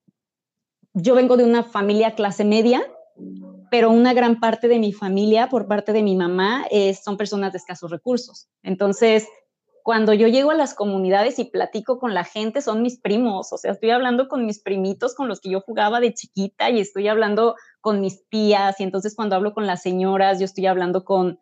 yo 0.93 1.13
vengo 1.13 1.35
de 1.35 1.43
una 1.43 1.63
familia 1.63 2.15
clase 2.15 2.45
media, 2.45 2.81
pero 3.69 3.91
una 3.91 4.13
gran 4.13 4.39
parte 4.39 4.69
de 4.69 4.79
mi 4.79 4.93
familia, 4.93 5.49
por 5.49 5.67
parte 5.67 5.91
de 5.91 6.03
mi 6.03 6.15
mamá, 6.15 6.65
son 7.03 7.17
personas 7.17 7.51
de 7.51 7.57
escasos 7.57 7.91
recursos. 7.91 8.47
Entonces, 8.63 9.27
cuando 9.87 10.13
yo 10.13 10.27
llego 10.27 10.51
a 10.51 10.53
las 10.53 10.73
comunidades 10.73 11.39
y 11.39 11.45
platico 11.45 11.97
con 11.97 12.13
la 12.13 12.25
gente, 12.25 12.61
son 12.61 12.81
mis 12.81 12.99
primos, 12.99 13.53
o 13.53 13.57
sea, 13.57 13.71
estoy 13.71 13.91
hablando 13.91 14.27
con 14.27 14.45
mis 14.45 14.59
primitos 14.59 15.15
con 15.15 15.29
los 15.29 15.39
que 15.39 15.49
yo 15.49 15.61
jugaba 15.61 16.01
de 16.01 16.13
chiquita 16.13 16.69
y 16.69 16.81
estoy 16.81 17.07
hablando 17.07 17.55
con 17.79 18.01
mis 18.01 18.27
tías 18.27 18.77
y 18.81 18.83
entonces 18.83 19.15
cuando 19.15 19.37
hablo 19.37 19.53
con 19.53 19.65
las 19.65 19.81
señoras, 19.81 20.39
yo 20.39 20.45
estoy 20.45 20.65
hablando 20.65 21.05
con, 21.05 21.39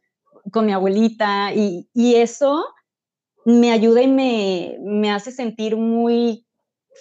con 0.52 0.68
mi 0.68 0.74
abuelita 0.74 1.56
y, 1.56 1.90
y 1.96 2.18
eso 2.18 2.68
me 3.46 3.72
ayuda 3.72 4.04
y 4.04 4.08
me, 4.10 4.78
me 4.80 5.12
hace 5.12 5.32
sentir 5.32 5.76
muy 5.76 6.46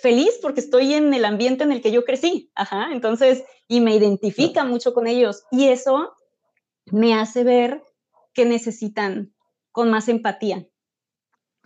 feliz 0.00 0.38
porque 0.40 0.60
estoy 0.60 0.94
en 0.94 1.12
el 1.12 1.26
ambiente 1.26 1.62
en 1.62 1.72
el 1.72 1.82
que 1.82 1.92
yo 1.92 2.06
crecí, 2.06 2.50
ajá, 2.54 2.88
entonces, 2.90 3.44
y 3.68 3.82
me 3.82 3.94
identifica 3.94 4.64
mucho 4.64 4.94
con 4.94 5.06
ellos 5.06 5.44
y 5.50 5.68
eso 5.68 6.14
me 6.86 7.12
hace 7.12 7.44
ver 7.44 7.82
que 8.32 8.46
necesitan 8.46 9.34
con 9.72 9.90
más 9.90 10.08
empatía 10.08 10.66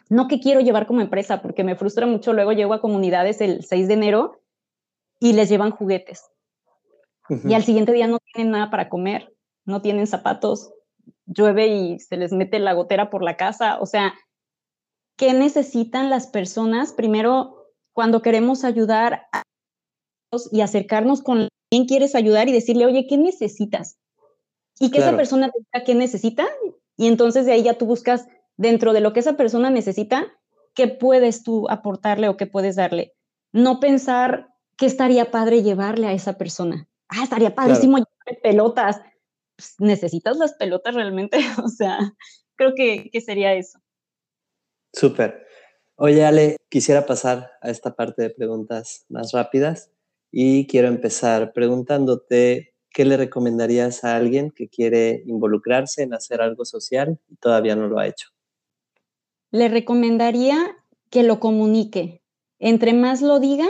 no 0.08 0.28
que 0.28 0.40
quiero 0.40 0.60
llevar 0.60 0.86
como 0.86 1.00
empresa, 1.00 1.42
porque 1.42 1.64
me 1.64 1.76
frustra 1.76 2.06
mucho. 2.06 2.32
Luego 2.32 2.52
llego 2.52 2.74
a 2.74 2.80
comunidades 2.80 3.40
el 3.40 3.64
6 3.64 3.88
de 3.88 3.94
enero 3.94 4.40
y 5.20 5.32
les 5.32 5.48
llevan 5.48 5.70
juguetes. 5.70 6.24
Y 7.44 7.52
al 7.52 7.62
siguiente 7.62 7.92
día 7.92 8.06
no 8.06 8.18
tienen 8.32 8.52
nada 8.52 8.70
para 8.70 8.88
comer, 8.88 9.34
no 9.66 9.82
tienen 9.82 10.06
zapatos, 10.06 10.72
llueve 11.26 11.66
y 11.66 11.98
se 11.98 12.16
les 12.16 12.32
mete 12.32 12.58
la 12.58 12.72
gotera 12.72 13.10
por 13.10 13.22
la 13.22 13.36
casa. 13.36 13.78
O 13.80 13.86
sea, 13.86 14.14
¿qué 15.16 15.34
necesitan 15.34 16.08
las 16.08 16.26
personas? 16.26 16.94
Primero, 16.94 17.66
cuando 17.92 18.22
queremos 18.22 18.64
ayudar 18.64 19.26
a 19.32 19.42
y 20.52 20.60
acercarnos 20.60 21.22
con 21.22 21.48
quién 21.70 21.86
quieres 21.86 22.14
ayudar 22.14 22.48
y 22.48 22.52
decirle, 22.52 22.86
oye, 22.86 23.06
¿qué 23.06 23.18
necesitas? 23.18 23.98
Y 24.78 24.90
que 24.90 24.98
esa 24.98 25.16
persona 25.16 25.50
te 25.50 25.58
diga 25.58 25.84
qué 25.84 25.94
necesita. 25.94 26.46
Y 26.96 27.08
entonces 27.08 27.46
de 27.46 27.52
ahí 27.52 27.62
ya 27.62 27.74
tú 27.74 27.86
buscas 27.86 28.26
dentro 28.58 28.92
de 28.92 29.00
lo 29.00 29.14
que 29.14 29.20
esa 29.20 29.38
persona 29.38 29.70
necesita, 29.70 30.26
¿qué 30.74 30.88
puedes 30.88 31.42
tú 31.42 31.66
aportarle 31.70 32.28
o 32.28 32.36
qué 32.36 32.46
puedes 32.46 32.76
darle? 32.76 33.14
No 33.52 33.80
pensar 33.80 34.48
qué 34.76 34.84
estaría 34.84 35.30
padre 35.30 35.62
llevarle 35.62 36.08
a 36.08 36.12
esa 36.12 36.36
persona. 36.36 36.86
Ah, 37.08 37.24
estaría 37.24 37.54
padrísimo 37.54 37.96
llevarle 37.96 38.40
pelotas. 38.42 39.00
Pues, 39.56 39.74
¿Necesitas 39.78 40.36
las 40.36 40.52
pelotas 40.54 40.94
realmente? 40.94 41.38
o 41.64 41.68
sea, 41.68 41.98
creo 42.56 42.74
que, 42.74 43.08
que 43.10 43.20
sería 43.22 43.54
eso. 43.54 43.78
Súper. 44.92 45.46
Oye, 45.96 46.24
Ale, 46.24 46.56
quisiera 46.68 47.06
pasar 47.06 47.50
a 47.62 47.70
esta 47.70 47.94
parte 47.94 48.22
de 48.22 48.30
preguntas 48.30 49.04
más 49.08 49.32
rápidas 49.32 49.90
y 50.30 50.66
quiero 50.66 50.88
empezar 50.88 51.52
preguntándote 51.52 52.74
qué 52.90 53.04
le 53.04 53.16
recomendarías 53.16 54.04
a 54.04 54.16
alguien 54.16 54.50
que 54.50 54.68
quiere 54.68 55.22
involucrarse 55.26 56.02
en 56.02 56.14
hacer 56.14 56.40
algo 56.40 56.64
social 56.64 57.20
y 57.28 57.36
todavía 57.36 57.76
no 57.76 57.88
lo 57.88 57.98
ha 57.98 58.06
hecho 58.06 58.28
le 59.50 59.68
recomendaría 59.68 60.76
que 61.10 61.22
lo 61.22 61.40
comunique. 61.40 62.22
Entre 62.58 62.92
más 62.92 63.22
lo 63.22 63.40
diga, 63.40 63.66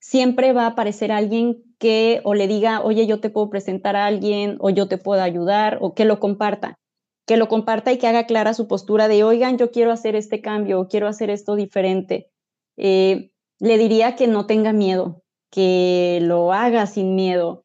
siempre 0.00 0.52
va 0.52 0.64
a 0.64 0.68
aparecer 0.68 1.12
alguien 1.12 1.62
que 1.78 2.20
o 2.24 2.34
le 2.34 2.48
diga, 2.48 2.82
oye, 2.82 3.06
yo 3.06 3.20
te 3.20 3.30
puedo 3.30 3.50
presentar 3.50 3.96
a 3.96 4.06
alguien 4.06 4.56
o 4.60 4.70
yo 4.70 4.88
te 4.88 4.98
puedo 4.98 5.22
ayudar 5.22 5.78
o 5.80 5.94
que 5.94 6.04
lo 6.04 6.20
comparta. 6.20 6.78
Que 7.26 7.36
lo 7.36 7.48
comparta 7.48 7.92
y 7.92 7.98
que 7.98 8.06
haga 8.06 8.26
clara 8.26 8.54
su 8.54 8.68
postura 8.68 9.08
de, 9.08 9.24
oigan, 9.24 9.58
yo 9.58 9.70
quiero 9.70 9.90
hacer 9.90 10.14
este 10.14 10.40
cambio 10.40 10.80
o 10.80 10.88
quiero 10.88 11.08
hacer 11.08 11.30
esto 11.30 11.56
diferente. 11.56 12.30
Eh, 12.76 13.30
le 13.58 13.78
diría 13.78 14.16
que 14.16 14.26
no 14.26 14.46
tenga 14.46 14.72
miedo, 14.72 15.22
que 15.50 16.20
lo 16.22 16.52
haga 16.52 16.86
sin 16.86 17.14
miedo 17.14 17.64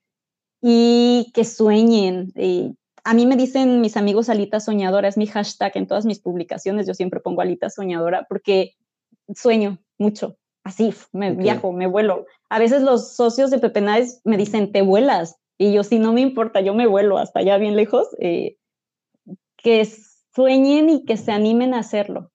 y 0.62 1.32
que 1.34 1.46
sueñen. 1.46 2.32
Eh, 2.36 2.74
a 3.04 3.14
mí 3.14 3.26
me 3.26 3.36
dicen 3.36 3.82
mis 3.82 3.98
amigos 3.98 4.30
Alita 4.30 4.60
Soñadora, 4.60 5.08
es 5.08 5.18
mi 5.18 5.28
hashtag 5.28 5.72
en 5.76 5.88
todas 5.88 6.06
mis 6.06 6.20
publicaciones, 6.20 6.88
yo 6.88 6.94
siempre 6.94 7.20
pongo 7.20 7.42
Alita 7.42 7.70
Soñadora 7.70 8.26
porque 8.30 8.76
sueño 9.36 9.80
mucho, 9.98 10.38
así, 10.64 10.94
me 11.12 11.32
viajo, 11.32 11.72
me 11.72 11.88
vuelo. 11.88 12.26
A 12.50 12.60
veces 12.60 12.82
los 12.82 13.16
socios 13.16 13.52
de 13.52 13.60
Pepe 13.60 13.82
me 14.24 14.38
dicen, 14.38 14.72
te 14.72 14.82
vuelas, 14.82 15.38
y 15.58 15.74
yo, 15.74 15.84
si 15.84 16.00
no 16.00 16.12
me 16.12 16.22
importa, 16.22 16.62
yo 16.62 16.74
me 16.74 16.88
vuelo 16.88 17.18
hasta 17.18 17.40
allá 17.40 17.58
bien 17.58 17.76
lejos, 17.76 18.08
eh, 18.20 18.58
que 19.58 19.88
sueñen 20.34 20.90
y 20.90 21.06
que 21.06 21.18
se 21.18 21.32
animen 21.32 21.74
a 21.74 21.80
hacerlo. 21.80 22.32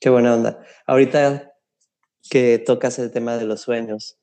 Qué 0.00 0.08
buena 0.08 0.34
onda. 0.34 0.64
Ahorita 0.86 1.52
que 2.30 2.58
tocas 2.58 2.98
el 2.98 3.10
tema 3.10 3.36
de 3.36 3.44
los 3.44 3.62
sueños, 3.62 4.18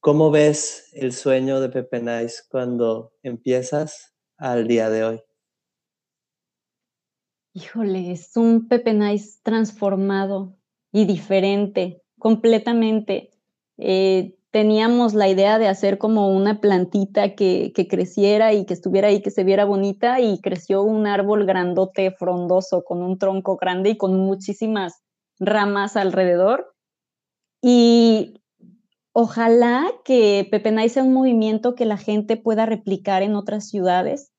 ¿cómo 0.00 0.30
ves 0.30 0.88
el 0.92 1.12
sueño 1.12 1.60
de 1.60 1.70
Pepe 1.70 2.00
Nice 2.00 2.44
cuando 2.48 3.12
empiezas 3.22 4.15
al 4.38 4.66
día 4.66 4.90
de 4.90 5.04
hoy? 5.04 5.20
Híjole, 7.54 8.12
es 8.12 8.36
un 8.36 8.68
Pepe 8.68 8.92
Nice 8.92 9.40
transformado 9.42 10.56
y 10.92 11.06
diferente, 11.06 12.02
completamente. 12.18 13.30
Eh, 13.78 14.36
teníamos 14.50 15.14
la 15.14 15.28
idea 15.28 15.58
de 15.58 15.68
hacer 15.68 15.96
como 15.96 16.28
una 16.28 16.60
plantita 16.60 17.34
que, 17.34 17.72
que, 17.74 17.88
creciera 17.88 18.52
y 18.52 18.66
que 18.66 18.74
estuviera 18.74 19.08
ahí, 19.08 19.22
que 19.22 19.30
se 19.30 19.44
viera 19.44 19.64
bonita, 19.64 20.20
y 20.20 20.40
creció 20.40 20.82
un 20.82 21.06
árbol 21.06 21.46
grandote, 21.46 22.10
frondoso, 22.10 22.84
con 22.84 23.02
un 23.02 23.18
tronco 23.18 23.56
grande 23.56 23.90
y 23.90 23.96
con 23.96 24.18
muchísimas 24.18 25.02
ramas 25.38 25.96
alrededor. 25.96 26.74
Y 27.62 28.42
Ojalá 29.18 29.90
que 30.04 30.46
Pepe 30.50 30.72
Nice 30.72 30.90
sea 30.90 31.02
un 31.02 31.14
movimiento 31.14 31.74
que 31.74 31.86
la 31.86 31.96
gente 31.96 32.36
pueda 32.36 32.66
replicar 32.66 33.22
en 33.22 33.34
otras 33.34 33.66
ciudades. 33.66 34.30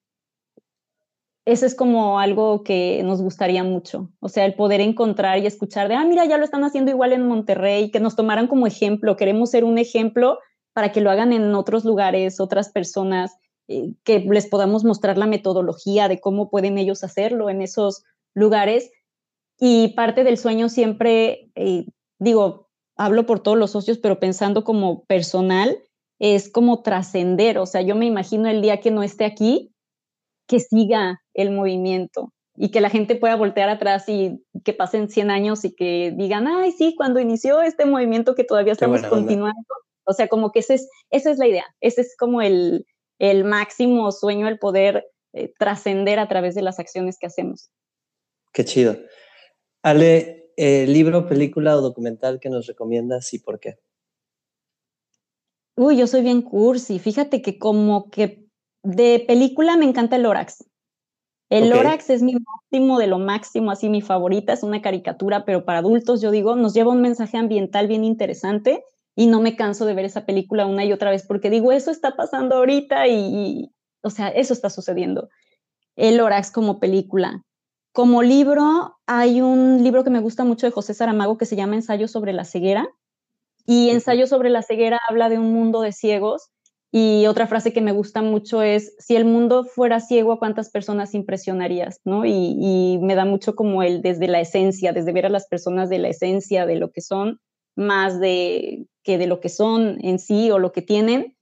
Eso 1.45 1.65
es 1.65 1.73
como 1.73 2.19
algo 2.19 2.61
que 2.63 3.01
nos 3.03 3.19
gustaría 3.19 3.63
mucho. 3.63 4.11
O 4.19 4.30
sea, 4.30 4.45
el 4.45 4.53
poder 4.53 4.80
encontrar 4.80 5.39
y 5.39 5.47
escuchar 5.47 5.88
de, 5.88 5.95
ah, 5.95 6.05
mira, 6.05 6.25
ya 6.25 6.38
lo 6.38 6.43
están 6.43 6.63
haciendo 6.63 6.91
igual 6.91 7.11
en 7.11 7.28
Monterrey, 7.28 7.89
que 7.89 7.99
nos 7.99 8.15
tomaran 8.15 8.45
como 8.45 8.67
ejemplo. 8.67 9.15
Queremos 9.15 9.49
ser 9.49 9.63
un 9.63 9.80
ejemplo 9.80 10.38
para 10.73 10.91
que 10.91 11.01
lo 11.01 11.09
hagan 11.09 11.34
en 11.34 11.55
otros 11.55 11.84
lugares, 11.84 12.39
otras 12.39 12.69
personas, 12.69 13.36
eh, 13.67 13.95
que 14.03 14.19
les 14.19 14.45
podamos 14.45 14.84
mostrar 14.84 15.17
la 15.17 15.25
metodología 15.25 16.07
de 16.07 16.19
cómo 16.19 16.51
pueden 16.51 16.78
ellos 16.78 17.03
hacerlo 17.03 17.49
en 17.49 17.63
esos 17.63 18.03
lugares. 18.36 18.91
Y 19.59 19.95
parte 19.95 20.23
del 20.23 20.38
sueño 20.38 20.69
siempre, 20.69 21.49
eh, 21.55 21.88
digo, 22.19 22.66
hablo 22.98 23.26
por 23.26 23.39
todos 23.39 23.58
los 23.58 23.72
socios, 23.72 23.98
pero 23.98 24.20
pensando 24.20 24.64
como 24.64 25.06
personal, 25.06 25.78
es 26.20 26.50
como 26.50 26.82
trascender. 26.82 27.58
O 27.60 27.66
sea, 27.66 27.82
yo 27.82 27.95
me 27.95 28.06
imagino 28.06 28.50
el 28.50 28.62
día 28.62 28.80
que 28.80 28.91
no 28.91 29.04
esté 29.04 29.26
aquí, 29.26 29.72
que 30.48 30.60
siga 30.60 31.22
el 31.34 31.52
movimiento 31.52 32.34
y 32.56 32.72
que 32.72 32.82
la 32.82 32.89
gente 32.89 33.16
pueda 33.16 33.36
voltear 33.36 33.70
atrás 33.70 34.10
y 34.10 34.43
que 34.64 34.74
pasen 34.74 35.10
100 35.10 35.30
años 35.30 35.64
y 35.64 35.76
que 35.76 36.12
digan, 36.18 36.48
ay, 36.48 36.72
sí, 36.72 36.95
cuando 36.98 37.20
inició 37.20 37.62
este 37.62 37.86
movimiento 37.86 38.34
que 38.34 38.43
todavía 38.43 38.74
estamos 38.74 39.04
continuando. 39.04 39.54
O 40.06 40.14
sea, 40.14 40.28
como 40.28 40.52
que 40.52 40.60
ese 40.60 40.76
es, 40.76 40.89
esa 41.12 41.32
es 41.32 41.38
la 41.38 41.48
idea, 41.48 41.66
ese 41.82 42.02
es 42.02 42.16
como 42.18 42.41
el, 42.41 42.86
el 43.20 43.43
máximo 43.43 44.12
sueño, 44.12 44.48
el 44.48 44.58
poder 44.58 45.06
eh, 45.34 45.54
trascender 45.60 46.18
a 46.18 46.28
través 46.28 46.56
de 46.56 46.62
las 46.62 46.80
acciones 46.80 47.18
que 47.20 47.28
hacemos. 47.28 47.70
Qué 48.54 48.66
chido. 48.66 48.98
Ale, 49.84 50.37
eh, 50.58 50.86
libro, 50.88 51.28
película 51.28 51.78
o 51.78 51.82
documental 51.82 52.39
que 52.39 52.49
nos 52.49 52.68
recomiendas 52.68 53.34
y 53.34 53.39
por 53.39 53.60
qué. 53.60 53.80
Uy, 55.76 55.97
yo 55.97 56.08
soy 56.08 56.24
bien 56.24 56.41
cursi. 56.41 56.97
Fíjate 56.97 57.41
que 57.41 57.60
como 57.60 58.10
que 58.10 58.47
de 58.84 59.24
película 59.28 59.78
me 59.78 59.86
encanta 59.86 60.16
el 60.16 60.24
Lorax. 60.24 60.66
El 61.49 61.70
Lorax 61.70 62.10
es 62.10 62.24
mi 62.24 62.34
máximo 62.34 62.99
de 62.99 63.08
lo 63.08 63.20
máximo, 63.20 63.72
así 63.72 63.88
mi 63.88 64.01
favorita, 64.01 64.51
es 64.51 64.64
una 64.64 64.82
caricatura, 64.82 65.45
pero 65.45 65.64
para 65.64 65.80
adultos, 65.80 66.22
yo 66.22 66.32
digo, 66.32 66.55
nos 66.58 66.74
lleva 66.74 66.91
un 66.91 67.01
mensaje 67.01 67.38
ambiental 67.38 67.88
bien 67.88 68.03
interesante 68.03 68.84
y 69.16 69.28
no 69.28 69.39
me 69.39 69.55
canso 69.55 69.86
de 69.86 69.93
ver 69.93 70.05
esa 70.05 70.26
película 70.26 70.66
una 70.66 70.84
y 70.84 70.91
otra 70.91 71.10
vez 71.10 71.26
porque 71.26 71.49
digo, 71.49 71.72
eso 71.72 71.89
está 71.89 72.16
pasando 72.16 72.55
ahorita 72.55 73.08
y, 73.08 73.72
o 74.01 74.10
sea, 74.10 74.28
eso 74.28 74.53
está 74.53 74.70
sucediendo. 74.70 75.30
El 75.95 76.18
Lorax 76.18 76.51
como 76.51 76.80
película. 76.80 77.43
Como 77.98 78.22
libro, 78.22 78.95
hay 79.08 79.41
un 79.41 79.84
libro 79.84 80.04
que 80.04 80.12
me 80.12 80.20
gusta 80.20 80.43
mucho 80.43 80.68
de 80.68 80.72
José 80.72 80.93
Saramago 80.93 81.39
que 81.39 81.48
se 81.48 81.56
llama 81.56 81.74
Ensayo 81.74 82.08
sobre 82.08 82.32
la 82.32 82.45
ceguera. 82.45 82.88
Y 83.66 83.89
Ensayo 83.89 84.28
sobre 84.28 84.52
la 84.52 84.62
ceguera 84.62 85.00
habla 85.10 85.30
de 85.30 85.39
un 85.39 85.52
mundo 85.52 85.82
de 85.82 85.91
ciegos 85.91 86.52
y 86.91 87.26
otra 87.26 87.48
frase 87.48 87.74
que 87.74 87.82
me 87.82 87.93
gusta 87.93 88.22
mucho 88.22 88.62
es, 88.62 88.93
si 89.00 89.16
el 89.16 89.26
mundo 89.26 89.64
fuera 89.64 90.00
ciego, 90.00 90.32
¿a 90.32 90.38
cuántas 90.38 90.70
personas 90.70 91.16
impresionarías? 91.16 92.00
¿no? 92.06 92.24
Y, 92.24 93.00
me 93.02 93.16
da 93.16 93.26
mucho 93.26 93.56
como 93.56 93.82
el 93.82 94.04
desde 94.04 94.28
la 94.28 94.41
esencia, 94.41 94.93
desde 94.93 95.12
ver 95.12 95.26
a 95.26 95.30
las 95.30 95.48
personas 95.48 95.89
de 95.89 95.98
la 95.98 96.10
esencia 96.10 96.68
de 96.68 96.76
lo 96.76 96.91
que 96.91 97.02
son, 97.02 97.39
más 97.76 98.20
de 98.20 98.86
que 99.02 99.18
de 99.18 99.26
lo 99.26 99.39
que 99.39 99.50
son 99.50 99.98
en 100.06 100.20
sí 100.20 100.52
o 100.52 100.60
lo 100.60 100.72
que 100.72 100.84
tienen. 100.84 101.36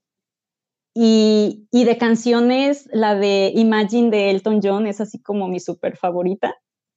Y, 0.98 1.68
de 1.72 1.98
canciones, 1.98 2.88
la 2.94 3.16
de 3.16 3.52
Imagine 3.54 4.10
de 4.10 4.32
Elton 4.32 4.62
John 4.64 4.88
es 4.88 5.02
así 5.02 5.22
como 5.22 5.50
mi 5.50 5.60
súper 5.60 5.98
favorita 5.98 6.56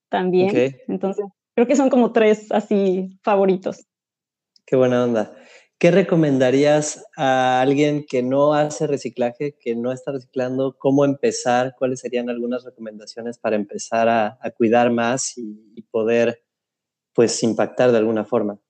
también. 0.09 0.77
Entonces, 0.87 1.27
creo 1.55 1.67
que 1.67 1.75
son 1.75 1.91
como 1.91 2.13
tres 2.13 2.53
así 2.53 3.19
favoritos. 3.25 3.87
Qué 4.65 4.77
buena 4.77 5.03
onda. 5.03 5.35
¿Qué 5.79 5.91
recomendarías 5.91 7.05
a 7.17 7.61
alguien 7.61 8.05
que 8.09 8.23
no 8.23 8.55
hace 8.55 8.87
reciclaje, 8.87 9.57
que 9.61 9.75
no 9.75 9.91
está 9.91 10.13
reciclando? 10.13 10.77
¿Cómo 10.79 11.05
empezar? 11.05 11.75
¿Cuáles 11.77 12.01
serían 12.01 12.31
algunas 12.31 12.65
recomendaciones 12.65 13.39
para 13.39 13.57
empezar 13.57 14.09
a, 14.09 14.39
cuidar 14.57 14.93
más 14.93 15.37
y, 15.37 15.83
poder, 15.91 16.45
pues, 17.15 17.43
impactar 17.43 17.91
de 17.91 17.99
alguna 17.99 18.25
forma? 18.25 18.61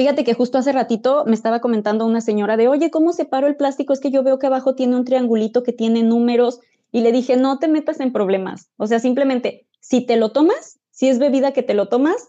Fíjate 0.00 0.24
que 0.24 0.32
justo 0.32 0.56
hace 0.56 0.72
ratito 0.72 1.24
me 1.26 1.34
estaba 1.34 1.60
comentando 1.60 2.06
una 2.06 2.22
señora 2.22 2.56
de, 2.56 2.68
oye, 2.68 2.90
¿cómo 2.90 3.12
separo 3.12 3.46
el 3.46 3.56
plástico? 3.56 3.92
Es 3.92 4.00
que 4.00 4.10
yo 4.10 4.22
veo 4.22 4.38
que 4.38 4.46
abajo 4.46 4.74
tiene 4.74 4.96
un 4.96 5.04
triangulito 5.04 5.62
que 5.62 5.74
tiene 5.74 6.02
números 6.02 6.58
y 6.90 7.02
le 7.02 7.12
dije, 7.12 7.36
no 7.36 7.58
te 7.58 7.68
metas 7.68 8.00
en 8.00 8.10
problemas. 8.10 8.70
O 8.78 8.86
sea, 8.86 8.98
simplemente, 8.98 9.66
si 9.78 10.00
te 10.06 10.16
lo 10.16 10.32
tomas, 10.32 10.80
si 10.90 11.10
es 11.10 11.18
bebida 11.18 11.52
que 11.52 11.62
te 11.62 11.74
lo 11.74 11.88
tomas, 11.88 12.28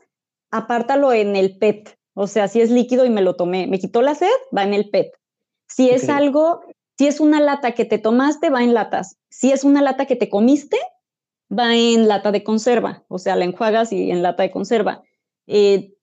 apártalo 0.50 1.14
en 1.14 1.38
el 1.38 1.58
PET, 1.60 1.98
o 2.14 2.28
sea, 2.28 2.50
si 2.50 2.60
es 2.60 2.72
líquido 2.72 3.06
y 3.06 3.10
me 3.10 3.22
lo 3.22 3.38
tomé, 3.38 3.68
me 3.68 3.80
quitó 3.80 4.02
la 4.02 4.16
sed, 4.16 4.28
va 4.54 4.64
en 4.64 4.74
el 4.74 4.90
PET. 4.90 5.14
Si 5.70 5.90
es 5.90 6.10
algo, 6.10 6.64
si 6.98 7.08
es 7.08 7.22
una 7.22 7.40
lata 7.40 7.72
que 7.72 7.86
te 7.86 8.00
tomaste, 8.00 8.50
va 8.50 8.64
en 8.64 8.74
latas. 8.74 9.16
Si 9.30 9.54
es 9.54 9.64
una 9.64 9.82
lata 9.82 10.08
que 10.08 10.18
te 10.18 10.30
comiste, 10.30 10.78
va 11.50 11.74
en 11.74 12.10
lata 12.10 12.34
de 12.34 12.44
conserva. 12.44 13.06
O 13.08 13.18
sea, 13.18 13.38
la 13.38 13.46
enjuagas 13.46 13.94
y 13.94 14.12
en 14.12 14.24
lata 14.24 14.44
de 14.44 14.52
conserva. 14.52 15.04
Eh, 15.48 15.94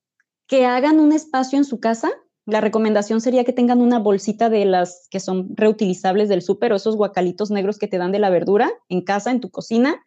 que 0.48 0.66
hagan 0.66 0.98
un 0.98 1.12
espacio 1.12 1.58
en 1.58 1.64
su 1.64 1.78
casa. 1.78 2.10
La 2.46 2.60
recomendación 2.60 3.20
sería 3.20 3.44
que 3.44 3.52
tengan 3.52 3.80
una 3.80 3.98
bolsita 3.98 4.48
de 4.48 4.64
las 4.64 5.06
que 5.10 5.20
son 5.20 5.54
reutilizables 5.54 6.28
del 6.28 6.42
súper 6.42 6.72
o 6.72 6.76
esos 6.76 6.96
guacalitos 6.96 7.50
negros 7.50 7.78
que 7.78 7.86
te 7.86 7.98
dan 7.98 8.10
de 8.10 8.18
la 8.18 8.30
verdura 8.30 8.72
en 8.88 9.02
casa, 9.02 9.30
en 9.30 9.40
tu 9.40 9.50
cocina, 9.50 10.04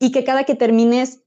y 0.00 0.10
que 0.10 0.24
cada 0.24 0.44
que 0.44 0.54
termines 0.54 1.22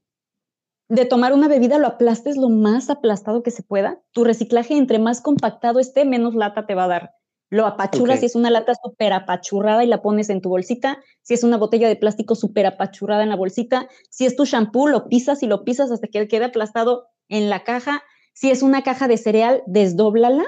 de 0.88 1.04
tomar 1.04 1.32
una 1.32 1.46
bebida 1.46 1.78
lo 1.78 1.86
aplastes 1.86 2.36
lo 2.36 2.48
más 2.48 2.90
aplastado 2.90 3.44
que 3.44 3.52
se 3.52 3.62
pueda. 3.62 4.02
Tu 4.10 4.24
reciclaje, 4.24 4.76
entre 4.76 4.98
más 4.98 5.20
compactado 5.20 5.78
esté, 5.78 6.04
menos 6.04 6.34
lata 6.34 6.66
te 6.66 6.74
va 6.74 6.84
a 6.84 6.88
dar. 6.88 7.14
Lo 7.48 7.66
apachuras 7.66 8.20
si 8.20 8.26
es 8.26 8.34
una 8.34 8.50
lata 8.50 8.74
súper 8.80 9.12
apachurrada 9.12 9.84
y 9.84 9.88
la 9.88 10.02
pones 10.02 10.30
en 10.30 10.40
tu 10.40 10.48
bolsita. 10.48 11.00
Si 11.22 11.34
es 11.34 11.44
una 11.44 11.56
botella 11.56 11.88
de 11.88 11.96
plástico 11.96 12.34
súper 12.34 12.66
apachurrada 12.66 13.22
en 13.22 13.28
la 13.28 13.36
bolsita. 13.36 13.88
Si 14.08 14.26
es 14.26 14.34
tu 14.34 14.44
shampoo, 14.44 14.88
lo 14.88 15.08
pisas 15.08 15.42
y 15.44 15.46
lo 15.46 15.64
pisas 15.64 15.92
hasta 15.92 16.08
que 16.08 16.26
quede 16.26 16.46
aplastado 16.46 17.08
en 17.28 17.50
la 17.50 17.62
caja. 17.62 18.02
Si 18.32 18.50
es 18.50 18.62
una 18.62 18.82
caja 18.82 19.08
de 19.08 19.16
cereal, 19.16 19.62
desdóblala 19.66 20.44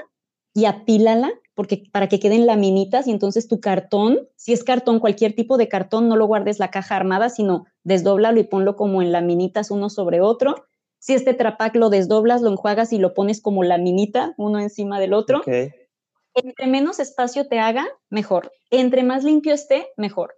y 0.53 0.65
apílala 0.65 1.31
porque 1.55 1.83
para 1.91 2.09
que 2.09 2.19
queden 2.19 2.45
laminitas 2.45 3.07
y 3.07 3.11
entonces 3.11 3.47
tu 3.47 3.59
cartón, 3.59 4.27
si 4.35 4.53
es 4.53 4.63
cartón, 4.63 4.99
cualquier 4.99 5.33
tipo 5.33 5.57
de 5.57 5.67
cartón, 5.67 6.09
no 6.09 6.15
lo 6.15 6.25
guardes 6.25 6.59
la 6.59 6.71
caja 6.71 6.95
armada, 6.95 7.29
sino 7.29 7.65
desdóblalo 7.83 8.39
y 8.39 8.43
ponlo 8.43 8.75
como 8.75 9.01
en 9.01 9.11
laminitas 9.11 9.69
uno 9.69 9.89
sobre 9.89 10.21
otro. 10.21 10.55
Si 10.97 11.13
este 11.13 11.33
trapac 11.33 11.75
lo 11.75 11.89
desdoblas, 11.89 12.41
lo 12.41 12.49
enjuagas 12.49 12.93
y 12.93 12.97
lo 12.97 13.13
pones 13.13 13.41
como 13.41 13.63
laminita 13.63 14.33
uno 14.37 14.59
encima 14.59 14.99
del 14.99 15.13
otro. 15.13 15.41
Entre 16.35 16.65
menos 16.65 16.99
espacio 16.99 17.47
te 17.47 17.59
haga, 17.59 17.85
mejor. 18.09 18.51
Entre 18.71 19.03
más 19.03 19.23
limpio 19.23 19.53
esté, 19.53 19.89
mejor. 19.97 20.33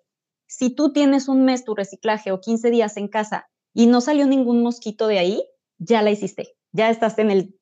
Si 0.48 0.70
tú 0.70 0.92
tienes 0.92 1.30
un 1.30 1.46
mes 1.46 1.64
tu 1.64 1.76
reciclaje 1.76 2.32
o 2.32 2.42
15 2.42 2.70
días 2.72 2.98
en 2.98 3.08
casa 3.08 3.48
y 3.74 3.88
no 3.88 4.02
salió 4.02 4.28
ningún 4.28 4.62
mosquito 4.62 5.08
de 5.08 5.20
ahí, 5.20 5.44
ya 5.78 6.02
la 6.02 6.12
hiciste. 6.12 6.56
Ya 6.76 6.90
estás 6.90 7.18
en 7.20 7.32
el 7.32 7.56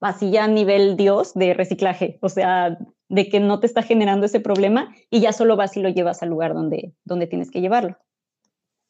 así 0.00 0.30
ya 0.30 0.46
nivel 0.46 0.96
Dios 0.96 1.32
de 1.34 1.54
reciclaje, 1.54 2.18
o 2.20 2.28
sea, 2.28 2.76
de 3.08 3.28
que 3.28 3.40
no 3.40 3.60
te 3.60 3.66
está 3.66 3.82
generando 3.82 4.26
ese 4.26 4.40
problema 4.40 4.94
y 5.10 5.20
ya 5.20 5.32
solo 5.32 5.56
vas 5.56 5.76
y 5.76 5.80
lo 5.80 5.88
llevas 5.88 6.22
al 6.22 6.28
lugar 6.28 6.52
donde, 6.52 6.94
donde 7.04 7.26
tienes 7.26 7.50
que 7.50 7.60
llevarlo. 7.60 7.96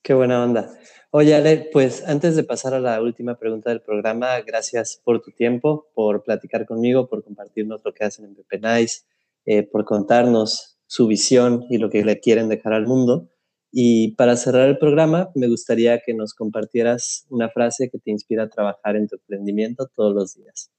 Qué 0.02 0.14
buena 0.14 0.42
onda. 0.42 0.68
Oye, 1.12 1.34
Ale, 1.36 1.68
pues 1.72 2.02
antes 2.08 2.34
de 2.34 2.42
pasar 2.42 2.74
a 2.74 2.80
la 2.80 3.00
última 3.00 3.38
pregunta 3.38 3.70
del 3.70 3.82
programa, 3.82 4.40
gracias 4.40 5.00
por 5.04 5.22
tu 5.22 5.30
tiempo, 5.30 5.86
por 5.94 6.24
platicar 6.24 6.66
conmigo, 6.66 7.06
por 7.06 7.22
compartirnos 7.22 7.82
lo 7.84 7.94
que 7.94 8.04
hacen 8.04 8.24
en 8.24 8.34
Pepe 8.34 8.58
Nice, 8.58 9.02
eh, 9.44 9.62
por 9.62 9.84
contarnos 9.84 10.80
su 10.86 11.06
visión 11.06 11.66
y 11.70 11.78
lo 11.78 11.88
que 11.88 12.04
le 12.04 12.18
quieren 12.18 12.48
dejar 12.48 12.72
al 12.72 12.86
mundo. 12.86 13.28
Y 13.74 14.14
para 14.16 14.36
cerrar 14.36 14.68
el 14.68 14.76
programa, 14.76 15.30
me 15.34 15.48
gustaría 15.48 15.98
que 16.04 16.12
nos 16.12 16.34
compartieras 16.34 17.26
una 17.30 17.48
frase 17.48 17.88
que 17.90 17.98
te 17.98 18.10
inspira 18.10 18.44
a 18.44 18.48
trabajar 18.50 18.96
en 18.96 19.08
tu 19.08 19.16
emprendimiento 19.16 19.88
todos 19.96 20.14
los 20.14 20.34
días. 20.34 20.70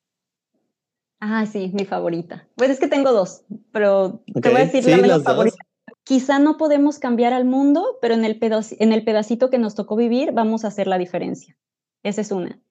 Ah, 1.20 1.48
sí, 1.48 1.72
mi 1.74 1.86
favorita. 1.86 2.48
Pues 2.56 2.70
es 2.70 2.80
que 2.80 2.88
tengo 2.88 3.12
dos, 3.12 3.46
pero 3.72 4.24
te 4.42 4.50
voy 4.50 4.62
a 4.62 4.66
decir 4.66 4.86
la 4.88 4.98
menos 4.98 5.24
favorita. 5.24 5.58
Quizá 6.04 6.38
no 6.38 6.58
podemos 6.58 7.00
cambiar 7.00 7.34
al 7.34 7.46
mundo, 7.46 7.98
pero 8.00 8.14
en 8.14 8.26
el, 8.26 8.38
en 8.42 8.94
el 8.94 9.04
pedacito 9.04 9.50
que 9.50 9.58
nos 9.58 9.74
tocó 9.74 9.96
vivir 9.96 10.32
vamos 10.34 10.64
a 10.64 10.68
hacer 10.68 10.86
la 10.86 10.98
diferencia. 11.00 11.58
Esa 12.04 12.22
es 12.22 12.32
una. 12.32 12.62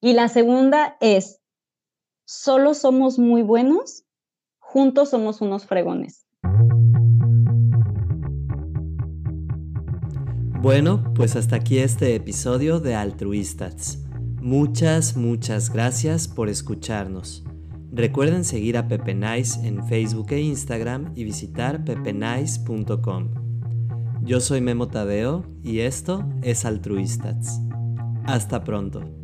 Y 0.00 0.12
la 0.12 0.28
segunda 0.28 0.96
es, 1.00 1.40
solo 2.24 2.74
somos 2.74 3.18
muy 3.18 3.42
buenos, 3.42 4.04
juntos 4.58 5.10
somos 5.10 5.40
unos 5.40 5.64
fregones. 5.64 6.21
Bueno, 10.62 11.02
pues 11.14 11.34
hasta 11.34 11.56
aquí 11.56 11.78
este 11.78 12.14
episodio 12.14 12.78
de 12.78 12.94
Altruistas. 12.94 13.98
Muchas, 14.40 15.16
muchas 15.16 15.72
gracias 15.72 16.28
por 16.28 16.48
escucharnos. 16.48 17.42
Recuerden 17.90 18.44
seguir 18.44 18.78
a 18.78 18.86
Pepe 18.86 19.12
Nice 19.12 19.66
en 19.66 19.84
Facebook 19.88 20.28
e 20.30 20.40
Instagram 20.40 21.10
y 21.16 21.24
visitar 21.24 21.84
pepenice.com. 21.84 23.30
Yo 24.22 24.40
soy 24.40 24.60
Memo 24.60 24.86
Tadeo 24.86 25.44
y 25.64 25.80
esto 25.80 26.24
es 26.42 26.64
Altruistats. 26.64 27.60
Hasta 28.24 28.62
pronto. 28.62 29.21